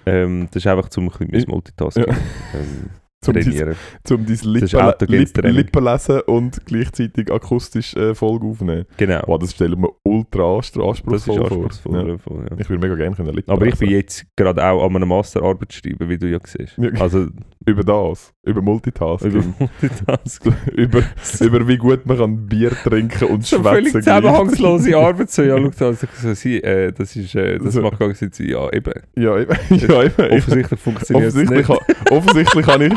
Ähm, 0.07 0.47
das 0.53 0.57
ist 0.62 0.66
einfach 0.66 0.88
zum 0.91 1.05
ein 1.09 1.11
bisschen 1.11 1.34
Ich- 1.34 1.47
Multitasking 1.49 2.05
Ja. 2.07 2.14
ähm, 2.55 2.91
Zum 3.22 3.34
trainieren. 3.34 3.76
zum 4.02 4.24
dein 4.24 4.38
Lippen, 4.44 4.80
autogenes 4.80 5.20
Lipp, 5.20 5.34
Training. 5.34 5.56
Lippen 5.56 5.84
lesen 5.84 6.20
und 6.22 6.64
gleichzeitig 6.64 7.30
akustisch 7.30 7.94
äh, 7.94 8.14
Folge 8.14 8.46
aufnehmen. 8.46 8.86
Genau. 8.96 9.20
Wow, 9.26 9.38
das 9.38 9.52
stellen 9.52 9.78
wir 9.82 9.90
ultra 10.04 10.42
anstra- 10.56 10.88
das 10.88 10.98
ist 10.98 11.04
anspruchsvoll 11.28 11.36
vor. 11.36 11.44
anspruchsvoll. 11.44 12.08
Ja. 12.08 12.18
voll, 12.18 12.46
ja. 12.50 12.56
Ich 12.58 12.70
würde 12.70 12.80
mega 12.88 12.94
gerne 12.96 13.14
können 13.16 13.34
Lippen 13.34 13.50
Aber 13.50 13.66
ich 13.66 13.76
bin 13.76 13.90
lesen. 13.90 14.00
jetzt 14.00 14.24
gerade 14.36 14.64
auch 14.64 14.86
an 14.86 14.96
einer 14.96 15.04
Masterarbeit 15.04 15.70
schreiben, 15.72 16.08
wie 16.08 16.16
du 16.16 16.28
ja 16.30 16.38
siehst. 16.44 16.78
Ja. 16.78 16.90
Also 17.00 17.26
Über 17.66 17.84
das, 17.84 18.32
über 18.46 18.62
Multitasking. 18.62 19.32
über 19.32 19.44
Multitasking. 19.58 20.54
über, 20.76 21.02
über 21.40 21.68
wie 21.68 21.76
gut 21.76 22.06
man 22.06 22.16
kann 22.16 22.46
Bier 22.46 22.70
trinken 22.70 23.24
und 23.28 23.44
so 23.44 23.56
schwätzen 23.56 23.64
völlig 23.70 23.92
zusammenhangslose 23.92 24.96
Arbeit. 24.96 25.30
So, 25.30 25.42
ja, 25.42 25.58
schau, 25.58 25.86
also, 25.88 26.06
so, 26.22 26.32
sie, 26.32 26.62
äh, 26.62 26.90
das, 26.90 27.14
ist, 27.16 27.34
äh, 27.34 27.58
das 27.58 27.74
So. 27.74 27.82
macht 27.82 27.98
gar 27.98 28.08
keinen 28.14 28.32
Sinn. 28.32 28.48
Ja, 28.48 28.72
eben. 28.72 28.94
Ja, 29.14 29.38
eben. 29.38 29.54
ja, 29.76 30.04
eben. 30.04 30.38
Offensichtlich 30.38 30.80
funktioniert 30.80 31.28
es 31.28 31.34
nicht. 31.34 31.68
ha, 31.68 31.78
offensichtlich 32.10 32.66
habe 32.66 32.86
ich, 32.86 32.92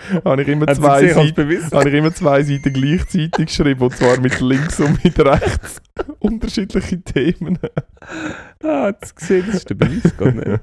habe 0.24 0.42
ich 0.42 0.48
immer 0.48 0.66
Hat 0.66 0.76
zwei 0.76 1.08
Seiten 1.08 1.72
habe 1.72 1.88
ich 1.88 1.94
immer 1.94 2.12
zwei 2.14 2.42
Seiten 2.42 2.72
gleichzeitig 2.72 3.46
geschrieben, 3.46 3.80
und 3.82 3.96
zwar 3.96 4.20
mit 4.20 4.40
links 4.40 4.80
und 4.80 5.02
mit 5.04 5.18
rechts. 5.18 5.80
Unterschiedliche 6.18 7.00
Themen. 7.02 7.58
Ah, 8.62 8.92
es 9.00 9.14
gesehen, 9.14 9.44
das 9.46 9.56
ist 9.56 9.70
der 9.70 9.74
Beweis, 9.74 10.16
gar 10.16 10.32
nicht. 10.32 10.60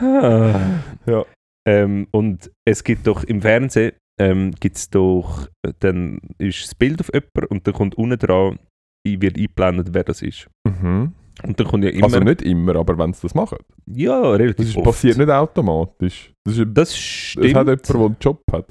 Ah. 0.00 0.60
Ja. 1.06 1.24
Ähm, 1.66 2.06
und 2.12 2.50
es 2.64 2.84
gibt 2.84 3.06
doch 3.06 3.24
im 3.24 3.42
Fernsehen, 3.42 3.92
ähm, 4.20 4.52
gibt 4.60 4.76
es 4.76 4.90
doch, 4.90 5.48
äh, 5.62 5.72
dann 5.80 6.20
ist 6.38 6.62
das 6.64 6.74
Bild 6.74 7.00
auf 7.00 7.10
jemanden 7.12 7.46
und 7.50 7.66
dann 7.66 7.74
kommt 7.74 7.96
unten 7.96 8.18
dran, 8.18 8.58
wird 9.06 9.36
eingeblendet, 9.36 9.88
wer 9.92 10.04
das 10.04 10.22
ist. 10.22 10.48
Mhm. 10.66 11.12
Und 11.42 11.60
dann 11.60 11.66
kommt 11.66 11.84
ja 11.84 11.90
immer, 11.90 12.04
Also 12.04 12.20
nicht 12.20 12.42
immer, 12.42 12.76
aber 12.76 12.96
wenn 12.98 13.12
sie 13.12 13.22
das 13.22 13.34
machen. 13.34 13.58
ja, 13.86 14.20
Das 14.22 14.38
relativ 14.40 14.68
ist, 14.68 14.76
oft. 14.76 14.84
passiert 14.84 15.18
nicht 15.18 15.28
automatisch. 15.30 16.32
Das, 16.46 16.56
ist, 16.56 16.66
Das 16.68 16.74
das 16.74 16.96
stimmt. 16.96 17.44
hat 17.54 17.66
jemand, 17.66 17.88
der 17.88 17.96
einen 17.96 18.16
Job 18.20 18.42
hat. 18.52 18.66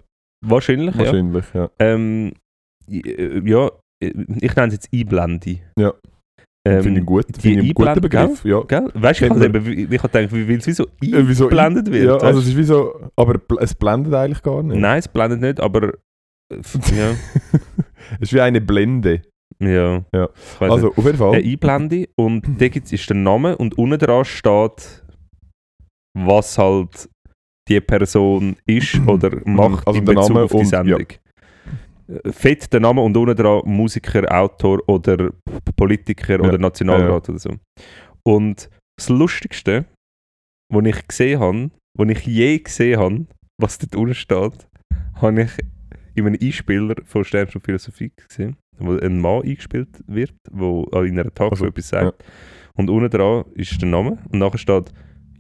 Wahrscheinlich, 0.46 0.96
ja. 0.96 1.00
Wahrscheinlich, 1.02 1.46
ja. 1.54 1.70
Ähm, 1.80 2.34
äh, 2.90 3.42
ja, 3.50 3.68
äh, 4.04 4.14
ich 4.42 4.56
nenne 4.56 4.68
es 4.68 4.74
jetzt 4.74 4.90
Einblende. 4.94 5.60
Ja. 5.80 5.94
Ähm, 6.68 6.82
Finde 6.82 7.00
ich 7.02 7.06
gut. 7.06 7.26
Finde 7.40 7.62
ich 7.62 7.66
einen 7.66 7.74
guten 7.76 8.02
Begriff. 8.02 8.44
Ja. 8.44 8.62
Gell? 8.64 8.90
Weißt 8.96 9.22
du, 9.22 9.26
ich, 9.26 9.32
habe 9.32 9.46
eben- 9.46 9.92
ich 9.94 10.02
habe 10.04 10.10
gedacht, 10.28 10.34
wie 10.34 10.54
es 10.56 10.66
wie 10.68 10.72
so 10.72 10.88
eingeblendet 11.02 11.92
wird. 11.92 12.06
Ja, 12.06 12.18
also 12.18 12.40
es 12.40 12.48
ist 12.48 12.58
wie 12.58 12.64
so, 12.64 13.10
aber 13.16 13.40
es 13.60 13.76
blendet 13.76 14.14
eigentlich 14.16 14.42
gar 14.42 14.64
nicht. 14.64 14.80
Nein, 14.80 14.98
es 15.00 15.08
blendet 15.08 15.42
nicht, 15.42 15.60
aber. 15.60 15.90
äh, 16.52 16.58
Ja. 16.98 17.12
es 18.20 18.22
ist 18.22 18.34
wie 18.34 18.42
eine 18.42 18.62
Blende. 18.62 19.22
ja. 19.60 20.04
Ja. 20.14 20.30
Also 20.60 20.90
auf 20.96 21.06
jeden 21.06 21.18
Fall. 21.18 21.36
Eine 21.36 21.44
Einblende 21.46 22.10
und 22.18 22.44
da 22.62 22.68
gibt's, 22.68 22.92
ist 22.92 23.08
der 23.10 23.18
Name 23.18 23.58
und 23.58 23.78
unten 23.78 24.00
dran 24.00 24.26
steht, 24.26 25.04
was 26.18 26.58
halt 26.58 27.10
die 27.68 27.82
Person 27.82 28.56
ist 28.66 29.00
oder 29.08 29.32
macht 29.46 29.88
Also 29.88 30.00
in 30.00 30.06
Bezug 30.06 30.30
Name 30.30 30.44
auf 30.44 30.52
die 30.52 30.58
und- 30.58 30.66
Sendung. 30.66 31.00
Äh, 32.08 32.32
Fett 32.32 32.72
der 32.72 32.80
Name 32.80 33.02
und 33.02 33.18
unten 33.18 33.36
dran 33.36 33.62
Musiker, 33.66 34.24
Autor 34.32 34.80
oder 34.88 35.32
Politiker 35.76 36.40
oder 36.40 36.58
Nationalrat 36.60 37.30
oder 37.30 37.40
so. 37.40 37.50
Und 38.24 38.70
das 38.98 39.10
Lustigste, 39.10 39.86
was 40.72 40.86
ich 40.86 41.08
gesehen 41.08 41.40
habe, 41.40 41.72
was 41.98 42.10
ich 42.10 42.26
je 42.28 42.60
gesehen 42.60 43.00
habe, 43.00 43.26
was 43.60 43.78
dort 43.80 43.96
unten 43.96 44.14
steht, 44.14 44.68
habe 45.16 45.42
ich 45.44 45.52
in 46.14 46.28
einem 46.28 46.38
Einspieler 46.42 46.96
von 47.06 47.24
Stern 47.26 47.48
und 47.54 47.62
Philosophie 47.62 48.12
gesehen, 48.28 48.56
wo 48.78 48.98
ein 48.98 49.20
Mann 49.20 49.42
eingespielt 49.44 49.90
wird, 50.08 50.34
der 50.52 51.04
in 51.04 51.20
einer 51.20 51.34
Talkshow 51.34 51.66
Also, 51.66 51.66
etwas 51.68 51.90
sagt. 51.90 52.24
Und 52.76 52.90
unten 52.90 53.10
dran 53.10 53.46
ist 53.56 53.82
der 53.82 53.90
Name 53.90 54.18
und 54.30 54.40
nachher 54.40 54.58
steht 54.58 54.94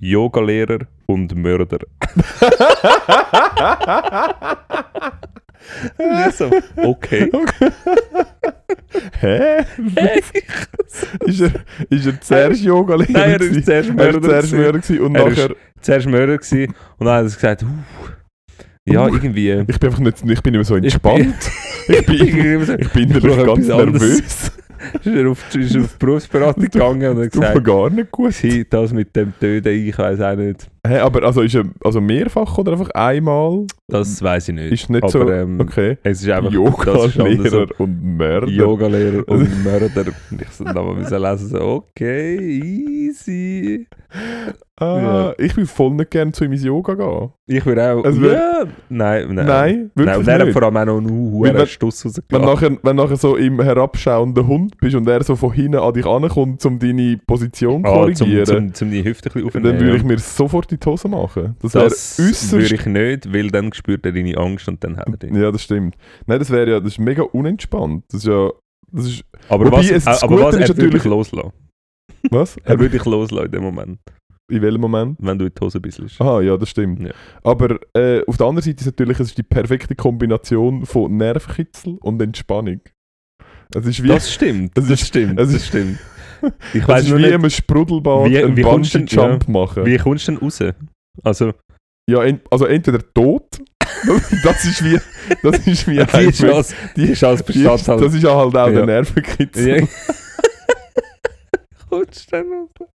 Yogalehrer 0.10 0.80
und 1.08 1.36
Mörder. 1.36 1.80
Und 5.98 6.28
ich 6.30 6.36
so, 6.36 6.52
okay. 6.78 7.32
Hä? 9.20 9.66
ist, 11.26 11.42
er, 11.42 11.52
ist 11.90 12.06
er 12.06 12.22
zuerst 12.22 12.62
Yoga-Lehrer? 12.64 13.12
Nein, 13.12 13.30
er 13.32 13.42
ist 13.42 13.66
zuerst 13.66 13.90
Er 13.90 13.96
Mörder. 13.96 14.40
ist 14.40 14.50
zuerst 14.50 14.52
gewesen. 14.52 15.02
Mörder 15.02 15.06
und 15.06 15.16
Er 15.16 15.28
ist- 15.28 15.38
nachher... 15.38 15.56
Zuerst 15.82 16.08
Mörder 16.08 16.38
gewesen 16.38 16.74
und 16.98 17.06
dann 17.06 17.16
hat 17.16 17.22
er 17.22 17.36
gesagt, 17.36 17.64
uh, 17.64 17.68
ja, 18.88 19.08
irgendwie. 19.08 19.52
Ich 19.68 19.80
bin 19.80 19.90
einfach 19.90 20.00
nicht, 20.00 20.24
ich 20.24 20.42
bin 20.44 20.54
immer 20.54 20.64
so 20.64 20.76
Ich 20.78 20.84
entspannt. 20.94 21.36
Ich 21.88 22.06
bin, 22.06 22.16
Irgendwie 22.16 22.66
so- 22.66 22.74
ich 22.74 22.90
bin 22.90 23.04
Ich 23.04 23.16
innerlich 23.16 23.36
brauche 23.38 23.46
ganz 23.46 23.66
etwas 23.68 23.80
anderes. 23.80 24.02
nervös. 24.02 24.52
Ist 24.94 25.08
er 25.08 25.30
auf, 25.30 25.56
ist 25.56 25.76
er 25.76 25.82
auf 25.82 25.98
Berufsberatung 25.98 26.64
gegangen 26.64 27.18
und 27.18 27.24
hat 27.24 27.32
gesagt, 27.32 27.64
gar 27.64 27.90
nicht 27.90 28.12
gut. 28.12 28.34
das 28.70 28.94
mit 28.94 29.16
dem 29.16 29.34
Töten, 29.40 29.70
ich 29.70 29.98
weiß 29.98 30.22
auch 30.22 30.36
nicht. 30.36 30.70
Hä, 30.88 31.00
aber 31.00 31.24
also 31.24 31.42
ist 31.42 31.56
er 31.56 31.64
also 31.84 32.02
mehrfach 32.02 32.58
oder 32.58 32.74
einfach 32.74 32.90
einmal? 32.92 33.66
Das 33.88 34.22
weiß 34.22 34.50
ich 34.50 34.56
nicht. 34.56 34.72
Ist 34.72 34.90
nicht 34.90 35.04
aber, 35.04 35.12
so... 35.12 35.30
ähm, 35.30 35.60
okay. 35.60 35.98
Es 36.04 36.22
ist 36.22 36.30
einfach 36.30 36.52
anders 36.54 37.14
so. 37.14 37.22
Yoga-Lehrer 37.22 37.68
und 37.80 38.18
Mörder. 38.18 38.48
Yogalehrer 38.48 39.24
und 39.28 39.64
Mörder. 39.64 40.12
Und 40.32 40.42
ich 40.42 40.50
so 40.50 40.64
dann 40.64 40.96
müssen 40.96 41.22
lesen, 41.22 41.48
so, 41.50 41.60
okay, 41.62 42.38
easy. 43.10 43.88
Ah, 44.78 45.00
Ja. 45.02 45.34
Ich 45.38 45.56
will 45.56 45.66
voll 45.66 45.92
nicht 45.92 46.12
gerne 46.12 46.32
zu 46.34 46.44
ihm 46.46 46.52
ins 46.52 46.64
Yoga 46.64 46.94
gehen. 46.96 47.30
Ich 47.48 47.66
würde 47.66 47.94
auch. 47.94 48.04
Wär- 48.04 48.34
ja, 48.34 48.64
nein, 48.90 49.28
nein. 49.30 49.36
Nein, 49.36 49.46
Nein, 49.46 49.92
wirklich 49.96 50.18
und 50.18 50.28
er 50.28 50.34
hat 50.40 50.44
nicht. 50.46 50.54
vor 50.54 50.64
allem 50.64 50.78
auch 50.78 50.86
noch 50.86 50.98
einen 50.98 51.06
wenn- 51.08 51.56
hohen 51.58 51.68
Stuss 51.68 52.04
Wenn 52.04 52.42
rausgelassen. 52.42 52.46
nachher, 52.72 52.78
wenn 52.84 52.96
nachher 52.96 53.16
so 53.18 53.36
im 53.38 53.62
herabschauenden 53.62 54.48
Hund 54.48 54.78
bist 54.80 54.96
und 54.96 55.08
er 55.08 55.24
so 55.24 55.36
von 55.36 55.52
hinten 55.54 55.78
an 55.78 55.94
dich 55.94 56.06
ankommt, 56.06 56.66
um 56.66 56.80
deine 56.80 57.18
Position 57.26 57.84
zu 57.86 57.90
Ah, 57.90 57.94
zum, 57.94 58.28
korrigieren, 58.28 58.46
zum, 58.46 58.74
zum 58.74 58.92
die 58.92 59.04
Hüfte 59.04 59.30
ein 59.30 59.34
bisschen 59.44 59.64
dann 59.64 59.72
aufnehmen. 59.74 59.80
würde 59.88 59.98
ich 59.98 60.04
mir 60.04 60.18
sofort 60.18 60.72
in 60.76 60.80
die 60.80 60.86
Hose 60.88 61.08
machen. 61.08 61.56
Das 61.62 61.72
das 61.74 62.18
würde 62.20 62.32
äußerst... 62.32 62.72
ich 62.72 62.86
nicht, 62.86 63.34
weil 63.34 63.50
dann 63.50 63.74
spürt 63.74 64.06
er 64.06 64.12
deine 64.12 64.38
Angst 64.38 64.68
und 64.68 64.84
dann 64.84 64.98
hat 64.98 65.08
er 65.10 65.18
dich. 65.18 65.32
Ja, 65.32 65.52
das 65.52 65.64
stimmt. 65.64 65.96
Nein, 66.28 66.40
das 66.40 66.50
wäre 66.50 66.70
ja, 66.70 66.80
das 66.80 66.94
ist 66.94 67.00
mega 67.00 67.24
unentspannt. 67.24 68.04
Das 68.10 68.22
ist 68.22 68.28
ja, 68.28 68.50
das 68.92 69.06
ist, 69.08 69.24
Aber 69.50 69.66
Wobei 69.66 69.78
was, 69.80 69.90
es- 69.90 70.06
das 70.06 70.24
aber 70.24 70.36
Gute 70.36 70.46
was 70.48 70.56
ist 70.56 70.62
er 70.62 70.68
würde 70.70 70.76
dich 70.76 71.04
natürlich- 71.04 71.04
loslassen. 71.06 71.52
was? 72.30 72.58
Er 72.64 72.80
würde 72.80 72.98
dich 72.98 73.06
loslassen 73.06 73.46
in 73.48 73.52
dem 73.52 73.64
Moment, 73.64 74.00
In 74.50 74.62
welchem 74.62 74.82
Moment? 74.82 75.18
wenn 75.20 75.38
du 75.40 75.46
in 75.46 75.52
die 75.58 75.66
Hose 75.66 75.80
bist. 75.80 76.02
Aha, 76.20 76.42
ja, 76.42 76.56
das 76.58 76.70
stimmt. 76.70 77.00
Ja. 77.02 77.12
Aber 77.44 77.80
äh, 77.96 78.24
auf 78.28 78.38
der 78.38 78.46
anderen 78.48 78.64
Seite 78.64 78.80
ist 78.82 78.86
natürlich, 78.86 79.20
es 79.20 79.28
ist 79.30 79.38
die 79.38 79.44
perfekte 79.44 79.96
Kombination 79.96 80.86
von 80.86 81.16
Nervenkitzel 81.18 81.98
und 82.02 82.22
Entspannung. 82.22 82.82
Es 83.74 83.86
ist 83.88 84.04
wie, 84.04 84.08
Das 84.10 84.32
stimmt, 84.32 84.72
Es 84.78 84.88
das 84.88 85.02
ist- 85.02 85.08
stimmt, 85.08 85.40
es 85.40 85.48
das 85.48 85.56
ist- 85.56 85.68
stimmt. 85.68 86.00
Ich 86.74 86.88
weiß 86.88 87.08
nur 87.10 87.18
wie 87.20 87.24
nicht, 87.24 87.32
im 87.34 87.50
Sprudelbad 87.50 88.30
Wie- 88.30 88.38
einen 88.38 88.56
wie 88.56 88.62
du 88.62 88.70
denn- 88.70 88.82
Bungee-Jump 88.82 89.48
machen. 89.48 89.86
wie 89.86 89.98
kommst 89.98 90.28
du 90.28 90.32
denn 90.34 90.42
raus? 90.42 90.60
Also, 91.24 91.54
Ja, 92.10 92.24
en, 92.24 92.40
also 92.52 92.66
entweder 92.66 93.00
tot, 93.14 93.48
das 94.44 94.66
ist 94.66 94.84
wie, 94.84 95.00
das 95.42 95.60
ist 95.68 95.88
wie 95.88 95.98
die 96.26 96.32
Chance, 96.32 96.76
die 96.96 97.14
Chance 97.14 97.44
besteht 97.44 97.66
halt. 97.68 98.02
das 98.02 98.14
ist 98.14 98.24
ja 98.24 98.36
halt 98.36 98.56
auch 98.56 98.68
Ja. 98.68 98.72
der 98.72 98.86
Nervenkitzel. 98.86 99.80
Ja. 99.82 99.88
Kommst 101.90 102.28
du 102.28 102.32
dann 102.32 102.46
raus? 102.52 102.90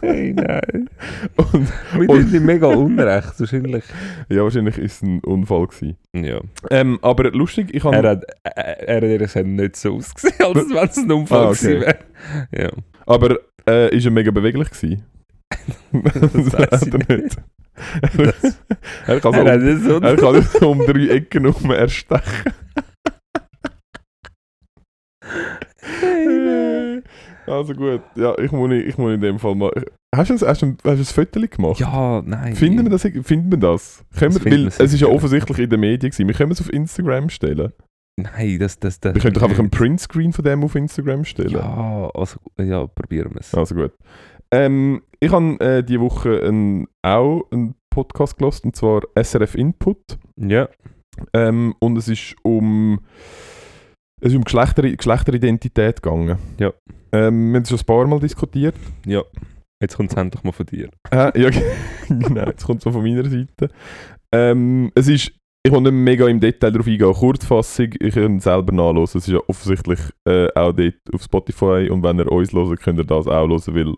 Hey, 0.00 0.32
nein. 0.32 0.88
Und, 1.36 1.68
Wir 1.92 2.08
Und- 2.08 2.20
tun 2.22 2.30
dir 2.30 2.40
mega 2.40 2.66
unrecht, 2.68 3.38
wahrscheinlich. 3.38 3.84
ja, 4.28 4.42
wahrscheinlich 4.42 4.78
ist 4.78 4.96
es 4.96 5.02
ein 5.02 5.20
Unfall 5.20 5.66
gewesen. 5.66 5.96
Ja. 6.14 6.40
Ähm, 6.70 6.98
aber 7.02 7.30
lustig, 7.32 7.74
ich 7.74 7.82
habe... 7.84 7.96
Er 7.96 8.10
hat, 8.10 8.24
er, 8.44 8.56
er 8.88 8.96
hat 8.96 9.02
ehrlich 9.02 9.18
gesagt 9.18 9.46
nicht 9.46 9.76
so 9.76 9.96
ausgesehen, 9.96 10.34
als 10.40 10.56
wenn 10.70 10.88
es 10.88 10.96
ein 10.98 11.12
Unfall 11.12 11.38
Ah, 11.46 11.48
okay. 11.50 11.58
gewesen 11.66 11.80
wäre. 11.80 11.98
Ja. 12.52 12.70
Aber 13.06 13.38
äh, 13.68 13.94
ist 13.96 14.04
er 14.04 14.10
mega 14.10 14.30
beweglich 14.30 14.70
gewesen. 14.70 15.04
Das 15.92 16.52
weiss 16.52 16.82
ich 16.82 16.92
er 16.92 17.16
nicht. 17.16 17.36
er 19.06 19.20
kann 19.20 19.32
so 19.80 19.96
um, 19.96 20.02
er 20.02 20.16
kann 20.16 20.42
so 20.42 20.70
um 20.70 20.86
drei 20.86 21.08
Ecken 21.08 21.44
herum 21.44 21.70
erstechen. 21.70 22.52
also 27.46 27.74
gut, 27.74 28.02
ja, 28.16 28.36
ich 28.38 28.50
muss, 28.52 28.72
ich 28.72 28.98
muss 28.98 29.14
in 29.14 29.20
dem 29.20 29.38
Fall 29.38 29.54
mal... 29.54 29.70
Hast 30.14 30.30
du 30.30 30.34
ein, 30.34 30.40
hast 30.40 30.62
du 30.62 30.66
ein, 30.66 30.78
hast 30.84 31.16
du 31.16 31.22
ein 31.22 31.26
Foto 31.26 31.40
gemacht? 31.40 31.80
Ja, 31.80 32.22
nein. 32.24 32.54
Finden 32.54 32.84
wir 32.84 32.90
das? 32.90 33.02
Finden 33.02 33.50
wir 33.50 33.58
das? 33.58 34.04
Können 34.18 34.34
Das 34.34 34.44
wir, 34.44 34.52
weil 34.52 34.66
es 34.66 34.78
ist 34.78 35.00
ja 35.00 35.08
offensichtlich 35.08 35.58
in 35.58 35.70
den 35.70 35.80
Medien 35.80 36.10
gewesen. 36.10 36.26
Wir 36.26 36.34
können 36.34 36.52
es 36.52 36.60
auf 36.60 36.72
Instagram 36.72 37.28
stellen. 37.28 37.72
Nein, 38.18 38.58
das, 38.58 38.78
das, 38.78 38.98
das. 39.00 39.14
Wir 39.14 39.20
können 39.20 39.34
doch 39.34 39.42
einfach 39.42 39.58
einen 39.58 39.70
Printscreen 39.70 40.32
von 40.32 40.44
dem 40.44 40.64
auf 40.64 40.74
Instagram 40.74 41.24
stellen. 41.24 41.50
Ja, 41.50 42.10
also, 42.14 42.38
ja, 42.58 42.86
probieren 42.86 43.32
wir 43.32 43.40
es. 43.40 43.54
Also 43.54 43.74
gut. 43.74 43.92
Ähm, 44.50 45.02
ich 45.20 45.30
habe 45.30 45.60
äh, 45.60 45.82
diese 45.82 46.00
Woche 46.00 46.40
ein, 46.42 46.86
auch 47.02 47.42
einen 47.50 47.74
Podcast 47.90 48.38
gelost 48.38 48.64
und 48.64 48.74
zwar 48.74 49.02
SRF 49.14 49.54
Input. 49.54 50.18
Ja. 50.36 50.68
Ähm, 51.32 51.74
und 51.78 51.96
es 51.96 52.08
ist 52.08 52.36
um, 52.42 53.00
es 54.20 54.32
ist 54.32 54.36
um 54.36 54.44
Geschlechter, 54.44 54.82
Geschlechteridentität 54.82 56.02
gegangen. 56.02 56.38
Ja. 56.58 56.72
Ähm, 57.12 57.52
wir 57.52 57.56
haben 57.56 57.62
es 57.62 57.68
schon 57.68 57.78
ein 57.78 57.84
paar 57.84 58.06
Mal 58.06 58.20
diskutiert. 58.20 58.76
Ja. 59.04 59.22
Jetzt 59.80 59.96
kommt 59.96 60.10
es 60.10 60.16
endlich 60.16 60.42
mal 60.42 60.52
von 60.52 60.66
dir. 60.66 60.88
Äh, 61.10 61.40
ja, 61.40 61.50
genau, 62.08 62.46
jetzt 62.46 62.64
kommt 62.64 62.84
es 62.84 62.92
von 62.92 63.02
meiner 63.02 63.28
Seite. 63.28 63.68
Ähm, 64.32 64.90
es 64.94 65.08
ist, 65.08 65.32
ich 65.66 65.72
will 65.72 65.80
nicht 65.80 65.92
mega 65.92 66.28
im 66.28 66.38
Detail 66.38 66.70
darauf 66.70 66.86
eingehen, 66.86 67.12
Kurzfassung, 67.12 67.88
ich 67.98 68.14
kann 68.14 68.38
selber 68.38 68.72
nachlesen. 68.72 69.18
Es 69.18 69.26
ist 69.26 69.34
ja 69.34 69.40
offensichtlich 69.48 69.98
äh, 70.24 70.46
auch 70.54 70.72
dort 70.72 70.94
auf 71.12 71.22
Spotify 71.22 71.88
und 71.90 72.02
wenn 72.04 72.18
ihr 72.18 72.30
uns 72.30 72.52
hört, 72.52 72.80
könnt 72.80 72.98
ihr 72.98 73.04
das 73.04 73.26
auch 73.26 73.48
hören, 73.48 73.74
weil 73.74 73.94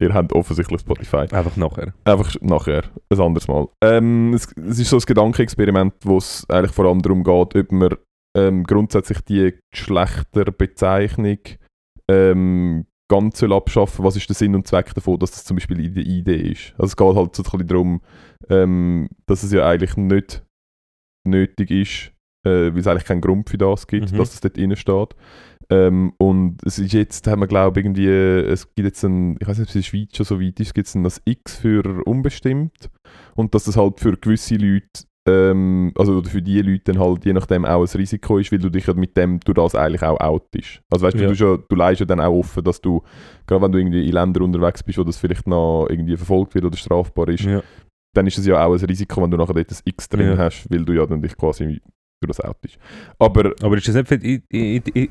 ihr 0.00 0.14
habt 0.14 0.32
offensichtlich 0.32 0.80
Spotify. 0.80 1.26
Einfach 1.30 1.56
nachher. 1.56 1.92
Einfach 2.04 2.34
nachher, 2.40 2.84
ein 3.10 3.20
anderes 3.20 3.48
Mal. 3.48 3.68
Ähm, 3.82 4.32
es, 4.32 4.50
es 4.56 4.78
ist 4.78 4.90
so 4.90 4.96
ein 4.96 5.02
Gedankenexperiment, 5.06 5.94
wo 6.04 6.16
es 6.16 6.46
eigentlich 6.48 6.72
vor 6.72 6.86
allem 6.86 7.02
darum 7.02 7.22
geht, 7.22 7.56
ob 7.56 7.72
man 7.72 7.96
ähm, 8.34 8.64
grundsätzlich 8.64 9.20
die 9.20 9.54
Geschlechterbezeichnung 9.70 11.38
ähm, 12.10 12.86
ganz 13.08 13.40
soll 13.40 13.52
abschaffen 13.52 14.06
Was 14.06 14.16
ist 14.16 14.28
der 14.30 14.36
Sinn 14.36 14.54
und 14.54 14.66
Zweck 14.66 14.94
davon, 14.94 15.18
dass 15.18 15.32
das 15.32 15.44
zum 15.44 15.58
Beispiel 15.58 15.84
in 15.84 15.94
der 15.94 16.04
Idee 16.04 16.52
ist? 16.52 16.72
Also 16.78 16.86
es 16.86 16.96
geht 16.96 17.14
halt 17.14 17.36
so 17.36 17.42
ein 17.42 17.50
bisschen 17.50 17.68
darum, 17.68 18.00
ähm, 18.48 19.10
dass 19.26 19.42
es 19.42 19.52
ja 19.52 19.68
eigentlich 19.68 19.98
nicht 19.98 20.42
nötig 21.24 21.70
ist, 21.70 22.12
äh, 22.46 22.72
weil 22.72 22.78
es 22.78 22.86
eigentlich 22.86 23.04
keinen 23.04 23.20
Grund 23.20 23.48
für 23.50 23.58
das 23.58 23.86
gibt, 23.86 24.12
Mhm. 24.12 24.16
dass 24.18 24.34
es 24.34 24.40
dort 24.40 24.56
drin 24.56 24.74
steht. 24.76 25.10
Ähm, 25.70 26.12
und 26.18 26.58
es 26.66 26.78
ist 26.78 26.92
jetzt, 26.92 27.26
haben 27.28 27.40
wir 27.40 27.46
glaube 27.46 27.80
ich 27.80 27.86
irgendwie, 27.86 28.08
es 28.08 28.66
gibt 28.74 28.86
jetzt 28.86 29.02
ein, 29.04 29.36
ich 29.40 29.46
weiß 29.46 29.58
nicht, 29.58 29.68
ob 29.68 29.68
es 29.70 29.74
in 29.76 29.80
der 29.80 29.86
Schweiz 29.86 30.16
schon 30.16 30.26
so 30.26 30.40
weit 30.40 30.60
ist, 30.60 30.74
gibt 30.74 30.88
es 30.88 30.94
ein 30.94 31.04
das 31.04 31.22
X 31.24 31.56
für 31.56 32.02
unbestimmt 32.04 32.90
und 33.36 33.54
dass 33.54 33.64
das 33.64 33.76
halt 33.76 34.00
für 34.00 34.16
gewisse 34.16 34.56
Leute, 34.56 34.86
ähm, 35.26 35.92
also 35.96 36.18
oder 36.18 36.28
für 36.28 36.42
die 36.42 36.60
Leute 36.60 36.92
dann 36.92 36.98
halt 36.98 37.24
je 37.24 37.32
nachdem 37.32 37.64
auch 37.64 37.80
ein 37.82 37.96
Risiko 37.98 38.38
ist, 38.38 38.50
weil 38.52 38.58
du 38.58 38.70
dich 38.70 38.86
ja 38.86 38.94
mit 38.94 39.16
dem 39.16 39.38
durch 39.40 39.54
das 39.54 39.74
eigentlich 39.76 40.02
auch 40.02 40.18
outest. 40.20 40.82
Also 40.90 41.06
weißt 41.06 41.16
du, 41.16 41.22
Ja. 41.22 41.28
du, 41.28 41.36
schon, 41.36 41.62
du 41.68 41.76
leist 41.76 42.00
ja 42.00 42.06
dann 42.06 42.20
auch 42.20 42.32
offen, 42.36 42.64
dass 42.64 42.80
du, 42.80 43.02
gerade 43.46 43.62
wenn 43.62 43.72
du 43.72 43.78
irgendwie 43.78 44.04
in 44.04 44.12
Ländern 44.12 44.42
unterwegs 44.42 44.82
bist, 44.82 44.98
wo 44.98 45.04
das 45.04 45.16
vielleicht 45.16 45.46
noch 45.46 45.86
irgendwie 45.88 46.16
verfolgt 46.16 46.54
wird 46.56 46.64
oder 46.64 46.76
strafbar 46.76 47.28
ist, 47.28 47.44
Ja. 47.44 47.62
Dann 48.14 48.26
ist 48.26 48.38
es 48.38 48.46
ja 48.46 48.64
auch 48.64 48.72
ein 48.74 48.84
Risiko, 48.84 49.22
wenn 49.22 49.30
du 49.30 49.36
nachher 49.36 49.54
dort 49.54 49.70
ein 49.70 49.76
X 49.84 50.08
drin 50.08 50.28
Ja. 50.28 50.36
hast, 50.38 50.70
weil 50.70 50.84
du 50.84 50.92
ja 50.92 51.06
dann 51.06 51.22
dich 51.22 51.36
quasi 51.36 51.64
durch 52.20 52.28
das 52.36 52.40
outest. 52.40 52.78
Aber 53.18 53.52
Aber 53.62 53.76
ist 53.76 53.88
das 53.88 53.94
nicht 53.94 54.08
für 54.08 54.18
die 54.18 54.42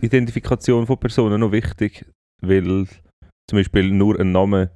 Identifikation 0.02 0.86
von 0.88 0.98
Personen 0.98 1.40
noch 1.40 1.52
wichtig? 1.52 2.06
Weil 2.42 2.86
zum 3.50 3.58
Beispiel 3.60 3.92
nur 3.92 4.20
ein 4.20 4.32
Name 4.32 4.72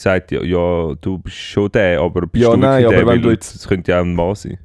sagt 0.00 0.30
ja, 0.32 0.42
ja 0.42 0.94
du 1.00 1.18
bist 1.18 1.36
schon 1.36 1.70
der, 1.72 2.00
aber 2.00 2.22
bist 2.26 2.44
Ja, 2.44 2.52
du 2.52 2.56
nein, 2.58 2.84
aber 2.86 2.94
der? 2.94 3.06
wenn 3.06 3.22
du 3.22 3.30
jetzt- 3.30 3.54
Das 3.54 3.68
könnte 3.68 3.90
ja 3.92 3.98
auch 4.00 4.04
ein 4.04 4.14
Mann 4.14 4.34
sein. 4.34 4.58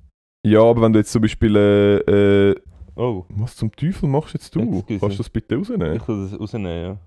ja, 0.45 0.61
aber 0.61 0.81
wenn 0.83 0.93
du 0.93 0.99
jetzt 0.99 1.11
zum 1.11 1.21
Beispiel 1.21 1.55
äh, 1.55 2.49
äh, 2.51 2.55
Oh. 2.95 3.25
was 3.29 3.55
zum 3.55 3.71
Teufel 3.71 4.07
machst 4.07 4.35
jetzt 4.35 4.55
du? 4.55 4.59
Excuse. 4.61 4.99
Kannst 4.99 5.17
du 5.17 5.23
das 5.23 5.29
bitte 5.31 5.55
rausnehmen? 5.55 5.95
Ich 5.95 6.07
will 6.07 6.29
das 6.29 6.39
rausnehmen, 6.39 6.83
ja. 6.83 6.97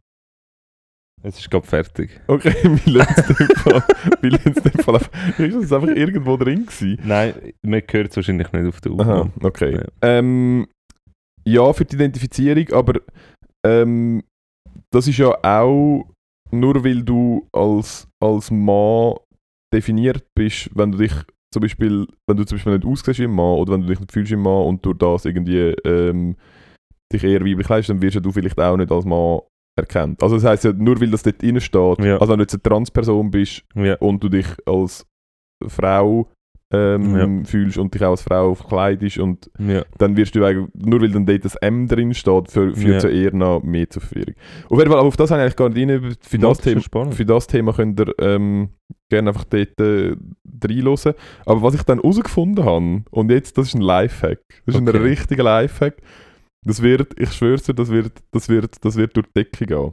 Es 1.23 1.39
ist 1.39 1.51
gerade 1.51 1.67
fertig. 1.67 2.21
Okay, 2.27 2.55
wir 2.63 2.93
lassen 2.93 3.21
es 3.21 3.39
dem 3.39 4.73
Fall 4.83 4.95
einfach. 4.97 5.39
Ist 5.39 5.57
das 5.57 5.73
einfach 5.73 5.89
irgendwo 5.89 6.37
drin 6.37 6.67
gewesen? 6.67 6.99
Nein, 7.05 7.35
man 7.63 7.83
hört 7.91 8.11
es 8.11 8.17
wahrscheinlich 8.17 8.53
nicht 8.53 8.67
auf 8.67 8.81
der 8.81 8.93
Aha, 8.93 9.01
Aufnahme. 9.21 9.33
okay. 9.43 9.75
Ja. 9.77 9.85
Ähm, 10.03 10.67
ja, 11.45 11.73
für 11.73 11.85
die 11.85 11.97
Identifizierung, 11.97 12.73
aber 12.73 13.01
ähm, 13.67 14.23
das 14.93 15.09
ist 15.09 15.19
ja 15.19 15.29
auch 15.43 16.05
nur 16.53 16.85
weil 16.85 17.03
du 17.03 17.47
als, 17.53 18.07
als 18.23 18.51
Mann 18.51 19.15
definiert 19.75 20.25
bist, 20.37 20.71
wenn 20.75 20.93
du 20.93 20.99
dich 20.99 21.13
zum 21.53 21.63
Beispiel, 21.63 22.07
wenn 22.29 22.37
du 22.37 22.45
zum 22.45 22.57
Beispiel 22.57 22.75
nicht 22.75 22.87
aussiehst 22.87 23.19
wie 23.19 23.25
ein 23.25 23.31
Mann 23.31 23.59
oder 23.59 23.73
wenn 23.73 23.83
du 23.83 23.89
dich 23.89 24.01
nicht 24.01 24.13
fühlst 24.13 24.31
wie 24.31 24.37
ein 24.37 24.43
Mann 24.43 24.65
und 24.67 24.85
durch 24.85 24.99
das 24.99 25.25
irgendwie 25.25 25.75
ähm, 25.85 26.37
dich 27.13 27.25
eher 27.25 27.41
weiblich 27.41 27.69
leistest, 27.69 27.91
dann 27.91 28.03
wirst 28.03 28.25
du 28.25 28.33
vielleicht 28.33 28.61
auch 28.61 28.77
nicht 28.77 28.93
als 28.93 29.05
Mann 29.05 29.41
erkannt. 29.77 30.23
Also 30.23 30.37
das 30.37 30.45
heisst 30.45 30.65
ja, 30.65 30.73
nur 30.73 31.01
weil 31.01 31.11
das 31.11 31.23
dort 31.23 31.41
drin 31.43 31.61
steht, 31.61 32.01
Ja. 32.05 32.17
also 32.19 32.33
wenn 32.33 32.39
du 32.39 32.45
jetzt 32.45 32.55
eine 32.55 32.63
Transperson 32.63 33.31
bist 33.31 33.63
Ja. 33.75 33.95
und 33.97 34.23
du 34.25 34.29
dich 34.29 34.47
als 34.67 35.07
Frau 35.67 36.29
ähm, 36.73 37.17
Ja. 37.17 37.45
fühlst 37.49 37.79
und 37.79 37.95
dich 37.95 38.03
auch 38.05 38.11
als 38.11 38.23
Frau 38.23 38.55
verkleidest 38.55 39.19
und 39.19 39.49
dann 39.99 40.17
wirst 40.17 40.35
du 40.35 40.45
eigentlich, 40.45 40.67
nur 40.75 41.01
weil 41.01 41.11
dann 41.13 41.25
dort 41.25 41.45
das 41.45 41.55
M 41.57 41.87
drin 41.87 42.13
steht, 42.13 42.51
für, 42.51 42.75
führt 42.75 42.95
Ja. 42.95 42.99
zu 42.99 43.09
eher 43.09 43.33
noch 43.33 43.63
mehr 43.63 43.89
zur 43.89 44.03
Verwirrung. 44.03 44.35
Auf 44.69 44.79
jeden 44.79 44.91
Fall, 44.91 44.99
aber 44.99 45.07
auf 45.09 45.17
das 45.17 45.31
habe 45.31 45.41
ich 45.41 45.45
eigentlich 45.45 45.57
gar 45.57 45.69
nicht 45.69 45.89
rein. 45.89 46.17
Für 46.21 46.39
das, 46.39 46.59
Thema, 46.59 46.81
spannend. 46.81 47.15
für 47.15 47.25
das 47.25 47.47
Thema 47.47 47.73
könnt 47.73 48.01
ihr 48.01 48.13
ähm, 48.19 48.71
gerne 49.09 49.29
einfach 49.31 49.45
dort 49.45 49.81
äh, 49.81 50.17
reinhören. 50.65 51.15
Aber 51.47 51.63
was 51.63 51.75
ich 51.75 51.83
dann 51.85 51.99
herausgefunden 52.01 52.65
habe, 52.65 53.03
und 53.13 53.31
jetzt, 53.31 53.57
das 53.59 53.69
ist 53.69 53.75
ein 53.75 53.81
Lifehack. 53.83 54.41
Das 54.67 54.75
ist 54.75 54.81
ein 54.81 54.89
Okay. 54.89 54.99
richtiger 54.99 55.45
Lifehack. 55.45 55.99
Das 56.67 56.83
wird, 56.83 57.19
ich 57.19 57.33
schwöre 57.33 57.61
dir, 57.61 57.75
das 57.75 57.91
wird, 57.91 58.23
das, 58.33 58.49
wird, 58.49 58.85
das 58.85 58.97
wird 58.97 59.17
durch 59.17 59.27
die 59.29 59.45
Decke 59.45 59.67
gehen. 59.67 59.93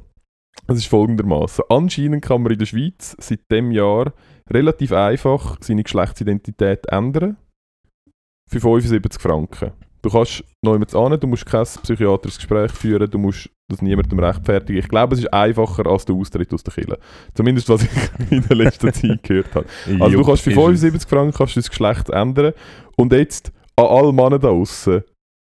Das 0.65 0.77
ist 0.77 0.87
folgendermaßen. 0.87 1.65
Anscheinend 1.69 2.23
kann 2.23 2.41
man 2.41 2.51
in 2.51 2.59
der 2.59 2.65
Schweiz 2.65 3.15
seit 3.19 3.41
dem 3.51 3.71
Jahr 3.71 4.13
relativ 4.49 4.91
einfach 4.91 5.57
seine 5.61 5.83
Geschlechtsidentität 5.83 6.87
ändern. 6.87 7.37
Für 8.49 8.59
75 8.59 9.21
Franken. 9.21 9.71
Du 10.01 10.09
kannst 10.09 10.43
noch 10.63 10.73
jemand 10.73 10.93
an, 10.95 11.19
du 11.19 11.27
musst 11.27 11.45
kein 11.45 11.63
psychiatrisches 11.63 12.39
Gespräch 12.39 12.71
führen, 12.71 13.09
du 13.09 13.17
musst 13.17 13.49
das 13.69 13.81
niemandem 13.81 14.19
rechtfertigen. 14.19 14.79
Ich 14.79 14.89
glaube, 14.89 15.13
es 15.13 15.21
ist 15.21 15.33
einfacher 15.33 15.85
als 15.87 16.05
der 16.05 16.15
Austritt 16.15 16.53
aus 16.53 16.63
der 16.63 16.73
Kirche. 16.73 16.99
Zumindest, 17.35 17.69
was 17.69 17.83
ich 17.83 17.89
in 18.31 18.45
der 18.47 18.57
letzten 18.57 18.91
Zeit 18.93 19.23
gehört 19.23 19.55
habe. 19.55 19.65
Also 19.99 20.17
du 20.17 20.25
kannst 20.25 20.41
für 20.41 20.49
ist 20.49 20.57
es. 20.57 20.63
75 20.63 21.09
Franken 21.09 21.37
kannst 21.37 21.55
du 21.55 21.59
das 21.59 21.69
Geschlecht 21.69 22.09
ändern. 22.09 22.53
Und 22.97 23.13
jetzt 23.13 23.51
an 23.75 23.85
alle 23.85 24.11
Männer 24.11 24.39
da 24.39 24.49
draußen, 24.49 25.03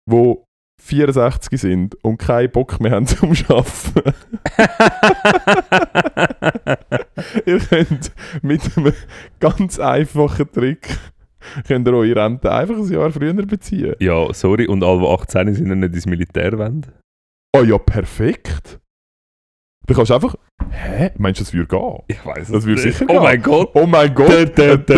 die 0.09 0.37
64 0.83 1.61
sind 1.61 1.95
und 2.05 2.19
keinen 2.19 2.51
Bock 2.51 2.81
mehr 2.81 2.93
haben 2.93 3.07
zum 3.07 3.31
Arbeiten. 3.49 4.13
ihr 7.47 7.59
könnt 7.61 8.13
mit 8.43 8.77
einem 8.77 8.93
ganz 9.41 9.79
einfachen 9.79 10.51
Trick 10.53 10.99
könnt 11.67 11.87
ihr 11.87 11.95
eure 11.95 12.17
Rente 12.25 12.51
einfach 12.53 12.77
ein 12.77 12.89
Jahr 12.91 13.11
früher 13.11 13.33
beziehen. 13.35 13.95
Ja, 14.01 14.33
sorry, 14.35 14.67
und 14.67 14.83
alle, 14.83 15.01
die 15.01 15.07
18 15.07 15.55
sind 15.55 15.79
nicht 15.79 15.95
ins 15.95 16.07
Militär 16.07 16.59
wollen. 16.59 16.87
Oh 17.57 17.63
ja, 17.63 17.79
perfekt. 17.79 18.81
Du 19.87 19.95
kannst 19.95 20.11
einfach... 20.11 20.35
Hä? 20.71 21.13
Meinst 21.17 21.41
du, 21.41 21.45
das 21.45 21.55
würde 21.55 21.69
gehen? 21.69 21.99
Ich 22.09 22.27
weiß 22.27 22.49
Das 22.51 22.67
würde 22.67 22.81
sicher 22.81 23.05
Oh 23.09 23.13
gehen. 23.13 23.23
mein 23.23 23.41
Gott! 23.41 23.71
Oh 23.75 23.87
mein 23.87 24.13
Gott! 24.13 24.29
Dä, 24.59 24.77
dä. 24.77 24.79
dä. 24.79 24.83
Ich 24.83 24.93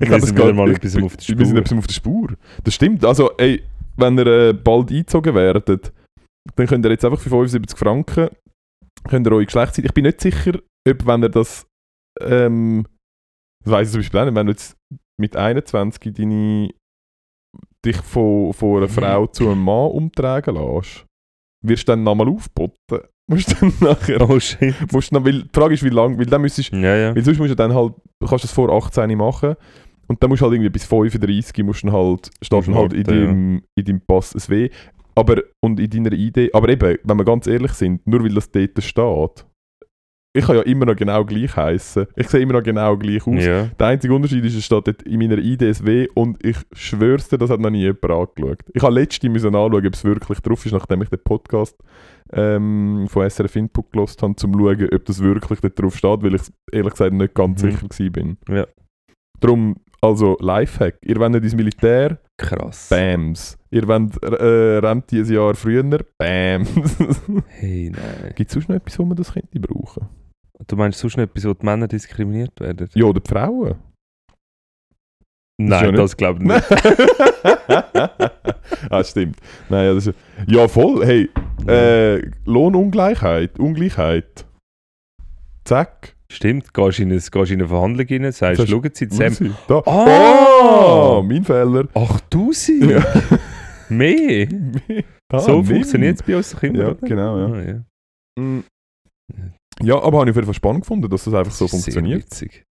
Wir 0.00 0.06
glaub, 0.06 0.20
sind 0.20 0.24
es 0.24 0.34
geht- 0.34 0.54
mal 0.54 0.68
ich- 0.70 0.76
etwas 0.76 0.96
auf 1.02 1.16
der 1.16 1.38
Wir 1.38 1.46
sind 1.46 1.56
Spur. 1.56 1.60
etwas 1.60 1.78
auf 1.78 1.86
der 1.86 1.94
Spur. 1.94 2.28
Das 2.62 2.74
stimmt. 2.74 3.04
Also, 3.06 3.30
ey, 3.38 3.62
wenn 3.96 4.18
ihr 4.18 4.26
äh, 4.26 4.52
bald 4.52 4.90
eingezogen 4.90 5.34
werdet, 5.34 5.92
dann 6.56 6.66
könnt 6.66 6.84
ihr 6.84 6.90
jetzt 6.90 7.04
einfach 7.04 7.20
für 7.20 7.30
75 7.30 7.78
Franken 7.78 8.28
könnt 9.08 9.26
ihr 9.26 9.32
eure 9.32 9.44
Geschlechtszeit... 9.44 9.84
Ich 9.84 9.92
bin 9.92 10.04
nicht 10.04 10.20
sicher, 10.20 10.58
ob 10.88 11.06
wenn 11.06 11.22
ihr 11.22 11.28
das... 11.28 11.66
Ähm, 12.20 12.86
das 13.64 13.72
weiss 13.72 13.88
ich 13.88 13.92
zum 13.92 14.00
Beispiel 14.00 14.20
auch 14.20 14.24
nicht, 14.26 14.34
wenn 14.34 14.46
du 14.46 14.52
jetzt 14.52 14.76
mit 15.20 15.36
21 15.36 16.14
deine, 16.14 16.70
dich 17.84 17.96
von, 17.96 18.52
von 18.52 18.78
einer 18.78 18.86
Mhm. 18.86 18.92
Frau 18.92 19.26
zu 19.26 19.48
einem 19.48 19.62
Mann 19.62 19.90
umtragen 19.90 20.54
lässt, 20.54 21.06
wirst 21.64 21.88
du 21.88 21.92
dann 21.92 22.02
nochmal 22.02 22.28
aufboten. 22.28 23.00
Musst 23.30 23.52
du 23.52 23.54
dann 23.66 23.72
nachher... 23.80 24.20
Oh 24.28 24.38
shit. 24.38 24.74
Musst 24.92 25.10
du 25.10 25.14
noch, 25.16 25.24
weil, 25.24 25.44
die 25.44 25.50
Frage 25.52 25.74
ist, 25.74 25.82
wie 25.82 25.88
lange... 25.88 26.18
Weil 26.18 26.26
dann 26.26 26.42
müsstest 26.42 26.72
Ja, 26.72 26.94
ja. 26.94 27.16
weil 27.16 27.24
sonst 27.24 27.38
musst 27.38 27.52
du 27.52 27.56
dann 27.56 27.74
halt, 27.74 27.94
du 28.20 28.28
kannst 28.28 28.44
das 28.44 28.52
vor 28.52 28.70
18 28.70 29.16
machen 29.16 29.56
und 30.08 30.22
dann 30.22 30.30
musst 30.30 30.42
du 30.42 30.46
halt 30.46 30.54
irgendwie 30.54 30.70
bis 30.70 30.84
35 30.84 31.64
musst 31.64 31.82
du 31.82 31.86
dann 31.88 31.96
halt, 31.96 32.30
steht 32.42 32.66
dann 32.66 32.74
halt 32.74 32.92
in 32.92 33.06
warten, 33.06 33.18
ja. 33.18 33.26
deinem, 33.26 33.62
in 33.76 33.84
deinem 33.84 34.00
Pass 34.00 34.34
ein 34.34 34.48
W. 34.48 34.70
Aber, 35.16 35.42
und 35.62 35.78
in 35.78 35.90
deiner 35.90 36.12
Idee, 36.12 36.50
aber 36.52 36.68
eben, 36.68 36.98
wenn 37.04 37.16
wir 37.16 37.24
ganz 37.24 37.46
ehrlich 37.46 37.72
sind, 37.72 38.04
nur 38.06 38.22
weil 38.24 38.34
das 38.34 38.50
dort 38.50 38.82
steht, 38.82 39.46
ich 40.36 40.44
kann 40.44 40.56
ja 40.56 40.62
immer 40.62 40.86
noch 40.86 40.96
genau 40.96 41.24
gleich 41.24 41.54
heißen. 41.54 42.08
Ich 42.16 42.26
sehe 42.26 42.40
immer 42.40 42.54
noch 42.54 42.62
genau 42.64 42.96
gleich 42.96 43.24
aus. 43.24 43.44
Ja. 43.44 43.66
Der 43.78 43.86
einzige 43.86 44.12
Unterschied 44.12 44.44
ist, 44.44 44.56
es 44.56 44.64
steht 44.64 44.88
dort 44.88 45.02
in 45.04 45.20
meiner 45.20 45.38
IDSW 45.38 46.08
und 46.14 46.44
ich 46.44 46.56
schwör's 46.72 47.28
dir, 47.28 47.38
das 47.38 47.50
hat 47.50 47.60
noch 47.60 47.70
nie 47.70 47.82
jemand 47.82 48.04
angeschaut. 48.10 48.58
Ich 48.72 48.82
habe 48.82 48.94
letztens 48.94 49.32
müssen 49.32 49.54
anschauen, 49.54 49.86
ob 49.86 49.94
es 49.94 50.02
wirklich 50.02 50.40
drauf 50.40 50.66
ist, 50.66 50.72
nachdem 50.72 51.02
ich 51.02 51.08
den 51.08 51.20
Podcast 51.22 51.76
ähm, 52.32 53.06
von 53.08 53.30
SRF 53.30 53.54
Input 53.54 53.92
gelost 53.92 54.20
habe, 54.22 54.30
um 54.30 54.36
zu 54.36 54.48
schauen, 54.48 54.88
ob 54.92 55.04
das 55.04 55.22
wirklich 55.22 55.60
dort 55.60 55.78
drauf 55.78 55.96
steht, 55.96 56.22
weil 56.24 56.34
ich 56.34 56.42
ehrlich 56.72 56.92
gesagt 56.94 57.12
nicht 57.12 57.34
ganz 57.34 57.62
Mhm. 57.62 57.70
sicher 57.70 58.10
bin. 58.10 58.36
Ja. 58.48 58.66
Darum, 59.38 59.76
also 60.04 60.36
Lifehack. 60.40 60.98
Ihr 61.02 61.16
wollt 61.16 61.32
nicht 61.32 61.44
ins 61.44 61.54
Militär? 61.54 62.18
Krass. 62.36 62.88
Bams. 62.90 63.56
Ihr 63.70 63.88
wollt 63.88 64.22
äh, 64.22 64.78
Rente 64.78 65.16
ein 65.16 65.32
Jahr 65.32 65.54
früher? 65.54 66.04
Bams. 66.18 66.68
Hey, 67.48 67.90
nein. 67.90 68.34
Gibt 68.34 68.50
es 68.50 68.54
sonst 68.54 68.68
noch 68.68 68.76
etwas, 68.76 68.98
wo 68.98 69.04
man 69.04 69.16
das 69.16 69.32
könnte 69.32 69.58
brauchen? 69.58 70.06
Du 70.66 70.76
meinst 70.76 70.98
sonst 70.98 71.16
noch 71.16 71.24
etwas, 71.24 71.44
wo 71.44 71.54
die 71.54 71.64
Männer 71.64 71.88
diskriminiert 71.88 72.60
werden? 72.60 72.90
Ja, 72.94 73.06
oder 73.06 73.20
die 73.20 73.28
Frauen? 73.28 73.76
Nein, 75.56 75.84
ja 75.84 75.92
das 75.92 76.16
glaube 76.16 76.42
ich 76.42 76.48
nicht. 76.48 76.64
ah, 78.90 79.04
stimmt. 79.04 79.36
Nein, 79.68 79.86
ja, 79.86 79.94
das 79.94 80.08
ist, 80.08 80.18
ja, 80.48 80.66
voll. 80.66 81.06
Hey, 81.06 81.30
äh, 81.68 82.28
Lohnungleichheit, 82.44 83.60
Ungleichheit. 83.60 84.46
Zack. 85.64 86.13
Stimmt, 86.30 86.72
gehst 86.74 86.98
in 87.00 87.10
gehst 87.30 87.34
in 87.52 87.60
eine 87.60 87.68
Verhandlung 87.68 88.06
rein, 88.08 88.32
sagst, 88.32 88.58
Sagst- 88.58 88.70
schauen 88.70 88.90
Sie 88.92 89.08
zusammen. 89.08 89.56
Da. 89.68 89.82
Ah! 89.86 91.18
Oh, 91.18 91.22
mein 91.22 91.44
Fehler. 91.44 91.86
Ach, 91.94 92.20
du 92.30 92.52
sie? 92.52 92.80
Ja. 92.84 93.04
Mehr? 93.90 94.48
Ah, 95.30 95.38
so 95.38 95.62
funktioniert 95.62 96.16
es 96.16 96.22
bei 96.22 96.36
uns 96.36 96.54
immer, 96.54 96.78
Ja, 96.78 96.88
oder? 96.90 97.06
genau, 97.06 97.38
ja. 97.38 97.46
Ah, 97.54 97.62
ja. 97.62 98.42
Mm. 98.42 98.64
Ja, 99.82 100.00
aber 100.02 100.20
habe 100.20 100.30
ich 100.30 100.32
auf 100.32 100.36
jeden 100.36 100.46
Fall 100.46 100.54
spannend 100.54 100.82
gefunden, 100.82 101.08
dass 101.10 101.24
das 101.24 101.34
einfach 101.34 101.52
so 101.52 101.66
Das 101.66 101.74
ist 101.74 101.84
funktioniert. 101.84 102.22
Witzig. 102.24 102.64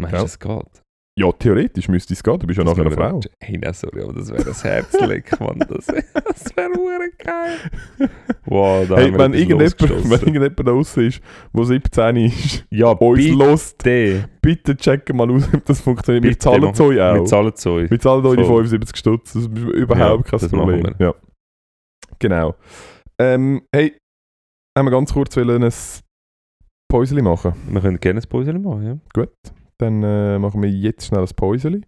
Meinst 0.00 0.12
du, 0.12 0.16
Ja. 0.16 0.22
das 0.22 0.38
geht? 0.38 0.82
Ja, 1.18 1.32
theoretisch 1.32 1.88
müsste 1.88 2.14
es 2.14 2.22
gehen, 2.22 2.38
du 2.38 2.46
bist 2.46 2.58
ja 2.58 2.64
Das 2.64 2.76
nachher 2.76 2.86
eine 2.86 2.96
wir- 2.96 3.10
Frau. 3.10 3.20
Hey, 3.40 3.58
nein, 3.58 3.72
sorry, 3.74 4.02
aber 4.02 4.12
das 4.12 4.30
wäre 4.30 4.48
ein 4.48 4.54
Herzleck, 4.54 5.40
Mann. 5.40 5.58
Das, 5.58 5.86
das 5.86 6.56
wäre 6.56 6.70
hure 6.76 7.10
geil. 7.18 7.56
Wow, 8.44 8.86
da 8.88 8.96
Hey, 8.98 9.10
wir 9.12 9.18
wenn 9.18 9.32
irgendjemand, 9.34 9.80
wenn 9.80 10.10
irgendjemand 10.20 10.58
da 10.60 10.62
draußen 10.62 11.06
ist, 11.08 11.20
der 11.52 11.64
17 11.64 12.16
ist, 12.16 12.64
Ja, 12.70 12.86
uns 12.90 13.18
bitte. 13.18 13.34
lost, 13.34 13.82
bitte 14.42 14.76
checken 14.76 15.16
mal 15.16 15.28
aus, 15.30 15.48
ob 15.52 15.64
das 15.64 15.80
funktioniert. 15.80 16.22
wir 16.22 16.30
Bitte, 16.30 16.38
zahlen 16.44 16.60
mach- 16.62 16.72
es 16.74 16.80
euch 16.80 17.00
auch. 17.00 17.14
Wir 17.14 17.24
zahlen 17.24 17.52
es 17.52 17.66
euch. 17.66 17.90
Wir 17.90 17.98
zahlen 17.98 18.24
euch 18.26 18.36
die 18.36 18.44
Voll. 18.44 18.64
75 18.64 18.96
Stutz, 18.96 19.32
das 19.32 19.42
ist 19.42 19.48
überhaupt 19.48 20.24
Ja, 20.26 20.30
kein 20.30 20.40
das 20.40 20.48
Problem. 20.50 20.94
Ja. 21.00 21.14
Genau. 22.20 22.54
Ähm, 23.18 23.62
hey, 23.74 23.96
haben 24.78 24.86
wir 24.86 24.92
ganz 24.92 25.12
kurz 25.12 25.36
ein 25.36 25.68
Päuseli 26.88 27.22
machen. 27.22 27.54
Wir 27.70 27.80
können 27.80 27.98
gerne 27.98 28.20
ein 28.20 28.28
Päuschen 28.28 28.62
machen, 28.62 28.86
ja. 28.86 28.98
Gut, 29.12 29.32
dann 29.78 30.02
äh, 30.02 30.38
machen 30.38 30.62
wir 30.62 30.70
jetzt 30.70 31.06
schnell 31.06 31.22
ein 31.22 31.36
Päuseli 31.36 31.82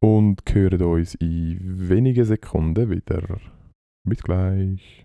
und 0.00 0.42
hören 0.50 0.82
uns 0.82 1.14
in 1.16 1.88
wenigen 1.88 2.24
Sekunden 2.24 2.90
wieder. 2.90 3.38
Bis 4.08 4.22
gleich. 4.22 5.04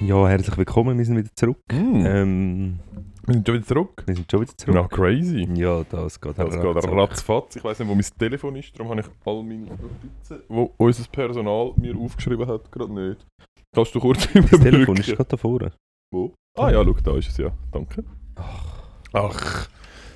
Ja, 0.00 0.28
herzlich 0.28 0.56
willkommen, 0.56 0.98
wir 0.98 1.04
sind 1.04 1.16
wieder 1.16 1.30
zurück. 1.36 1.58
Mm. 1.70 2.06
Ähm, 2.06 2.78
wir 3.24 3.34
sind 3.34 3.46
schon 3.46 3.54
wieder 3.54 3.66
zurück. 3.66 4.02
wir 4.04 4.16
sind 4.16 4.30
schon 4.30 4.40
wieder 4.40 4.56
zurück. 4.56 4.74
Na, 4.74 4.88
crazy. 4.88 5.48
Ja, 5.54 5.84
das 5.84 6.20
geht 6.20 6.38
Das 6.38 6.54
geht 6.54 6.64
ratzfatz. 6.64 7.56
Ich 7.56 7.62
weiß 7.62 7.78
nicht, 7.78 7.88
wo 7.88 7.94
mein 7.94 8.04
Telefon 8.18 8.56
ist, 8.56 8.76
darum 8.76 8.90
habe 8.90 9.00
ich 9.00 9.06
all 9.24 9.42
meine 9.44 9.66
Notizen, 9.66 10.42
wo 10.48 10.72
unser 10.76 11.08
Personal 11.08 11.72
mir 11.76 11.96
aufgeschrieben 11.96 12.48
hat, 12.48 12.70
gerade 12.72 12.92
nicht. 12.92 13.26
Kannst 13.74 13.94
du 13.94 14.00
kurz 14.00 14.20
Das 14.32 14.32
Telefon 14.32 14.66
überbrücken? 14.66 14.96
ist 15.00 15.16
gerade 15.16 15.28
da 15.28 15.36
vorne. 15.36 15.72
Wo? 16.12 16.34
Ah 16.58 16.70
ja, 16.70 16.84
schau, 16.84 16.92
da 16.92 17.16
ist 17.16 17.28
es 17.28 17.36
ja. 17.38 17.50
Danke. 17.72 18.04
Ach, 18.36 18.82
Ach, 19.14 19.68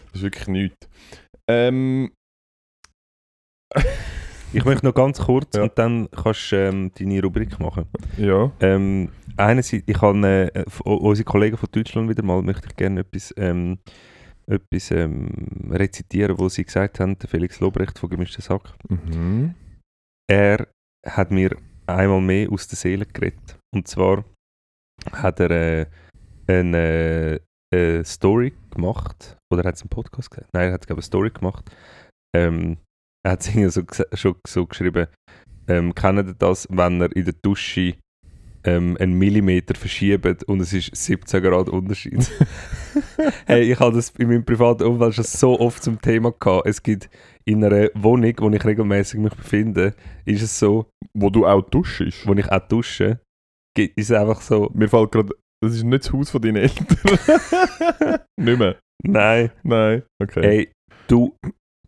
das 0.06 0.14
ist 0.14 0.22
wirklich 0.22 0.46
nichts. 0.48 0.88
Ähm, 1.48 2.12
ich 4.52 4.64
möchte 4.64 4.84
noch 4.86 4.94
ganz 4.94 5.18
kurz 5.18 5.56
Ja. 5.56 5.62
und 5.64 5.78
dann 5.78 6.08
kannst 6.10 6.52
du 6.52 6.56
ähm, 6.56 6.92
deine 6.98 7.22
Rubrik 7.22 7.58
machen. 7.58 7.86
ja. 8.16 8.50
Ähm, 8.60 9.10
einerseits, 9.36 9.84
ich 9.86 10.00
habe 10.00 10.50
äh, 10.54 10.64
unsere 10.84 11.24
Kollegen 11.24 11.56
von 11.56 11.68
Deutschland 11.72 12.08
wieder 12.08 12.22
mal, 12.22 12.42
möchte 12.42 12.68
ich 12.68 12.76
gerne 12.76 13.00
etwas, 13.00 13.32
ähm, 13.36 13.78
etwas 14.46 14.90
ähm, 14.90 15.70
rezitieren, 15.70 16.38
wo 16.38 16.48
sie 16.48 16.64
gesagt 16.64 17.00
haben, 17.00 17.16
Felix 17.26 17.60
Lobrecht 17.60 17.98
von 17.98 18.10
Gemischter 18.10 18.42
Sack. 18.42 18.74
Mhm. 18.88 19.54
Er 20.30 20.68
hat 21.06 21.30
mir 21.30 21.56
einmal 21.86 22.20
mehr 22.20 22.50
aus 22.50 22.68
der 22.68 22.76
Seele 22.76 23.06
geredet. 23.06 23.58
Und 23.74 23.88
zwar 23.88 24.24
hat 25.12 25.40
er 25.40 25.50
äh, 25.50 25.86
eine, 26.46 27.40
äh, 27.74 28.04
Story 28.04 28.54
gemacht, 28.70 29.36
oder 29.52 29.64
hat 29.64 29.76
es 29.76 29.82
einen 29.82 29.90
Podcast 29.90 30.30
gesagt? 30.30 30.50
Nein, 30.52 30.68
er 30.68 30.74
hat 30.74 30.86
glaube 30.86 31.00
eine 31.00 31.06
Story 31.06 31.30
gemacht. 31.30 31.70
Ähm, 32.34 32.78
er 33.24 33.32
hat 33.32 33.46
es 33.46 33.74
so, 33.74 33.82
schon 34.14 34.36
so 34.46 34.66
geschrieben, 34.66 35.08
ähm, 35.68 35.94
kennt 35.94 36.28
ihr 36.28 36.34
das, 36.34 36.68
wenn 36.70 37.00
er 37.00 37.14
in 37.14 37.24
der 37.24 37.34
Dusche 37.42 37.96
ähm, 38.66 38.96
einen 39.00 39.14
Millimeter 39.18 39.74
verschiebt 39.74 40.44
und 40.44 40.60
es 40.60 40.72
ist 40.72 40.94
17 40.94 41.42
Grad 41.42 41.68
Unterschied. 41.68 42.30
hey, 43.46 43.72
ich 43.72 43.78
habe 43.80 43.94
das 43.96 44.10
in 44.18 44.28
meinem 44.28 44.44
privaten 44.44 44.82
Umfeld 44.82 45.14
schon 45.14 45.24
so 45.24 45.58
oft 45.58 45.82
zum 45.82 46.00
Thema 46.00 46.32
gehabt. 46.38 46.66
Es 46.66 46.82
gibt 46.82 47.08
in 47.44 47.64
einer 47.64 47.88
Wohnung, 47.94 48.34
wo 48.38 48.50
ich 48.50 48.64
regelmäßig 48.64 49.20
mich 49.20 49.34
befinde, 49.34 49.94
ist 50.24 50.42
es 50.42 50.58
so, 50.58 50.90
Wo 51.14 51.30
du 51.30 51.46
auch 51.46 51.62
duschst. 51.62 52.26
wo 52.26 52.34
ich 52.34 52.50
auch 52.50 52.66
dusche, 52.68 53.20
ist 53.78 54.10
es 54.10 54.12
einfach 54.12 54.40
so, 54.40 54.70
Mir 54.74 54.88
fällt 54.88 55.12
gerade, 55.12 55.32
das 55.62 55.74
ist 55.74 55.84
nicht 55.84 56.04
das 56.04 56.12
Haus 56.12 56.30
von 56.30 56.42
deinen 56.42 56.56
Eltern. 56.56 56.86
nicht 58.36 58.58
mehr. 58.58 58.76
nein, 59.04 59.50
Nein. 59.62 60.02
Okay. 60.22 60.42
hey, 60.42 60.72
du 61.08 61.36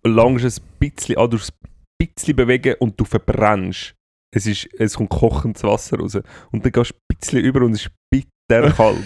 langst 0.06 0.44
ein 0.44 0.64
bisschen 0.78 1.18
an, 1.18 1.30
du 1.30 1.36
ein 1.38 2.08
bisschen 2.14 2.36
bewegen 2.36 2.76
und 2.78 2.98
du 3.00 3.04
verbrennst. 3.04 3.94
Es, 4.34 4.46
ist, 4.46 4.68
es 4.78 4.94
kommt 4.94 5.10
kochendes 5.10 5.62
Wasser 5.62 5.98
raus. 5.98 6.16
Und 6.52 6.64
dann 6.64 6.72
gehst 6.72 6.90
du 6.90 6.94
ein 6.94 7.18
bisschen 7.18 7.40
über 7.40 7.62
und 7.62 7.72
es 7.72 7.86
ist 7.86 7.90
bitter 8.10 8.70
kalt. 8.76 8.98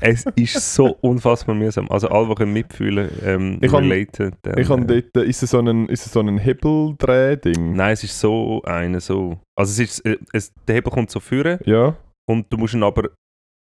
es 0.00 0.24
ist 0.36 0.74
so 0.74 0.96
unfassbar 1.00 1.54
mühsam. 1.54 1.90
Also 1.90 2.08
alle, 2.08 2.28
die 2.28 2.34
können 2.34 2.52
mitfühlen 2.52 3.10
ähm, 3.24 3.58
Ich 3.60 3.72
relaten, 3.72 4.32
dann, 4.42 4.58
Ich 4.58 4.68
habe 4.68 4.82
äh, 4.94 5.02
dort, 5.12 5.26
ist 5.26 5.42
es 5.42 5.50
so 5.50 5.58
ein, 5.58 5.88
ist 5.88 6.06
es 6.06 6.12
so 6.12 6.20
ein 6.20 6.38
Hebeldreh-Ding? 6.38 7.74
Nein, 7.74 7.92
es 7.92 8.04
ist 8.04 8.18
so 8.18 8.62
eine 8.64 9.00
so. 9.00 9.38
Also 9.56 9.70
es 9.72 9.78
ist, 9.78 10.06
äh, 10.06 10.18
es, 10.32 10.52
der 10.68 10.76
Hebel 10.76 10.92
kommt 10.92 11.10
so 11.10 11.20
führen 11.20 11.58
Ja, 11.64 11.96
und 12.28 12.46
du 12.52 12.56
musst 12.56 12.74
ihn 12.74 12.82
aber. 12.82 13.10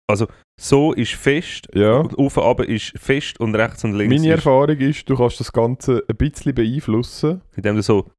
Also 0.06 0.28
so 0.60 0.92
ist 0.92 1.14
fest, 1.14 1.68
ja. 1.74 1.94
und 1.96 2.18
auf 2.20 2.36
und 2.36 2.44
runter 2.44 2.68
ist 2.68 2.92
fest 3.00 3.40
und 3.40 3.56
rechts 3.56 3.86
und 3.86 3.94
links 3.94 4.14
Meine 4.14 4.28
ist, 4.28 4.46
Erfahrung 4.46 4.78
ist, 4.78 5.10
du 5.10 5.16
kannst 5.16 5.40
das 5.40 5.52
Ganze 5.52 6.04
ein 6.08 6.18
bisschen 6.18 6.54
beeinflussen. 6.54 7.42
indem 7.56 7.78
du 7.78 7.82
so 7.82 8.10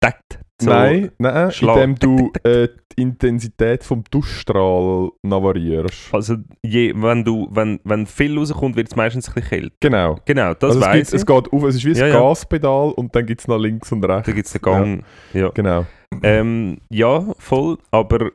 takt, 0.00 0.40
so 0.60 0.70
nein, 0.70 1.10
nein, 1.18 1.50
Schlag. 1.52 1.76
indem 1.76 1.94
du 1.98 2.32
äh, 2.48 2.68
die 2.96 3.02
Intensität 3.02 3.84
vom 3.84 4.04
Duschstrahl 4.10 5.10
noch 5.22 5.42
variierst. 5.42 6.12
Also 6.14 6.36
je, 6.64 6.92
wenn 6.96 7.24
du 7.24 7.48
wenn, 7.50 7.80
wenn 7.84 8.06
viel 8.06 8.38
rauskommt, 8.38 8.74
wird 8.76 8.88
es 8.88 8.96
meistens 8.96 9.28
ein 9.28 9.34
bisschen 9.34 9.48
kälter. 9.50 9.76
Genau. 9.80 10.18
Genau, 10.24 10.54
das 10.54 10.76
also 10.76 10.80
es, 10.80 10.86
weiß 10.86 11.12
es 11.12 11.26
geht 11.26 11.52
auf, 11.52 11.62
es 11.64 11.76
ist 11.76 11.84
wie 11.84 11.90
ein 11.90 11.96
Ja, 11.96 12.06
ja. 12.08 12.20
Gaspedal 12.20 12.92
und 12.92 13.14
dann 13.14 13.26
gibt 13.26 13.42
es 13.42 13.48
noch 13.48 13.58
links 13.58 13.92
und 13.92 14.04
rechts. 14.04 14.26
da 14.26 14.32
gibt 14.32 14.46
es 14.46 14.52
den 14.52 14.62
Gang. 14.62 15.04
Ja. 15.34 15.50
Genau. 15.50 15.84
Ähm, 16.22 16.78
ja, 16.90 17.34
voll, 17.38 17.76
aber 17.90 18.30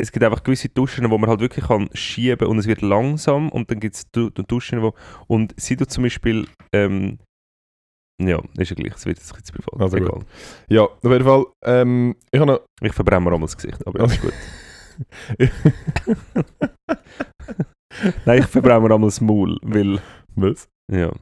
es 0.00 0.10
gibt 0.10 0.24
einfach 0.24 0.42
gewisse 0.42 0.70
Duschen, 0.70 1.08
wo 1.10 1.18
man 1.18 1.28
halt 1.28 1.40
wirklich 1.40 1.66
kann 1.66 1.88
schieben 1.92 2.48
und 2.48 2.58
es 2.58 2.66
wird 2.66 2.80
langsam 2.80 3.50
und 3.50 3.70
dann 3.70 3.78
gibt 3.80 3.94
es 3.96 4.10
du 4.10 4.30
du- 4.30 4.42
Duschen, 4.42 4.82
wo 4.82 4.94
und 5.28 5.54
sie 5.60 5.76
du 5.76 5.86
zum 5.86 6.04
Beispiel 6.04 6.46
ähm, 6.72 7.18
ja, 8.26 8.42
ist 8.58 8.70
ja 8.70 8.76
gleich, 8.76 8.94
es 8.94 9.06
wird 9.06 9.18
jetzt 9.18 9.34
ein 9.34 9.42
privat. 9.42 9.80
Also 9.80 9.98
gut. 9.98 10.26
Ja, 10.68 10.82
auf 10.82 11.02
jeden 11.02 11.24
Fall. 11.24 11.46
Ähm, 11.64 12.16
ich 12.30 12.40
habe. 12.40 12.64
Ich 12.80 12.92
verbrenne 12.92 13.20
mir 13.20 13.32
einmal 13.32 13.46
das 13.46 13.56
Gesicht, 13.56 13.86
aber 13.86 14.00
alles 14.00 14.20
gut. 14.20 14.32
Nein, 18.24 18.38
ich 18.40 18.46
verbrenne 18.46 18.80
mir 18.80 18.94
einmal 18.94 19.08
das 19.08 19.20
Maul, 19.20 19.58
weil 19.62 20.00
Was? 20.34 20.68
Ja. 20.92 21.12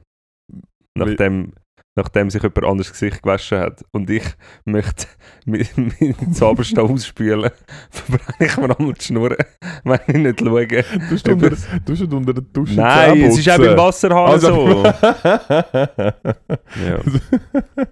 Nachdem, 0.96 1.52
nachdem 1.98 2.30
sich 2.30 2.42
jemand 2.42 2.64
anderes 2.64 2.92
Gesicht 2.92 3.22
gewaschen 3.22 3.58
hat 3.58 3.84
und 3.90 4.08
ich 4.08 4.22
möchte 4.64 5.06
meinen 5.44 6.32
Zauberstab 6.32 6.88
ausspülen, 6.90 7.50
verbrenne 7.90 8.22
ich 8.38 8.56
mir 8.56 8.78
einmal 8.78 8.92
die 8.94 9.04
Schnur, 9.04 9.36
wenn 9.84 10.00
ich 10.06 10.14
nicht 10.16 10.40
schaue. 10.40 10.66
Du 10.66 11.32
Ob 11.32 11.42
unter, 11.42 11.56
du 12.06 12.16
unter 12.16 12.34
der 12.34 12.44
Dusche 12.44 12.74
Nein, 12.74 13.20
es 13.22 13.38
ist 13.38 13.50
auch 13.50 13.58
beim 13.58 13.76
Wasserhahn 13.76 14.30
Also- 14.30 14.48
so. 14.48 14.84
Ja. 16.86 17.84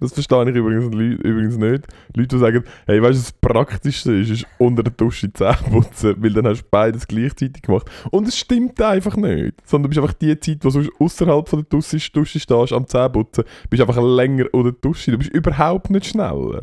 Das 0.00 0.12
verstehe 0.12 0.50
ich 0.50 0.56
übrigens, 0.56 0.86
übrigens 0.86 1.56
nicht. 1.56 1.86
Leute, 2.14 2.28
die 2.28 2.38
sagen, 2.38 2.64
hey, 2.86 3.02
weißt 3.02 3.18
du, 3.18 3.22
das 3.22 3.32
Praktischste 3.32 4.12
ist, 4.14 4.30
ist 4.30 4.46
unter 4.58 4.82
der 4.82 4.92
Dusche 4.92 5.32
Zähne 5.32 5.56
putzen, 5.70 6.14
weil 6.18 6.32
dann 6.32 6.46
hast 6.46 6.62
du 6.62 6.68
beides 6.70 7.06
gleichzeitig 7.06 7.62
gemacht. 7.62 7.90
Und 8.10 8.28
es 8.28 8.38
stimmt 8.38 8.80
einfach 8.80 9.16
nicht. 9.16 9.54
Sondern 9.64 9.84
du 9.84 9.88
bist 9.88 10.00
einfach 10.00 10.18
die 10.18 10.38
Zeit, 10.38 10.64
wo 10.64 10.70
du 10.70 10.88
außerhalb 10.98 11.48
von 11.48 11.60
der 11.60 11.68
Dusche, 11.68 11.98
Dusche 12.12 12.40
stehst, 12.40 12.72
am 12.72 12.86
Zähneputzen, 12.86 13.44
bist 13.68 13.82
einfach 13.82 14.02
länger 14.02 14.46
unter 14.52 14.72
der 14.72 14.80
Dusche. 14.80 15.12
Du 15.12 15.18
bist 15.18 15.30
überhaupt 15.30 15.90
nicht 15.90 16.06
schneller. 16.06 16.60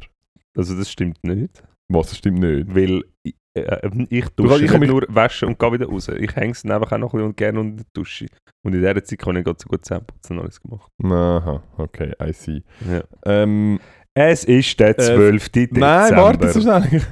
Also 0.56 0.76
das 0.76 0.89
stimmt 0.89 1.24
nicht. 1.24 1.64
Was, 1.89 2.10
das 2.10 2.18
stimmt 2.18 2.39
nicht. 2.39 2.74
Weil 2.74 3.03
äh, 3.56 3.89
ich 4.10 4.26
Du 4.30 4.43
dusche 4.43 4.49
kannst- 4.49 4.64
ich 4.64 4.72
kann 4.72 4.80
nicht 4.82 4.91
mich- 4.91 5.01
nur 5.01 5.06
waschen 5.10 5.47
und 5.49 5.60
gehe 5.60 5.72
wieder 5.74 5.88
raus. 5.88 6.08
Ich 6.10 6.36
hänge 6.36 6.51
es 6.51 6.62
dann 6.64 6.72
einfach 6.74 6.91
auch 6.91 6.97
noch 6.97 7.14
ein 7.14 7.18
bisschen 7.18 7.28
und 7.30 7.38
gerne 7.38 7.60
unter 7.60 7.84
die 7.84 7.89
Dusche. 7.93 8.26
Und 8.64 8.74
in 8.74 8.82
dieser 8.82 9.03
Zeit 9.03 9.20
kann 9.20 9.36
ich 9.36 9.43
gerade 9.43 9.58
so 9.62 9.68
gut 9.70 9.86
zusammenputzen 9.86 10.38
und 10.38 10.43
alles 10.43 10.62
gemacht. 10.62 10.89
Aha, 11.03 11.64
okay, 11.78 12.12
I 12.22 12.34
see. 12.34 12.64
Ja. 12.91 13.03
Ähm, 13.26 13.80
Es 14.18 14.43
ist 14.45 14.80
der 14.80 14.97
12. 14.97 15.49
Dezember. 15.49 15.80
nein, 15.86 16.16
warte 16.16 16.49
so 16.49 16.62
schnell. 16.62 16.84
Ich, 16.91 17.03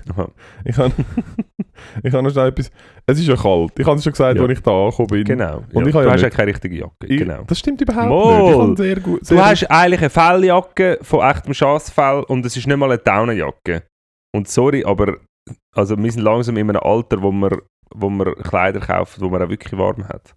ich 0.66 0.78
habe 0.78 0.94
ich 2.04 2.14
hab 2.14 2.22
noch 2.24 2.32
schnell 2.32 2.48
etwas... 2.48 2.72
Es 3.06 3.20
ist 3.20 3.28
ja 3.28 3.36
kalt. 3.36 3.72
Ich 3.78 3.86
habe 3.86 3.98
es 3.98 4.04
schon 4.04 4.14
gesagt, 4.14 4.38
Ja. 4.38 4.44
als 4.44 4.52
ich 4.54 4.60
da 4.62 4.72
angekommen 4.72 5.08
bin. 5.08 5.24
Genau. 5.26 5.58
Und 5.74 5.82
ja. 5.82 5.88
ich 5.88 5.91
du 5.94 6.02
ja 6.02 6.12
hast 6.12 6.22
ja 6.22 6.30
keine 6.30 6.52
richtige 6.54 6.78
Jacke. 6.78 7.06
Ich, 7.08 7.18
genau. 7.20 7.44
Das 7.46 7.60
stimmt 7.60 7.82
überhaupt 7.82 8.08
Mal. 8.10 8.68
nicht. 8.70 8.72
Ich 8.72 8.86
sehr 8.86 9.00
gut... 9.02 9.22
Du 9.22 9.26
Sehr 9.26 9.46
hast 9.46 9.64
eigentlich 9.70 10.00
eine 10.00 10.10
Felljacke 10.10 11.00
von 11.02 11.20
echtem 11.30 11.54
Schafsfell 11.54 12.24
und 12.28 12.46
es 12.46 12.56
ist 12.58 12.66
nicht 12.68 12.78
mal 12.78 12.89
eine 12.89 12.98
Daunenjacke. 13.00 13.84
Und 14.34 14.48
sorry, 14.48 14.84
aber 14.86 15.18
also 15.76 15.98
wir 15.98 16.12
sind 16.12 16.24
langsam 16.24 16.58
in 16.58 16.70
einem 16.70 16.82
Alter, 16.82 17.22
wo 17.22 17.32
man, 17.32 17.58
wo 17.94 18.10
man 18.10 18.34
Kleider 18.36 18.80
kauft, 18.80 19.20
wo 19.22 19.30
man 19.30 19.41
auch 19.41 19.50
wirklich 19.50 19.78
warm 19.78 20.08
hat. 20.08 20.36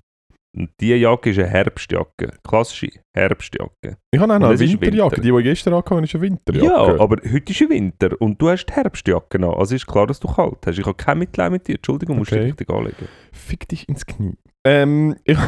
Und 0.57 0.70
diese 0.80 0.94
Jacke 0.94 1.30
ist 1.30 1.38
eine 1.38 1.48
Herbstjacke. 1.48 2.32
Klassische 2.42 2.88
Herbstjacke. 3.14 3.98
Ich 4.11 4.18
habe 4.18 4.34
auch 4.34 4.38
noch 4.38 4.48
eine 4.48 4.59
Winterjacke. 4.59 5.16
Winter. 5.16 5.20
Die, 5.20 5.30
die 5.30 5.38
ich 5.38 5.44
gestern 5.44 5.74
habe, 5.74 6.02
ist 6.02 6.14
eine 6.14 6.22
Winterjacke. 6.22 6.66
Ja, 6.66 6.98
aber 6.98 7.16
heute 7.30 7.52
ist 7.52 7.61
ja 7.61 7.68
Winter 7.68 8.11
und 8.20 8.40
du 8.40 8.48
hast 8.48 8.64
die 8.64 8.72
Herbstjacke 8.72 9.36
an. 9.36 9.44
Also 9.44 9.74
ist 9.74 9.86
klar, 9.86 10.07
dass 10.07 10.18
du 10.18 10.28
kalt 10.28 10.57
hast. 10.64 10.78
Ich 10.78 10.86
habe 10.86 10.94
kein 10.94 11.18
Mitleid 11.18 11.52
mit 11.52 11.68
dir. 11.68 11.74
Entschuldigung, 11.74 12.16
musst 12.16 12.32
du 12.32 12.36
Okay. 12.36 12.46
richtig 12.46 12.70
anlegen. 12.70 13.07
Fick 13.32 13.68
dich 13.68 13.86
ins 13.86 14.07
Knie. 14.07 14.38
Ähm, 14.64 15.16
ich... 15.24 15.38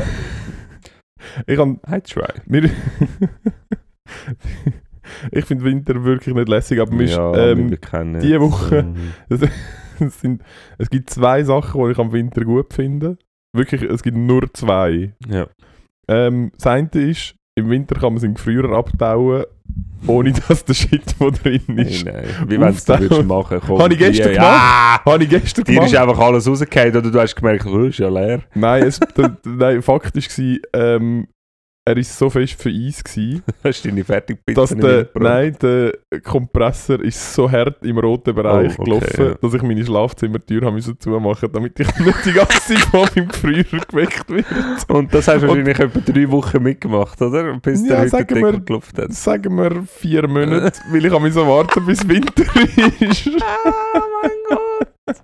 ich 1.46 1.58
habe... 1.58 1.78
I 1.90 2.00
try. 2.02 2.34
Mir 2.44 2.70
ich 5.32 5.44
finde 5.44 5.64
Winter 5.64 6.04
wirklich 6.04 6.34
nicht 6.34 6.48
lässig, 6.48 6.80
aber 6.80 6.92
mir 6.94 7.04
ist, 7.04 7.16
ja, 7.16 7.34
ähm, 7.34 7.68
diese 8.20 8.36
es. 8.36 8.40
Woche- 8.40 8.82
Mhm. 8.82 8.96
es, 9.28 9.40
sind, 10.20 10.42
es 10.78 10.90
gibt 10.90 11.10
zwei 11.10 11.42
Sachen, 11.44 11.84
die 11.84 11.92
ich 11.92 11.98
am 11.98 12.12
Winter 12.12 12.44
gut 12.44 12.72
finde. 12.72 13.16
Wirklich, 13.56 13.82
es 13.82 14.02
gibt 14.02 14.16
nur 14.16 14.42
zwei. 14.52 15.14
Ja. 15.28 15.46
Ähm, 16.08 16.52
das 16.56 16.66
eine 16.66 16.88
ist, 16.92 17.34
im 17.56 17.70
Winter 17.70 17.96
kann 17.98 18.12
man 18.12 18.20
seinen 18.20 18.34
Gefrierer 18.34 18.76
abtauen, 18.76 19.44
ohne 20.06 20.32
dass 20.48 20.64
der 20.64 20.74
Shit, 20.74 21.02
der 21.20 21.30
drin 21.32 21.60
Nein, 21.66 21.86
ist. 21.86 22.04
nein. 22.04 22.24
Wie 22.46 22.60
wenn 22.60 22.68
es 22.68 22.84
du 22.84 22.98
würdest 23.00 23.24
machen. 23.26 23.60
Komm, 23.66 23.80
Habe 23.82 23.92
ich 23.94 23.98
gestern 23.98 24.28
die- 24.28 24.34
gemacht. 24.34 24.52
Ja! 24.52 25.00
Habe 25.04 25.24
ich 25.24 25.30
gestern 25.30 25.64
Dir 25.64 25.82
ist 25.82 25.90
gemacht. 25.90 26.08
einfach 26.08 26.24
alles 26.24 26.46
rausgefallen 26.48 26.96
oder 26.96 27.10
du 27.10 27.20
hast 27.20 27.34
gemerkt, 27.34 27.66
oh, 27.66 27.84
ist 27.84 27.98
ja 27.98 28.08
leer. 28.08 28.42
Nein, 28.54 28.84
es, 28.84 29.00
nein, 29.44 29.82
Fakt 29.82 30.14
war, 30.14 30.56
ähm, 30.74 31.26
er 31.88 31.96
war 31.96 32.02
so 32.02 32.30
fest 32.30 32.60
für 32.62 32.68
Eis, 32.70 33.02
gewesen, 33.02 33.42
Hast 33.64 33.84
du 33.84 33.88
deine 33.88 34.04
Fertigpizza 34.04 34.60
dass 34.60 34.74
der, 34.76 35.08
nein, 35.14 35.56
der 35.60 35.92
Kompressor 36.22 37.00
ist 37.02 37.34
so 37.34 37.50
hart 37.50 37.84
im 37.84 37.98
roten 37.98 38.34
Bereich 38.34 38.72
Oh, 38.78 38.82
okay, 38.82 38.84
gelaufen, 38.84 39.24
ja. 39.26 39.34
dass 39.34 39.54
ich 39.54 39.62
meine 39.62 39.84
Schlafzimmertür 39.84 40.62
haben 40.66 40.74
müssen 40.74 40.98
zumachen 41.00 41.50
damit 41.52 41.78
ich 41.80 41.98
nicht 41.98 42.24
die 42.26 42.32
ganze 42.32 42.60
Zeit 42.60 42.78
von 42.90 43.08
meinem 43.14 43.28
Gefrierer 43.28 43.80
geweckt 43.88 44.30
werde. 44.30 44.44
Und 44.88 45.12
das 45.14 45.28
hast 45.28 45.42
du 45.42 45.48
wahrscheinlich 45.48 45.78
etwa 45.78 46.00
drei 46.00 46.30
Wochen 46.30 46.62
mitgemacht, 46.62 47.20
oder? 47.22 47.58
Bis 47.60 47.82
Ja, 47.88 48.00
der 48.00 48.08
sagen 48.08 48.34
wir- 48.36 48.60
gelaufen 48.60 48.96
hat. 48.98 49.12
Sagen 49.12 49.56
wir 49.56 49.82
vier 49.84 50.26
Monate, 50.28 50.80
weil 50.90 51.04
ich 51.04 51.32
so 51.34 51.46
warten 51.46 51.86
bis 51.86 52.06
Winter 52.08 52.42
ist. 53.00 53.26
Oh 53.28 54.00
mein 54.22 54.30
Gott! 54.48 55.16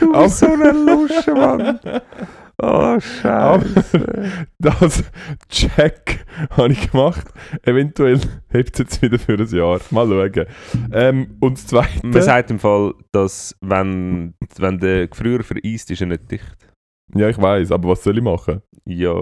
Du 0.00 0.12
bist 0.12 0.38
so 0.38 0.46
ein 0.46 0.86
Lusche, 0.86 1.32
Mann! 1.34 1.80
Oh, 2.58 2.66
Aber 2.66 3.00
Scheiße! 3.00 4.46
das 4.58 5.04
Check 5.48 6.24
habe 6.50 6.72
ich 6.72 6.90
gemacht. 6.90 7.26
Eventuell 7.62 8.20
hebt 8.50 8.74
es 8.74 8.78
jetzt 8.78 9.02
wieder 9.02 9.18
für 9.18 9.34
ein 9.34 9.46
Jahr. 9.48 9.80
Mal 9.90 10.08
schauen. 10.08 10.46
Ähm, 10.92 11.36
und 11.40 11.58
das 11.58 11.66
Zweite... 11.66 12.06
Man 12.06 12.22
sagt 12.22 12.50
im 12.50 12.58
Fall, 12.58 12.94
dass 13.12 13.56
wenn, 13.60 14.34
wenn 14.56 14.78
der 14.78 15.08
Gefrierer 15.08 15.42
vereist, 15.42 15.90
ist 15.90 16.00
er 16.00 16.06
nicht 16.06 16.30
dicht. 16.30 16.56
Ja, 17.14 17.28
ich 17.28 17.40
weiß, 17.40 17.72
aber 17.72 17.90
was 17.90 18.02
soll 18.02 18.18
ich 18.18 18.24
machen? 18.24 18.62
Ja, 18.86 19.14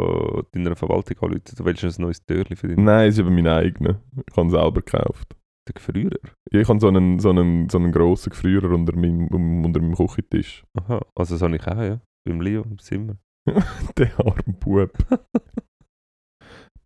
deiner 0.53 0.76
Verwaltung 0.76 1.16
anrufen, 1.20 1.43
du 1.57 1.64
willst 1.64 1.85
ein 1.85 1.93
neues 2.03 2.24
Türchen 2.24 2.57
für 2.57 2.68
deinen 2.68 2.85
Nein, 2.85 3.09
es 3.09 3.14
ist 3.14 3.20
eben 3.20 3.35
mein 3.35 3.49
eigener. 3.49 4.01
Ich 4.28 4.37
habe 4.37 4.47
ihn 4.47 4.51
selber 4.51 4.83
gekauft. 4.83 5.37
den 5.68 5.74
Gefrierer. 5.74 6.18
Ja, 6.53 6.61
ich 6.61 6.68
habe 6.68 6.80
so 6.80 6.89
einen, 6.89 7.18
so 7.18 7.30
einen, 7.30 7.68
so 7.68 7.78
einen 7.78 7.93
grossen 7.93 8.30
Gefrierer 8.30 8.70
unter 8.70 8.95
meinem, 8.97 9.28
unter 9.28 9.80
meinem 9.80 9.95
Küchentisch. 9.95 10.64
Aha, 10.78 11.01
also 11.14 11.35
das 11.35 11.43
habe 11.43 11.57
ich 11.57 11.66
auch, 11.66 11.83
ja. 11.83 12.01
Beim 12.24 12.41
Leo 12.41 12.62
im 12.62 12.78
Zimmer. 12.78 13.16
Der 13.99 14.18
arme 14.20 14.53
Bub. 14.61 14.93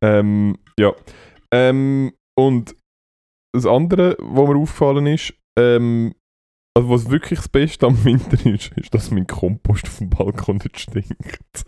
ähm, 0.03 0.59
ja. 0.79 0.95
Ähm, 1.53 2.13
und 2.39 2.75
das 3.55 3.67
andere, 3.67 4.17
was 4.21 4.49
mir 4.49 4.57
aufgefallen 4.57 5.07
ist, 5.07 5.35
ähm, 5.59 6.15
also 6.77 6.91
was 6.91 7.11
wirklich 7.11 7.39
das 7.39 7.49
Beste 7.49 7.87
am 7.87 8.05
Winter 8.05 8.45
ist, 8.47 8.73
ist, 8.77 8.93
dass 8.93 9.11
mein 9.11 9.27
Kompost 9.27 9.87
auf 9.87 9.99
dem 9.99 10.11
Balkon 10.11 10.57
nicht 10.57 10.79
stinkt. 10.79 11.65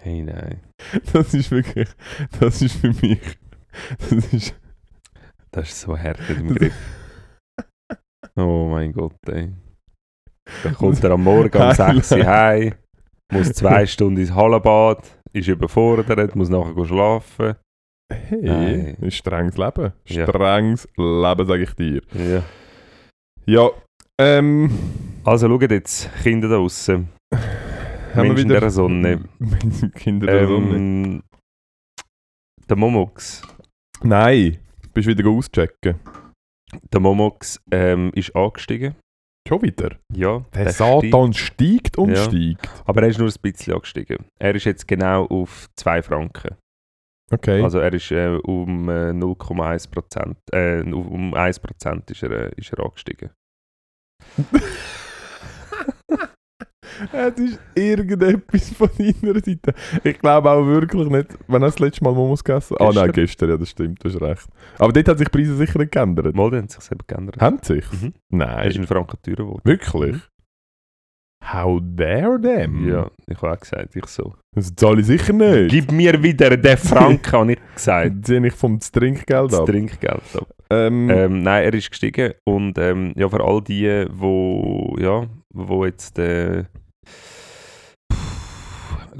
Hey, 0.00 0.22
nein. 0.22 0.60
Das 1.12 1.34
ist 1.34 1.50
wirklich, 1.50 1.88
das 2.40 2.62
ist 2.62 2.76
für 2.76 2.92
mich, 2.92 3.20
das 3.98 4.32
ist, 4.32 4.54
Das 5.50 5.68
ist 5.68 5.80
so 5.80 5.98
hart 5.98 6.20
im 6.30 6.54
Griff. 6.54 6.74
Oh 8.36 8.68
mein 8.70 8.92
Gott, 8.92 9.16
ey. 9.28 9.52
Dann 10.62 10.74
kommt 10.74 11.02
er 11.04 11.12
am 11.12 11.22
Morgen 11.24 11.62
um 11.62 11.72
6 11.72 12.12
Uhr 12.12 12.26
heim, 12.26 12.74
muss 13.34 13.52
zwei 13.52 13.84
Stunden 13.86 14.20
ins 14.20 14.34
Hallenbad, 14.34 15.04
ist 15.32 15.48
überfordert, 15.48 16.34
muss 16.36 16.48
nachher 16.48 16.84
schlafen. 16.84 17.54
hey, 18.12 18.42
Nein. 18.42 18.96
ein 19.02 19.10
strenges 19.10 19.56
Leben. 19.56 19.92
Ja. 20.06 20.26
Strenges 20.26 20.88
Leben, 20.96 21.46
sage 21.46 21.62
ich 21.62 21.72
dir. 21.74 22.00
Ja. 22.14 22.42
Ja, 23.46 23.70
ähm, 24.20 24.70
Also 25.24 25.48
schaut 25.48 25.70
jetzt, 25.70 26.08
Kinder 26.22 26.48
da 26.48 26.56
draußen. 26.56 27.08
haben 27.32 27.42
Menschen 28.14 28.36
wir 28.36 28.44
wieder 28.44 28.60
der 28.60 28.70
Sonne. 28.70 29.24
Kinder 29.96 30.26
der 30.26 30.46
Sonne. 30.48 30.76
Ähm, 30.76 31.22
der 32.68 32.76
Momox. 32.76 33.42
Nein, 34.02 34.58
bist 34.94 35.08
wieder 35.08 35.28
auschecken. 35.28 35.96
Der 36.92 37.00
Momox 37.00 37.60
ähm, 37.70 38.10
ist 38.14 38.34
angestiegen. 38.34 38.94
Schon 39.46 39.60
wieder? 39.62 39.96
Ja, 40.12 40.44
Der 40.54 40.72
steigt. 40.72 40.74
Satan 41.12 41.32
steigt 41.34 41.98
und 41.98 42.10
Ja. 42.10 42.24
steigt. 42.24 42.68
Aber 42.86 43.02
er 43.02 43.08
ist 43.08 43.18
nur 43.18 43.28
ein 43.28 43.34
bisschen 43.42 43.74
angestiegen. 43.74 44.24
Er 44.38 44.54
ist 44.54 44.64
jetzt 44.64 44.88
genau 44.88 45.26
auf 45.26 45.68
2 45.76 46.02
Franken. 46.02 46.56
Okay. 47.30 47.62
Also 47.62 47.78
er 47.78 47.92
ist 47.92 48.10
äh, 48.10 48.28
um 48.44 48.88
äh, 48.88 49.10
0,1 49.12 49.90
Prozent, 49.90 50.38
äh, 50.52 50.80
um 50.82 51.34
1 51.34 51.58
Prozent 51.60 52.10
ist 52.10 52.22
er, 52.22 52.30
äh, 52.30 52.50
ist 52.56 52.72
er 52.72 52.84
angestiegen. 52.84 53.30
es 57.12 57.38
ist 57.38 57.58
irgendetwas 57.74 58.70
von 58.70 58.88
deiner 58.98 59.34
Seite. 59.34 59.74
Ich 60.02 60.18
glaube 60.18 60.50
auch 60.50 60.64
wirklich 60.66 61.08
nicht, 61.08 61.28
wenn 61.48 61.62
er 61.62 61.66
das 61.68 61.78
letzte 61.78 62.04
Mal 62.04 62.12
Momos 62.14 62.42
gegessen 62.44 62.76
Ah 62.78 62.90
nein, 62.94 63.12
Gestern. 63.12 63.50
ja, 63.50 63.56
das 63.56 63.70
stimmt, 63.70 64.04
du 64.04 64.08
hast 64.08 64.20
recht. 64.20 64.46
Aber 64.78 64.92
dort 64.92 65.08
hat 65.08 65.18
sich 65.18 65.28
die 65.28 65.36
Preise 65.38 65.56
sicher 65.56 65.78
nicht 65.78 65.92
geändert. 65.92 66.34
Mal, 66.34 66.50
die 66.50 66.56
haben 66.58 66.68
sich 66.68 66.80
selber 66.80 67.04
geändert. 67.06 67.40
Haben 67.40 67.58
sich? 67.62 67.84
Mhm. 67.92 68.12
Nein. 68.30 68.68
ist 68.68 68.76
in 68.76 68.86
Franken 68.86 69.18
teurer 69.22 69.36
geworden. 69.44 69.60
Wirklich? 69.64 70.16
How 71.52 71.78
dare 71.82 72.40
them? 72.40 72.88
Ja, 72.88 73.10
ich 73.26 73.36
habe 73.42 73.52
auch 73.52 73.60
gesagt, 73.60 73.94
ich 73.94 74.06
so. 74.06 74.32
Das 74.56 74.74
zahle 74.74 75.00
ich 75.02 75.06
sicher 75.06 75.34
nicht. 75.34 75.70
Gib 75.70 75.92
mir 75.92 76.22
wieder 76.22 76.56
den 76.56 76.78
Franken, 76.78 77.32
habe 77.32 77.52
ich 77.52 77.58
gesagt. 77.74 78.24
Ziehe 78.24 78.46
ich 78.46 78.54
vom 78.54 78.80
Trinkgeld 78.80 79.52
Das 79.52 79.60
ab. 79.60 79.66
Trinkgeld 79.66 80.22
ab. 80.36 80.48
Ähm, 80.70 81.10
Ähm, 81.10 81.42
nein, 81.42 81.64
er 81.64 81.74
ist 81.74 81.90
gestiegen 81.90 82.32
und 82.44 82.78
ähm, 82.78 83.12
ja, 83.16 83.28
für 83.28 83.44
all 83.44 83.60
die, 83.60 84.06
wo, 84.10 84.96
ja, 84.98 85.26
wo 85.52 85.84
jetzt 85.84 86.18
äh, 86.18 86.64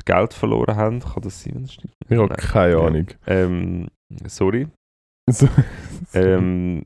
Geld 0.05 0.35
verloren 0.35 0.77
haben, 0.77 1.01
kann 1.01 1.23
das 1.23 1.43
sein? 1.43 1.63
das 1.65 1.77
habe 2.19 2.27
Nein. 2.29 2.29
keine 2.37 2.73
Ja. 2.73 2.81
Ahnung. 2.81 3.07
Ähm, 3.27 3.89
sorry. 4.27 4.69
So- 5.31 5.49
Ähm, 6.13 6.85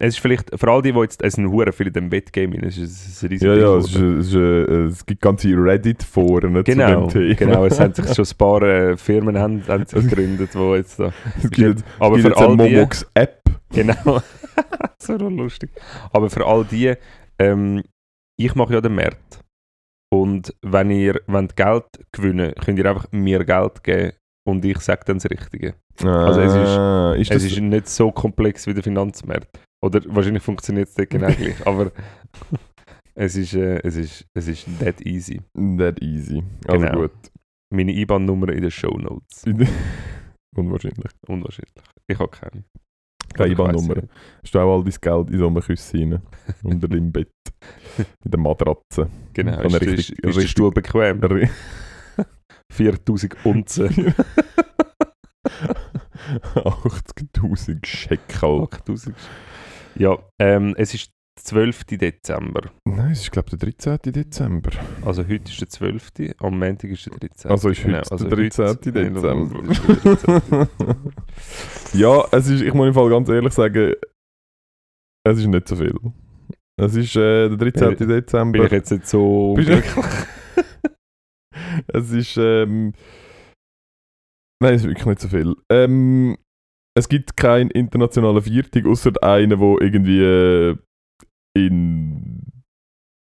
es 0.00 0.14
ist 0.14 0.20
vielleicht, 0.20 0.58
für 0.58 0.68
all 0.70 0.80
die, 0.80 0.92
die 0.92 0.98
jetzt, 1.00 1.22
es 1.22 1.34
sind 1.34 1.50
hure 1.50 1.70
viele 1.70 1.88
in 1.88 1.92
dem 1.94 2.10
Wettgame, 2.10 2.56
es 2.66 2.78
ist 2.78 3.22
ein 3.22 3.28
riesiges 3.28 3.42
ja, 3.58 3.62
ja, 3.62 3.76
es, 3.76 3.84
ist, 3.88 3.94
es, 3.96 4.26
ist, 4.28 4.34
äh, 4.34 4.84
es 4.86 5.04
gibt 5.06 5.20
ganze 5.20 5.48
Reddit-Foren 5.50 6.64
Genau, 6.64 7.08
zu 7.08 7.18
dem 7.18 7.36
Thema. 7.36 7.52
genau, 7.52 7.66
es 7.66 7.78
haben 7.78 7.92
sich 7.92 8.06
schon 8.14 8.24
ein 8.24 8.38
paar 8.38 8.62
äh, 8.62 8.96
Firmen 8.96 9.38
haben, 9.38 9.62
haben 9.68 9.84
sich 9.84 10.02
gegründet, 10.08 10.54
die 10.54 10.58
jetzt 10.76 10.98
da... 10.98 11.12
es 11.42 11.50
gibt 11.50 11.84
Aber 11.98 12.16
gibt 12.16 12.22
für 12.22 12.28
jetzt 12.34 12.42
eine. 12.42 12.56
Momox-App. 12.56 13.42
Genau. 13.72 14.22
so 14.98 15.16
lustig. 15.16 15.70
Aber 16.10 16.30
für 16.30 16.46
all 16.46 16.64
die, 16.64 16.94
ähm, 17.38 17.82
ich 18.38 18.54
mache 18.54 18.72
ja 18.72 18.80
den 18.80 18.94
Markt. 18.94 19.40
Und 20.36 20.54
wenn 20.62 20.90
ihr 20.90 21.20
wollt 21.28 21.56
Geld 21.56 21.84
gewinnen 22.12 22.52
könnt 22.62 22.78
ihr 22.78 22.86
einfach 22.90 23.10
mir 23.10 23.42
Geld 23.44 23.82
geben 23.82 24.12
und 24.46 24.64
ich 24.66 24.78
sage 24.80 25.00
dann 25.06 25.16
das 25.18 25.30
Richtige. 25.30 25.74
Also 26.02 26.40
es 26.40 26.54
ist- 26.54 26.76
Ah, 26.78 27.14
ist 27.14 27.30
es 27.30 27.42
das, 27.42 27.52
ist 27.52 27.60
nicht 27.60 27.88
so 27.88 28.12
komplex 28.12 28.66
wie 28.66 28.74
der 28.74 28.82
Finanzmarkt. 28.82 29.48
Oder 29.82 30.00
wahrscheinlich 30.08 30.42
funktioniert 30.42 30.88
es 30.88 30.96
nicht 30.98 31.10
genau 31.10 31.28
gleich, 31.38 31.66
aber 31.66 31.90
es 33.14 33.34
ist, 33.36 33.54
äh, 33.54 33.80
es 33.82 33.96
ist, 33.96 34.26
es 34.34 34.46
ist 34.48 34.66
that 34.78 35.00
easy. 35.06 35.40
that 35.78 36.02
easy. 36.02 36.42
Also 36.68 36.84
Genau. 36.86 37.00
gut. 37.00 37.12
Meine 37.72 37.92
IBAN-Nummer 37.92 38.50
in 38.50 38.60
den 38.62 38.70
Show 38.70 38.96
Notes. 38.98 39.44
Unwahrscheinlich. 40.56 41.10
Unwahrscheinlich. 41.26 41.72
Ich 42.06 42.18
habe 42.18 42.30
keine. 42.30 42.64
Keine 43.34 43.52
IBAN-Nummer. 43.52 43.94
Hast 44.42 44.54
du 44.54 44.58
auch 44.58 44.76
all 44.78 44.84
dein 44.84 44.94
Geld 45.00 45.30
in 45.30 45.38
so 45.38 45.46
einem 45.46 45.60
Küsse 45.60 45.98
rein? 45.98 46.22
Unter 46.62 46.88
deinem 46.88 47.12
Bett. 47.12 47.28
In 48.24 48.30
der 48.30 48.40
Matratze. 48.40 49.08
Genau, 49.32 49.60
ist, 49.60 49.74
richtig- 49.80 49.98
ist, 49.98 50.10
ist 50.20 50.24
richtig- 50.36 50.50
Stuhl 50.50 50.70
bequem? 50.70 51.20
Ri- 51.20 51.48
4000 52.72 53.36
Unzen. 53.44 54.14
80.000 56.54 57.84
Scheckel. 57.86 58.62
8000. 58.62 59.16
Ja, 59.96 60.18
ähm, 60.40 60.74
es 60.76 60.94
ist 60.94 61.10
12. 61.38 61.84
Dezember. 61.84 62.70
Nein, 62.88 63.12
es 63.12 63.20
ist 63.22 63.30
glaube 63.32 63.48
ich 63.52 63.58
der 63.58 63.70
13. 63.70 64.12
Dezember. 64.12 64.70
Also 65.04 65.22
heute 65.22 65.50
ist 65.50 65.60
der 65.60 65.68
12. 65.68 66.10
Am 66.38 66.58
Montag 66.58 66.90
ist 66.90 67.06
der 67.06 67.18
13. 67.18 67.50
Also 67.50 67.68
ist 67.68 67.78
heute 67.84 67.88
Genau, 67.88 68.02
also 68.10 68.28
der 68.28 68.36
13. 68.38 68.66
heute- 68.68 68.92
Dezember. 68.92 70.68
ja, 71.92 72.24
es 72.32 72.48
ist, 72.48 72.62
ich 72.62 72.72
muss 72.74 72.88
im 72.88 72.94
Fall 72.94 73.10
ganz 73.10 73.28
ehrlich 73.28 73.52
sagen, 73.52 73.92
es 75.26 75.38
ist 75.38 75.46
nicht 75.46 75.68
so 75.68 75.76
viel. 75.76 75.94
Es 76.80 76.94
ist 76.96 77.16
äh, 77.16 77.48
der 77.48 77.56
13. 77.58 77.96
Bin 77.96 78.08
Dezember. 78.08 78.64
ich 78.64 78.72
jetzt 78.72 78.90
nicht 78.90 79.06
so 79.06 79.54
Bist 79.54 79.68
du- 79.68 79.72
glücklich? 79.74 80.04
es 81.88 82.10
ist. 82.12 82.36
Ähm, 82.38 82.92
nein, 84.62 84.74
es 84.74 84.82
ist 84.82 84.88
wirklich 84.88 85.06
nicht 85.06 85.20
so 85.20 85.28
viel. 85.28 85.54
Ähm, 85.70 86.36
es 86.96 87.08
gibt 87.08 87.36
keinen 87.36 87.70
internationalen 87.70 88.40
Viertag, 88.42 88.86
außer 88.86 89.12
einen, 89.22 89.58
wo 89.58 89.78
irgendwie 89.78 90.20
äh, 90.22 90.76
in 91.56 92.42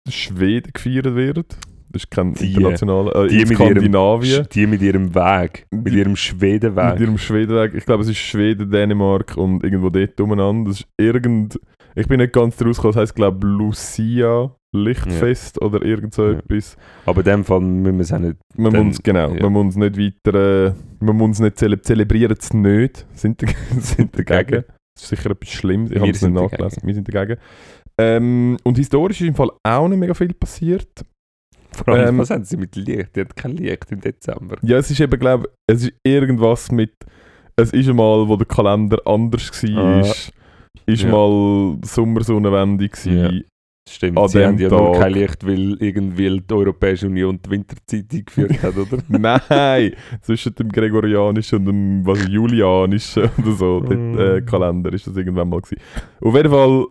Schweden 0.10 0.72
gefeiert 0.74 1.16
wird. 1.16 1.58
Das 1.92 2.04
ist 2.04 2.12
kein 2.12 2.34
Die, 2.34 2.48
internationaler. 2.54 3.16
Äh, 3.24 3.28
die 3.30 3.42
in 3.42 3.48
mit 3.48 3.60
ihrem- 3.60 3.70
Skandinavien. 3.72 4.48
Die 4.52 4.68
mit 4.68 4.82
ihrem 4.82 5.16
Weg, 5.16 5.66
mit 5.72 5.94
Die- 5.94 5.98
ihrem 6.00 6.16
Schwedenweg. 6.18 6.94
Mit 6.94 7.00
ihrem 7.02 7.18
Schwedenweg. 7.18 7.74
Ich 7.74 7.86
glaube, 7.86 8.04
es 8.04 8.10
ist 8.10 8.18
Schweden, 8.18 8.70
Dänemark 8.70 9.38
und 9.38 9.64
irgendwo 9.64 9.90
dort 9.90 10.20
umeinander. 10.20 10.72
Das 10.72 10.82
ist 10.82 10.88
irgend. 10.98 11.60
Ich 11.96 12.08
bin 12.08 12.20
nicht 12.20 12.34
ganz 12.34 12.62
rausgekommen. 12.62 12.94
Das 12.96 13.02
heisst, 13.02 13.16
glaube 13.16 13.48
Lucia 13.48 14.54
Lichtfest 14.76 15.62
oder 15.62 15.82
irgend 15.84 16.14
so 16.14 16.26
Ja. 16.32 16.40
etwas. 16.40 16.76
Aber 17.06 17.20
in 17.20 17.26
dem 17.26 17.44
Fall 17.46 17.62
müssen 17.62 17.96
wir 17.96 18.02
es 18.02 18.12
auch 18.12 18.20
nicht. 18.20 18.36
Man 18.58 18.74
Dann- 18.74 18.88
muss 18.88 19.02
genau, 19.02 19.34
ja. 19.34 19.42
man 19.50 19.54
muss 19.54 19.78
nicht 19.78 19.98
weiter, 19.98 20.68
äh, 20.68 20.74
man 21.00 21.16
muss 21.16 21.40
nicht 21.40 21.58
zele 21.58 21.80
zelebrieren 21.82 22.36
es 22.38 22.54
nicht. 22.54 23.06
Sind, 23.14 23.42
sind 23.80 24.20
dagegen. 24.20 24.66
Das 24.96 25.04
ist 25.04 25.10
sicher 25.10 25.32
etwas 25.32 25.50
Schlimmes. 25.50 25.92
Ich 25.92 26.00
habe 26.00 26.10
es 26.12 26.22
nicht 26.22 26.34
nachgelesen. 26.34 26.84
Wir 26.86 26.94
sind 26.94 27.14
dagegen. 27.14 27.40
Ähm, 28.00 28.58
und 28.64 28.78
historisch 28.78 29.22
ist 29.22 29.28
im 29.28 29.36
Fall 29.36 29.52
auch 29.64 29.88
nicht 29.88 30.00
mega 30.00 30.14
viel 30.14 30.34
passiert. 30.34 30.90
Vor 31.72 31.94
allem, 31.94 32.08
Ähm, 32.10 32.18
was 32.20 32.30
haben 32.30 32.44
sie 32.44 32.58
mit 32.58 32.76
Licht? 32.76 33.16
Die 33.16 33.22
hat 33.22 33.36
kein 33.36 33.52
Licht 33.58 33.92
im 33.92 34.02
Dezember. 34.02 34.58
Ja, 34.62 34.78
es 34.78 34.90
ist 34.92 35.00
eben, 35.00 35.20
glaube 35.20 35.50
es 35.68 35.84
ist 35.84 35.94
irgendwas 36.04 36.72
mit. 36.72 36.94
Es 37.58 37.72
ist 37.72 37.88
einmal, 37.90 38.28
wo 38.28 38.36
der 38.36 38.48
Kalender 38.48 38.98
anders 39.06 39.64
war. 39.64 40.04
Ah. 40.04 40.14
ist 40.86 41.02
Ja. 41.04 41.10
mal 41.10 41.78
Sommersonnenwende. 41.84 42.86
Ja. 42.86 42.90
gewesen. 42.90 43.44
Stimmt, 43.88 44.18
An 44.18 44.28
sie 44.30 44.44
haben 44.44 44.58
ja 44.58 44.68
nur 44.68 44.94
Tag. 44.94 45.02
kein 45.02 45.14
Licht, 45.14 45.46
weil 45.46 45.78
irgendwie 45.80 46.42
die 46.42 46.54
Europäische 46.56 47.06
Union 47.06 47.40
die 47.46 47.50
Winterzeit 47.52 48.06
eingeführt 48.12 48.64
hat, 48.64 48.76
oder? 48.76 48.98
Nein, 49.08 49.94
zwischen 50.22 50.56
dem 50.56 50.70
Gregorianischen 50.70 51.60
und 51.60 51.66
dem 51.68 52.06
was, 52.06 52.28
Julianischen 52.28 53.30
oder 53.38 53.52
so. 53.52 53.82
Mm. 53.82 54.18
Der 54.18 54.36
äh, 54.38 54.42
Kalender 54.42 54.92
ist 54.92 55.06
das 55.06 55.16
irgendwann 55.16 55.50
mal 55.50 55.62
gewesen. 55.62 55.80
Auf 56.20 56.36
jeden 56.36 56.50
Fall, 56.50 56.86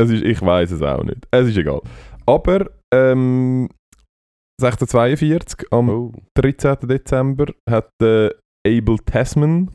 es 0.00 0.10
ist, 0.10 0.22
ich 0.24 0.40
weiß 0.40 0.70
es 0.72 0.82
auch 0.82 1.02
nicht. 1.04 1.26
Es 1.30 1.48
ist 1.48 1.56
egal. 1.56 1.80
Aber 2.26 2.70
ähm, 2.94 3.68
1642, 4.60 5.66
am 5.72 5.88
Oh. 5.88 6.12
13. 6.36 6.76
Dezember, 6.82 7.46
hat 7.68 7.90
äh, 8.02 8.30
Abel 8.66 8.98
Tasman 9.04 9.70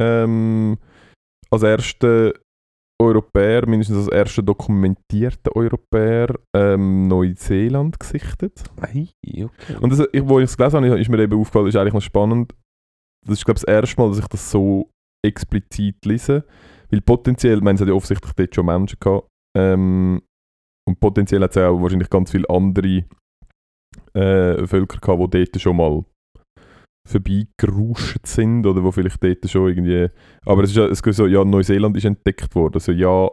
ähm, 0.00 0.78
als 1.50 1.62
erster 1.62 2.32
Europäer, 3.00 3.66
mindestens 3.68 3.98
als 3.98 4.08
erster 4.08 4.42
dokumentierter 4.42 5.54
Europäer, 5.54 6.34
ähm, 6.54 7.06
Neuseeland 7.08 7.98
gesichtet. 7.98 8.64
Ei, 8.80 9.08
okay. 9.24 9.76
Und 9.80 9.90
das, 9.90 10.06
ich, 10.12 10.28
wo 10.28 10.38
ich 10.40 10.44
es 10.46 10.56
gelesen 10.56 10.84
habe, 10.84 11.00
ist 11.00 11.08
mir 11.08 11.18
eben 11.20 11.38
aufgefallen, 11.38 11.68
ist 11.68 11.76
eigentlich 11.76 11.94
noch 11.94 12.02
spannend. 12.02 12.54
Das 13.26 13.38
ist, 13.38 13.44
glaube 13.44 13.58
ich, 13.58 13.64
das 13.64 13.72
erste 13.74 14.00
Mal, 14.00 14.08
dass 14.08 14.18
ich 14.18 14.26
das 14.26 14.50
so 14.50 14.88
explizit 15.24 16.04
lese. 16.04 16.44
Weil 16.90 17.00
potenziell, 17.00 17.58
ich 17.58 17.62
meine, 17.64 17.76
es 17.76 17.80
hat 17.80 17.88
ja 17.88 17.94
offensichtlich 17.94 18.32
dort 18.32 18.54
schon 18.54 18.66
Menschen 18.66 18.98
gehabt. 19.00 19.28
Ähm, 19.58 20.22
und 20.88 21.00
potenziell 21.00 21.42
hat 21.42 21.50
es 21.50 21.56
auch 21.62 21.80
wahrscheinlich 21.82 22.08
ganz 22.10 22.30
viele 22.30 22.48
andere 22.48 23.04
äh, 24.14 24.66
Völker 24.66 24.98
gehabt, 24.98 25.34
die 25.34 25.44
dort 25.44 25.60
schon 25.60 25.76
mal 25.76 26.04
vorbeigeruscht 27.08 28.26
sind 28.26 28.66
oder 28.66 28.82
wo 28.84 28.92
vielleicht 28.92 29.22
dort 29.22 29.48
schon 29.50 29.68
irgendwie. 29.68 30.08
Aber 30.44 30.62
es 30.62 30.70
ist 30.70 30.76
ja, 30.76 30.86
es 30.86 31.02
geht 31.02 31.14
so, 31.14 31.26
ja, 31.26 31.44
Neuseeland 31.44 31.96
ist 31.96 32.04
entdeckt 32.04 32.54
worden. 32.54 32.74
Also 32.74 32.92
ja, 32.92 33.28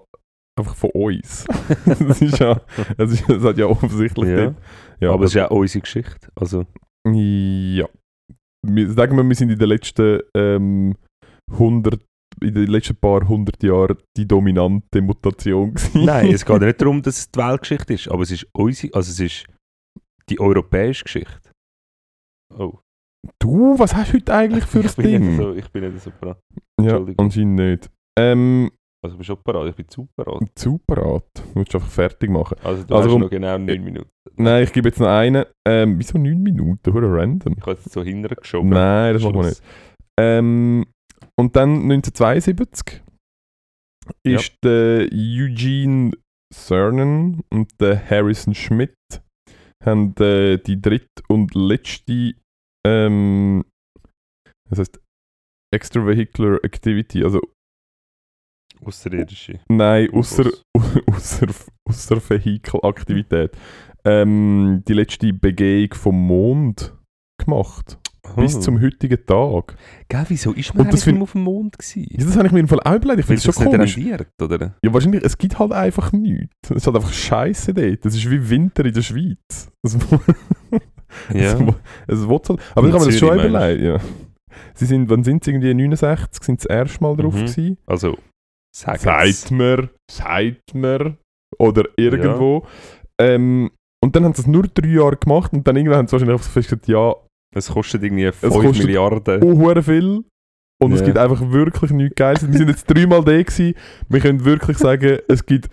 einfach 0.57 0.75
von 0.75 0.91
uns. 0.91 1.45
das 1.85 2.21
ist 2.21 2.39
ja, 2.39 2.61
es, 2.97 3.11
ist, 3.11 3.29
es 3.29 3.43
hat 3.43 3.57
ja 3.57 3.65
offensichtlich 3.65 4.29
Ja. 4.29 4.45
dort. 4.45 4.55
Ja, 5.01 5.11
Aber 5.11 5.25
es 5.25 5.31
ist 5.31 5.35
ja 5.35 5.51
auch 5.51 5.57
unsere 5.57 5.81
Geschichte. 5.81 6.29
Also, 6.35 6.65
ja. 7.07 7.87
Wir, 8.67 8.91
sagen 8.91 9.17
wir, 9.17 9.23
wir 9.23 9.35
sind 9.35 9.51
in 9.51 9.59
den 9.59 9.69
letzten 9.69 10.21
ähm, 10.35 10.95
100, 11.51 12.01
in 12.41 12.53
den 12.53 12.67
letzten 12.67 12.95
paar 12.97 13.27
hundert 13.27 13.61
Jahren 13.63 13.97
die 14.17 14.27
dominante 14.27 15.01
Mutation 15.01 15.73
gewesen. 15.73 16.05
nein, 16.05 16.31
es 16.31 16.45
geht 16.45 16.61
nicht 16.61 16.81
darum, 16.81 17.01
dass 17.01 17.17
es 17.19 17.31
die 17.31 17.39
Weltgeschichte 17.39 17.93
ist, 17.93 18.07
aber 18.09 18.23
es 18.23 18.31
ist 18.31 18.47
unsere, 18.53 18.93
also 18.93 19.09
es 19.11 19.19
ist 19.19 19.45
die 20.29 20.39
europäische 20.39 21.03
Geschichte. 21.03 21.51
Oh, 22.57 22.79
Du, 23.41 23.77
was 23.79 23.95
hast 23.95 24.11
du 24.13 24.17
heute 24.17 24.33
eigentlich 24.35 24.65
für 24.65 24.81
ein 24.81 24.89
Ding? 25.03 25.37
so, 25.37 25.53
ich 25.53 25.67
bin 25.71 25.89
nicht 25.91 26.03
so 26.03 26.11
parat. 26.11 26.39
ja, 26.79 26.89
Entschuldigung. 26.89 27.25
anscheinend 27.25 27.55
nicht. 27.55 27.89
Ähm, 28.19 28.71
Also 29.03 29.15
bin 29.17 29.23
schon 29.23 29.37
parat, 29.43 29.67
ich 29.69 29.75
bin 29.75 29.87
zu 29.89 30.07
parat. 30.15 30.43
zu 30.55 30.77
parat. 30.85 31.23
Du 31.33 31.59
musst 31.59 31.73
einfach 31.73 31.89
fertig 31.89 32.29
machen. 32.29 32.55
Also 32.63 32.83
du 32.83 32.93
Also 32.95 33.07
hast 33.07 33.13
komm- 33.13 33.21
noch 33.21 33.29
genau 33.31 33.57
9 33.57 33.83
Minuten. 33.83 34.09
Nein, 34.35 34.63
ich 34.63 34.71
gebe 34.73 34.89
jetzt 34.89 34.99
noch 34.99 35.07
einen. 35.07 35.43
Ähm, 35.67 35.97
wieso 35.97 36.17
9 36.19 36.37
Minuten? 36.41 36.93
Hure 36.93 37.11
random. 37.19 37.53
Ich 37.57 37.61
habe 37.63 37.71
jetzt 37.71 37.91
so 37.91 38.03
hinterher 38.03 38.35
geschoben. 38.37 38.69
Nein, 38.69 39.13
das 39.13 39.23
machen 39.23 39.35
wir 39.37 39.45
nicht. 39.47 39.63
Ähm, 40.19 40.85
und 41.39 41.55
dann 41.55 41.81
1972 41.89 43.01
Ja. 44.25 44.37
ist 44.37 44.55
der 44.63 45.07
Eugene 45.11 46.11
Cernan 46.53 47.41
und 47.51 47.69
der 47.81 48.09
Harrison 48.09 48.53
Schmidt 48.53 48.95
haben 49.83 50.15
äh, 50.19 50.57
die 50.57 50.81
dritte 50.81 51.23
und 51.27 51.53
letzte 51.55 52.33
ähm, 52.87 53.65
das 54.69 54.79
heißt 54.79 54.99
Extravehicular 55.73 56.63
Activity, 56.63 57.23
also 57.23 57.41
Außerirdische. 58.83 59.59
nein, 59.69 60.09
außer, 60.13 60.49
außer, 61.07 61.47
außer 61.89 62.29
Vehikelaktivität 62.29 63.51
ähm, 64.05 64.83
die 64.87 64.93
letzte 64.93 65.33
Begehung 65.33 65.93
vom 65.93 66.27
Mond 66.27 66.93
gemacht. 67.43 67.97
Bis 68.35 68.55
Oh. 68.55 68.59
zum 68.59 68.81
heutigen 68.81 69.25
Tag. 69.25 69.77
Gell, 70.09 70.25
wieso 70.29 70.51
ist 70.53 70.73
man 70.75 70.89
das 70.89 71.03
find- 71.03 71.21
auf 71.21 71.31
dem 71.33 71.41
Mond 71.43 71.77
gewesen? 71.77 72.07
Ja, 72.11 72.25
das 72.25 72.35
habe 72.37 72.47
ich 72.47 72.53
mir 72.53 72.59
im 72.59 72.67
Fall 72.67 72.79
auch 72.83 72.95
überlegt. 72.95 73.19
Ich 73.19 73.25
finde 73.25 73.39
es 73.39 73.47
es 73.47 73.55
schon 73.55 73.65
komisch. 73.71 73.95
rendiert, 73.97 74.27
oder? 74.41 74.75
Ja, 74.83 74.93
wahrscheinlich, 74.93 75.23
es 75.23 75.37
gibt 75.37 75.57
halt 75.59 75.71
einfach 75.71 76.11
nichts. 76.11 76.53
Es 76.69 76.71
ist 76.77 76.87
halt 76.87 76.95
einfach 76.97 77.13
Scheiße 77.13 77.73
dort. 77.73 78.03
Das 78.05 78.15
ist 78.15 78.29
wie 78.29 78.49
Winter 78.49 78.83
in 78.85 78.93
der 78.93 79.01
Schweiz. 79.01 79.71
Es, 81.29 81.33
Ja. 81.33 81.73
es, 82.07 82.19
es 82.19 82.27
halt. 82.27 82.59
Aber 82.75 82.87
ich 82.87 82.93
habe 82.93 83.05
mir 83.05 83.11
das 83.11 83.17
schon 83.17 83.39
überlegt. 83.39 83.81
Ja. 83.83 83.99
Sie 84.73 84.85
sind, 84.85 85.09
wann 85.09 85.23
sind 85.23 85.43
sie 85.45 85.51
irgendwie 85.51 85.73
69? 85.73 86.43
Sind 86.43 86.61
sie 86.61 86.67
das 86.67 86.75
erste 86.77 87.01
Mal 87.03 87.15
drauf 87.15 87.33
Mhm. 87.35 87.39
gewesen? 87.45 87.77
Also, 87.85 88.17
Sagt 88.75 89.51
mir, 89.51 89.89
sagt 90.11 90.73
mir. 90.75 91.15
Oder 91.57 91.83
irgendwo. 91.95 92.65
Ähm, 93.21 93.71
und 94.03 94.13
dann 94.15 94.25
haben 94.25 94.33
sie 94.33 94.41
es 94.41 94.47
nur 94.47 94.63
drei 94.63 94.89
Jahre 94.89 95.15
gemacht 95.15 95.53
und 95.53 95.65
dann 95.65 95.77
irgendwann 95.77 95.99
haben 95.99 96.07
sie 96.07 96.11
wahrscheinlich 96.13 96.41
so 96.41 96.49
festgestellt, 96.49 96.87
ja, 96.89 97.13
Es 97.55 97.69
kostet 97.69 98.03
irgendwie 98.03 98.31
5 98.31 98.53
kostet- 98.53 98.85
Milliarden. 98.85 99.43
oh, 99.43 99.57
hure 99.57 99.81
viel. 99.81 100.23
Und 100.81 100.91
es 100.91 100.99
Ja. 100.99 101.05
gibt 101.05 101.17
einfach 101.17 101.41
wirklich 101.51 101.91
nichts 101.91 102.15
Geiles. 102.15 102.45
Wir 102.47 102.57
sind 102.57 102.67
jetzt 102.69 102.85
dreimal 102.85 103.23
da 103.23 103.31
gewesen. 103.41 103.73
Wir 104.09 104.19
können 104.19 104.43
wirklich 104.43 104.77
sagen, 104.77 105.19
es 105.29 105.45
gibt 105.45 105.69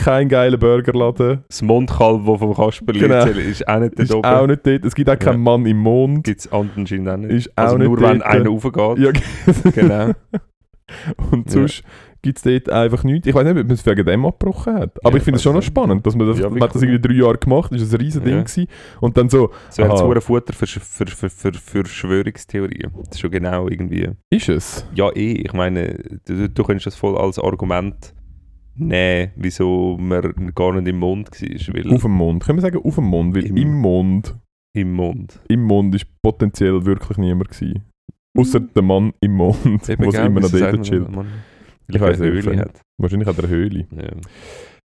keinen 0.00 0.28
geilen 0.28 0.58
Burgerladen. 0.58 1.44
Das 1.48 1.62
Mondkalb, 1.62 2.24
das 2.26 2.38
vom 2.38 2.54
Kasperli 2.54 3.00
Genau. 3.00 3.24
ist 3.26 3.66
auch 3.68 3.78
nicht 3.80 3.92
dort 3.98 4.00
Ist 4.08 4.14
oben. 4.14 4.24
auch 4.28 4.46
nicht 4.46 4.66
dort. 4.66 4.84
Es 4.84 4.94
gibt 4.94 5.10
auch 5.10 5.18
keinen 5.18 5.34
Ja. 5.44 5.50
Mann 5.50 5.66
im 5.66 5.78
Mond. 5.78 6.24
Gibt 6.24 6.40
es 6.40 6.52
anscheinend 6.52 7.08
auch 7.08 7.16
nicht. 7.16 7.32
Ist 7.32 7.58
auch 7.58 7.62
also 7.64 7.78
nicht 7.78 7.88
nur 7.88 8.00
wenn 8.00 8.18
dort. 8.20 8.30
einer 8.30 8.48
raufgeht. 8.48 8.98
Ja, 8.98 9.10
Genau. 9.74 10.12
Und 11.30 11.50
sonst 11.50 11.82
gibt 12.24 12.38
es 12.38 12.42
dort 12.42 12.70
einfach 12.70 13.04
nichts. 13.04 13.28
Ich 13.28 13.34
weiß 13.34 13.44
nicht, 13.44 13.52
ob 13.58 13.66
man 13.66 13.70
es 13.74 13.84
wegen 13.86 14.04
dem 14.06 14.24
abgebrochen 14.24 14.74
hat. 14.74 14.98
Aber 15.04 15.12
Ja, 15.12 15.16
ich 15.18 15.22
finde 15.22 15.36
es 15.36 15.42
schon 15.42 15.54
noch 15.54 15.62
spannend, 15.62 16.04
dass 16.06 16.16
man 16.16 16.26
das, 16.26 16.38
Ja, 16.40 16.48
man 16.48 16.60
hat 16.62 16.74
das 16.74 16.82
irgendwie 16.82 17.00
drei 17.00 17.14
Jahre 17.14 17.36
gemacht, 17.38 17.70
das 17.72 17.92
war 17.92 17.98
ein 17.98 18.02
riesen 18.04 18.24
Ding. 18.24 18.34
Ja. 18.34 18.42
Gewesen. 18.42 18.66
Und 19.00 19.16
dann 19.16 19.28
so, 19.28 19.50
So 19.70 19.84
hat 19.84 19.90
Aha. 19.92 20.12
es 20.16 20.24
Futter 20.24 20.52
für, 20.54 20.66
für, 20.66 20.80
für, 20.80 21.06
für, 21.28 21.52
für 21.52 21.84
Verschwörungstheorien. 21.84 22.90
Das 22.96 23.08
ist 23.12 23.20
schon 23.20 23.30
genau 23.30 23.68
irgendwie... 23.68 24.08
ist 24.30 24.48
es? 24.48 24.86
Ja, 24.94 25.10
eh. 25.14 25.32
Ich 25.34 25.52
meine, 25.52 25.98
du, 26.26 26.48
du 26.48 26.62
könntest 26.64 26.86
das 26.86 26.96
voll 26.96 27.16
als 27.16 27.38
Argument 27.38 28.14
nehmen, 28.76 29.30
wieso 29.36 29.96
man 30.00 30.52
gar 30.54 30.72
nicht 30.72 30.88
im 30.88 30.98
Mond 30.98 31.30
war. 31.30 31.74
Weil 31.74 31.94
Auf 31.94 32.02
dem 32.02 32.10
Mond. 32.12 32.44
Können 32.44 32.58
wir 32.58 32.62
sagen, 32.62 32.78
auf 32.82 32.94
dem 32.94 33.04
Mond? 33.04 33.36
Weil 33.36 33.44
Im- 33.46 33.56
im, 33.56 33.74
Mond, 33.80 34.34
im 34.74 34.92
Mond. 34.92 35.40
im 35.48 35.62
Mond 35.62 35.94
ist 35.94 36.06
potenziell 36.22 36.84
wirklich 36.84 37.18
niemand 37.18 37.50
gewesen. 37.50 37.84
Außer 38.36 38.58
der 38.60 38.82
Mann 38.82 39.12
im 39.20 39.32
Mond, 39.34 39.58
gell, 39.86 39.96
immer 40.26 40.40
noch 40.40 40.50
dort 40.50 40.82
chillt. 40.82 41.06
Ich 41.88 41.96
er 41.96 42.06
eine 42.08 42.16
nicht, 42.16 42.46
Höhle 42.46 42.58
hat. 42.60 42.80
Wahrscheinlich 42.98 43.28
an 43.28 43.36
der 43.36 43.48
Höhle. 43.48 43.86
Ja. 43.90 44.10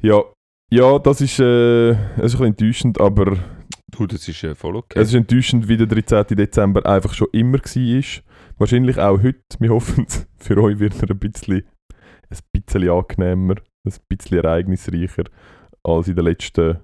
Ja, 0.00 0.22
ja 0.70 0.98
das, 0.98 1.20
ist, 1.20 1.38
äh, 1.38 1.92
das 1.92 1.98
ist 1.98 2.18
ein 2.18 2.24
bisschen 2.24 2.46
enttäuschend, 2.46 3.00
aber 3.00 3.36
Du, 3.90 4.06
das 4.06 4.28
ist 4.28 4.44
äh, 4.44 4.54
voll 4.54 4.76
okay. 4.76 4.98
es 5.00 5.08
ist 5.08 5.14
enttäuschend, 5.14 5.66
wie 5.68 5.76
der 5.76 5.86
13. 5.86 6.36
Dezember 6.36 6.84
einfach 6.84 7.14
schon 7.14 7.28
immer 7.32 7.58
war. 7.58 8.22
Wahrscheinlich 8.58 8.98
auch 8.98 9.22
heute. 9.22 9.40
Wir 9.58 9.70
hoffen, 9.70 10.06
für 10.36 10.62
euch 10.62 10.78
wird 10.78 11.02
er 11.02 11.10
ein 11.10 11.18
bisschen, 11.18 11.62
ein 12.30 12.38
bisschen 12.52 12.90
angenehmer, 12.90 13.56
ein 13.84 13.92
bisschen 14.08 14.38
ereignisreicher 14.38 15.24
als 15.82 16.08
in 16.08 16.16
den 16.16 16.26
letzten 16.26 16.78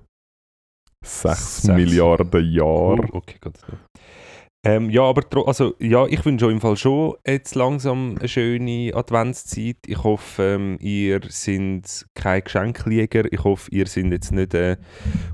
6 1.05 1.62
Sechs. 1.62 1.77
Milliarden 1.77 2.51
Jahren. 2.51 3.11
Oh, 3.12 3.19
okay, 3.19 3.37
ganz 3.41 3.61
gut. 3.62 3.79
Ähm, 4.67 4.89
ja, 4.89 5.03
aber 5.03 5.21
tro- 5.23 5.47
also, 5.47 5.75
ja, 5.79 6.07
ich 6.07 6.25
wünsche 6.25 6.47
euch 6.47 6.53
im 6.53 6.61
Fall 6.61 6.77
schon 6.77 7.15
jetzt 7.27 7.55
langsam 7.55 8.17
eine 8.19 8.29
schöne 8.29 8.93
Adventszeit. 8.95 9.77
Ich 9.87 10.03
hoffe, 10.03 10.55
ähm, 10.55 10.79
ihr 10.81 11.21
seid 11.29 12.07
kein 12.15 12.43
Geschenkjäger. 12.43 13.31
Ich 13.31 13.45
hoffe, 13.45 13.71
ihr 13.73 13.87
seid 13.87 14.07
jetzt 14.07 14.33
nicht 14.33 14.55
äh, 14.55 14.79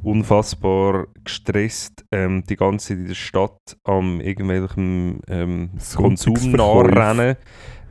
unfassbar 0.03 1.07
gestresst 1.23 2.05
ähm, 2.11 2.43
die 2.49 2.57
ganze 2.57 2.89
Zeit 2.89 2.99
in 2.99 3.07
der 3.07 3.15
Stadt 3.15 3.77
am 3.85 4.21
irgendwelchem 4.21 5.21
ähm, 5.29 5.71
Konsum 5.95 6.35
nachrennen. 6.51 7.37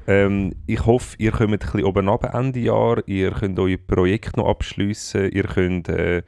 Ähm, 0.07 0.55
ich 0.67 0.85
hoffe, 0.85 1.15
ihr 1.19 1.31
kommt 1.31 1.53
ein 1.53 1.59
bisschen 1.59 1.85
oben 1.85 2.09
ab 2.09 2.33
Ende 2.33 2.59
Jahr. 2.59 3.01
Ihr 3.07 3.31
könnt 3.31 3.59
euer 3.59 3.77
Projekt 3.77 4.35
noch 4.35 4.49
abschliessen. 4.49 5.31
Ihr 5.31 5.43
könnt 5.43 5.87
äh, 5.87 6.23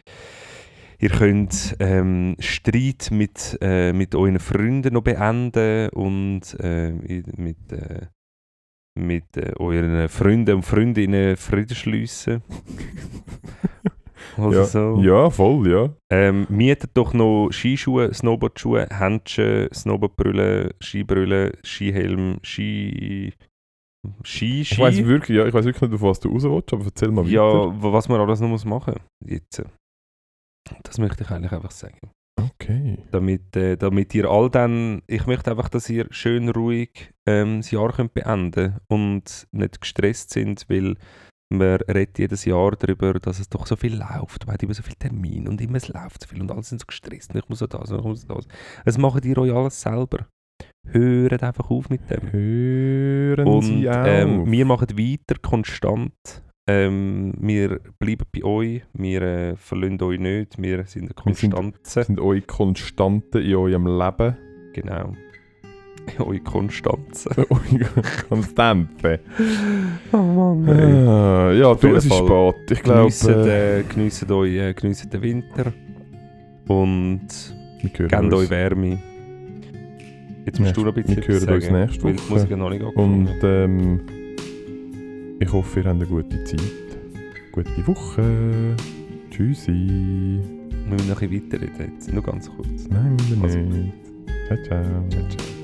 Ihr 1.01 1.09
könnt 1.09 1.75
ähm, 1.79 2.35
Streit 2.39 3.09
mit, 3.11 3.57
äh, 3.61 3.91
mit 3.91 4.13
euren 4.13 4.39
Freunden 4.39 4.93
noch 4.93 5.01
beenden 5.01 5.89
und 5.89 6.41
äh, 6.59 6.91
mit, 6.91 7.71
äh, 7.71 8.05
mit 8.99 9.35
äh, 9.35 9.53
euren 9.57 10.07
Freunden 10.09 10.57
und 10.57 10.63
Freundinnen 10.63 11.37
Frieden 11.37 11.75
schliessen. 11.75 12.43
also 14.37 14.51
Ja. 14.59 14.63
so. 14.65 15.01
Ja, 15.01 15.29
voll, 15.31 15.71
ja. 15.71 15.89
Ähm, 16.11 16.45
mietet 16.49 16.91
doch 16.93 17.13
noch 17.13 17.49
Skischuhe, 17.51 18.13
Snowboardschuhe, 18.13 18.87
Handschuhe, 18.91 19.69
Snowboardbrille, 19.73 20.75
Skibrille, 20.81 21.53
Skihelm, 21.63 22.37
Ski... 22.43 23.33
Ski, 24.23 24.61
Ich 24.61 24.79
weiß 24.79 24.95
Ski. 24.95 25.07
wirklich, 25.07 25.37
ja, 25.37 25.45
ich 25.45 25.53
weiß 25.53 25.63
wirklich 25.65 25.81
nicht, 25.81 25.93
auf 25.93 26.01
was 26.01 26.19
du 26.19 26.29
raus 26.29 26.43
willst, 26.43 26.73
aber 26.73 26.85
erzähl 26.85 27.09
mal 27.11 27.25
Ja, 27.27 27.41
weiter. 27.43 27.83
wa- 27.83 27.93
was 27.93 28.09
man 28.09 28.19
alles 28.19 28.39
noch 28.39 28.49
muss 28.49 28.65
machen 28.65 28.95
jetzt. 29.25 29.63
Das 30.83 30.97
möchte 30.97 31.23
ich 31.23 31.29
eigentlich 31.31 31.51
einfach 31.51 31.71
sagen. 31.71 32.11
Okay. 32.39 32.97
damit, 33.11 33.55
äh, 33.55 33.75
damit 33.77 34.15
ihr 34.15 34.29
all 34.29 34.49
dann, 34.49 35.01
ich 35.07 35.27
möchte 35.27 35.51
einfach, 35.51 35.69
dass 35.69 35.89
ihr 35.89 36.07
schön 36.11 36.49
ruhig 36.49 37.11
ähm, 37.27 37.57
das 37.59 37.71
Jahr 37.71 37.91
könnt 37.91 38.13
beenden 38.13 38.77
und 38.87 39.47
nicht 39.51 39.81
gestresst 39.81 40.31
sind, 40.31 40.65
weil 40.69 40.95
man 41.53 41.75
redet 41.81 42.17
jedes 42.17 42.45
Jahr 42.45 42.71
darüber, 42.71 43.13
dass 43.15 43.39
es 43.39 43.49
doch 43.49 43.67
so 43.67 43.75
viel 43.75 43.95
läuft, 43.97 44.47
man 44.47 44.53
hat 44.53 44.63
immer 44.63 44.73
so 44.73 44.81
viele 44.83 44.95
Termine 44.95 45.49
und 45.49 45.59
immer 45.61 45.77
es 45.77 45.89
läuft 45.89 46.23
so 46.23 46.29
viel 46.29 46.41
und 46.41 46.51
alle 46.51 46.63
sind 46.63 46.79
so 46.79 46.85
gestresst 46.87 47.33
und 47.33 47.39
ich 47.41 47.49
muss 47.49 47.59
so 47.59 47.67
das 47.67 47.91
und 47.91 47.99
ich 47.99 48.05
muss 48.05 48.25
das. 48.25 48.47
Es 48.85 48.97
macht 48.97 49.25
ihr 49.25 49.37
euch 49.37 49.51
alles 49.53 49.81
selber. 49.81 50.25
Hört 50.87 51.43
einfach 51.43 51.69
auf 51.69 51.89
mit 51.89 52.09
dem. 52.09 52.31
Hören 52.31 53.47
Und 53.47 53.63
Sie 53.63 53.89
auf. 53.89 54.07
ähm, 54.07 54.51
wir 54.51 54.65
machen 54.65 54.97
weiter 54.97 55.39
konstant. 55.41 56.13
Ähm, 56.67 57.33
wir 57.39 57.79
bleiben 57.99 58.25
bei 58.33 58.43
euch, 58.43 58.81
wir 58.93 59.21
äh, 59.21 59.55
verlassen 59.55 60.01
euch 60.03 60.19
nicht, 60.19 60.61
wir 60.61 60.85
sind 60.85 61.03
eine 61.05 61.25
Wir 61.25 61.33
sind- 61.33 61.77
sind 62.05 62.19
eure 62.19 62.41
Konstanten 62.41 63.41
in 63.41 63.55
eurem 63.55 63.87
Leben. 63.87 64.37
Genau. 64.73 65.13
Eure 66.19 66.39
Konstanze. 66.39 67.29
eure 67.49 68.01
Konstanten. 68.27 69.19
Oh 70.11 70.17
Mann. 70.17 71.07
Ah, 71.07 71.51
ja, 71.51 71.73
du, 71.75 71.95
es 71.95 72.05
ist 72.05 72.13
spät. 72.15 72.71
Ich 72.71 72.81
glaube, 72.81 73.13
äh, 73.27 73.79
äh, 73.79 73.83
geniessen, 73.83 74.31
euch, 74.31 74.55
äh, 74.55 74.73
den 74.73 75.21
Winter 75.21 75.71
und 76.67 77.27
gebt 77.83 78.33
euch. 78.33 78.49
Wärme. 78.49 78.99
Jetzt 80.45 80.59
musst 80.59 80.75
du 80.75 80.81
noch 80.81 80.95
ein 80.95 81.03
bisschen 81.03 81.17
wir 81.17 81.27
hören 81.27 81.49
uns 81.53 81.69
nächste 81.69 82.03
weil 82.03 82.13
die 82.13 82.19
Woche. 82.19 82.33
Musik 82.33 82.57
noch 82.57 82.69
nicht 82.71 82.81
angefangen 82.83 83.27
Und 83.27 83.43
ähm, 83.43 84.01
ich 85.41 85.51
hoffe, 85.51 85.79
ihr 85.81 85.85
habt 85.85 85.95
eine 85.95 86.05
gute 86.05 86.43
Zeit. 86.43 86.61
Gute 87.51 87.87
Woche. 87.87 88.75
Tschüssi. 89.29 89.71
Wir 89.71 90.89
müssen 90.97 91.09
noch 91.09 91.21
ein 91.21 91.29
bisschen 91.29 91.51
weiterreden 91.51 91.93
jetzt, 91.95 92.13
nur 92.13 92.23
ganz 92.23 92.49
kurz. 92.49 92.87
Nein, 92.89 93.17
wir 93.27 93.43
Also- 93.43 93.59
nicht. 93.59 93.93
Ciao, 94.47 94.57
ciao. 94.63 94.83
Ciao, 95.09 95.27
ciao. 95.29 95.60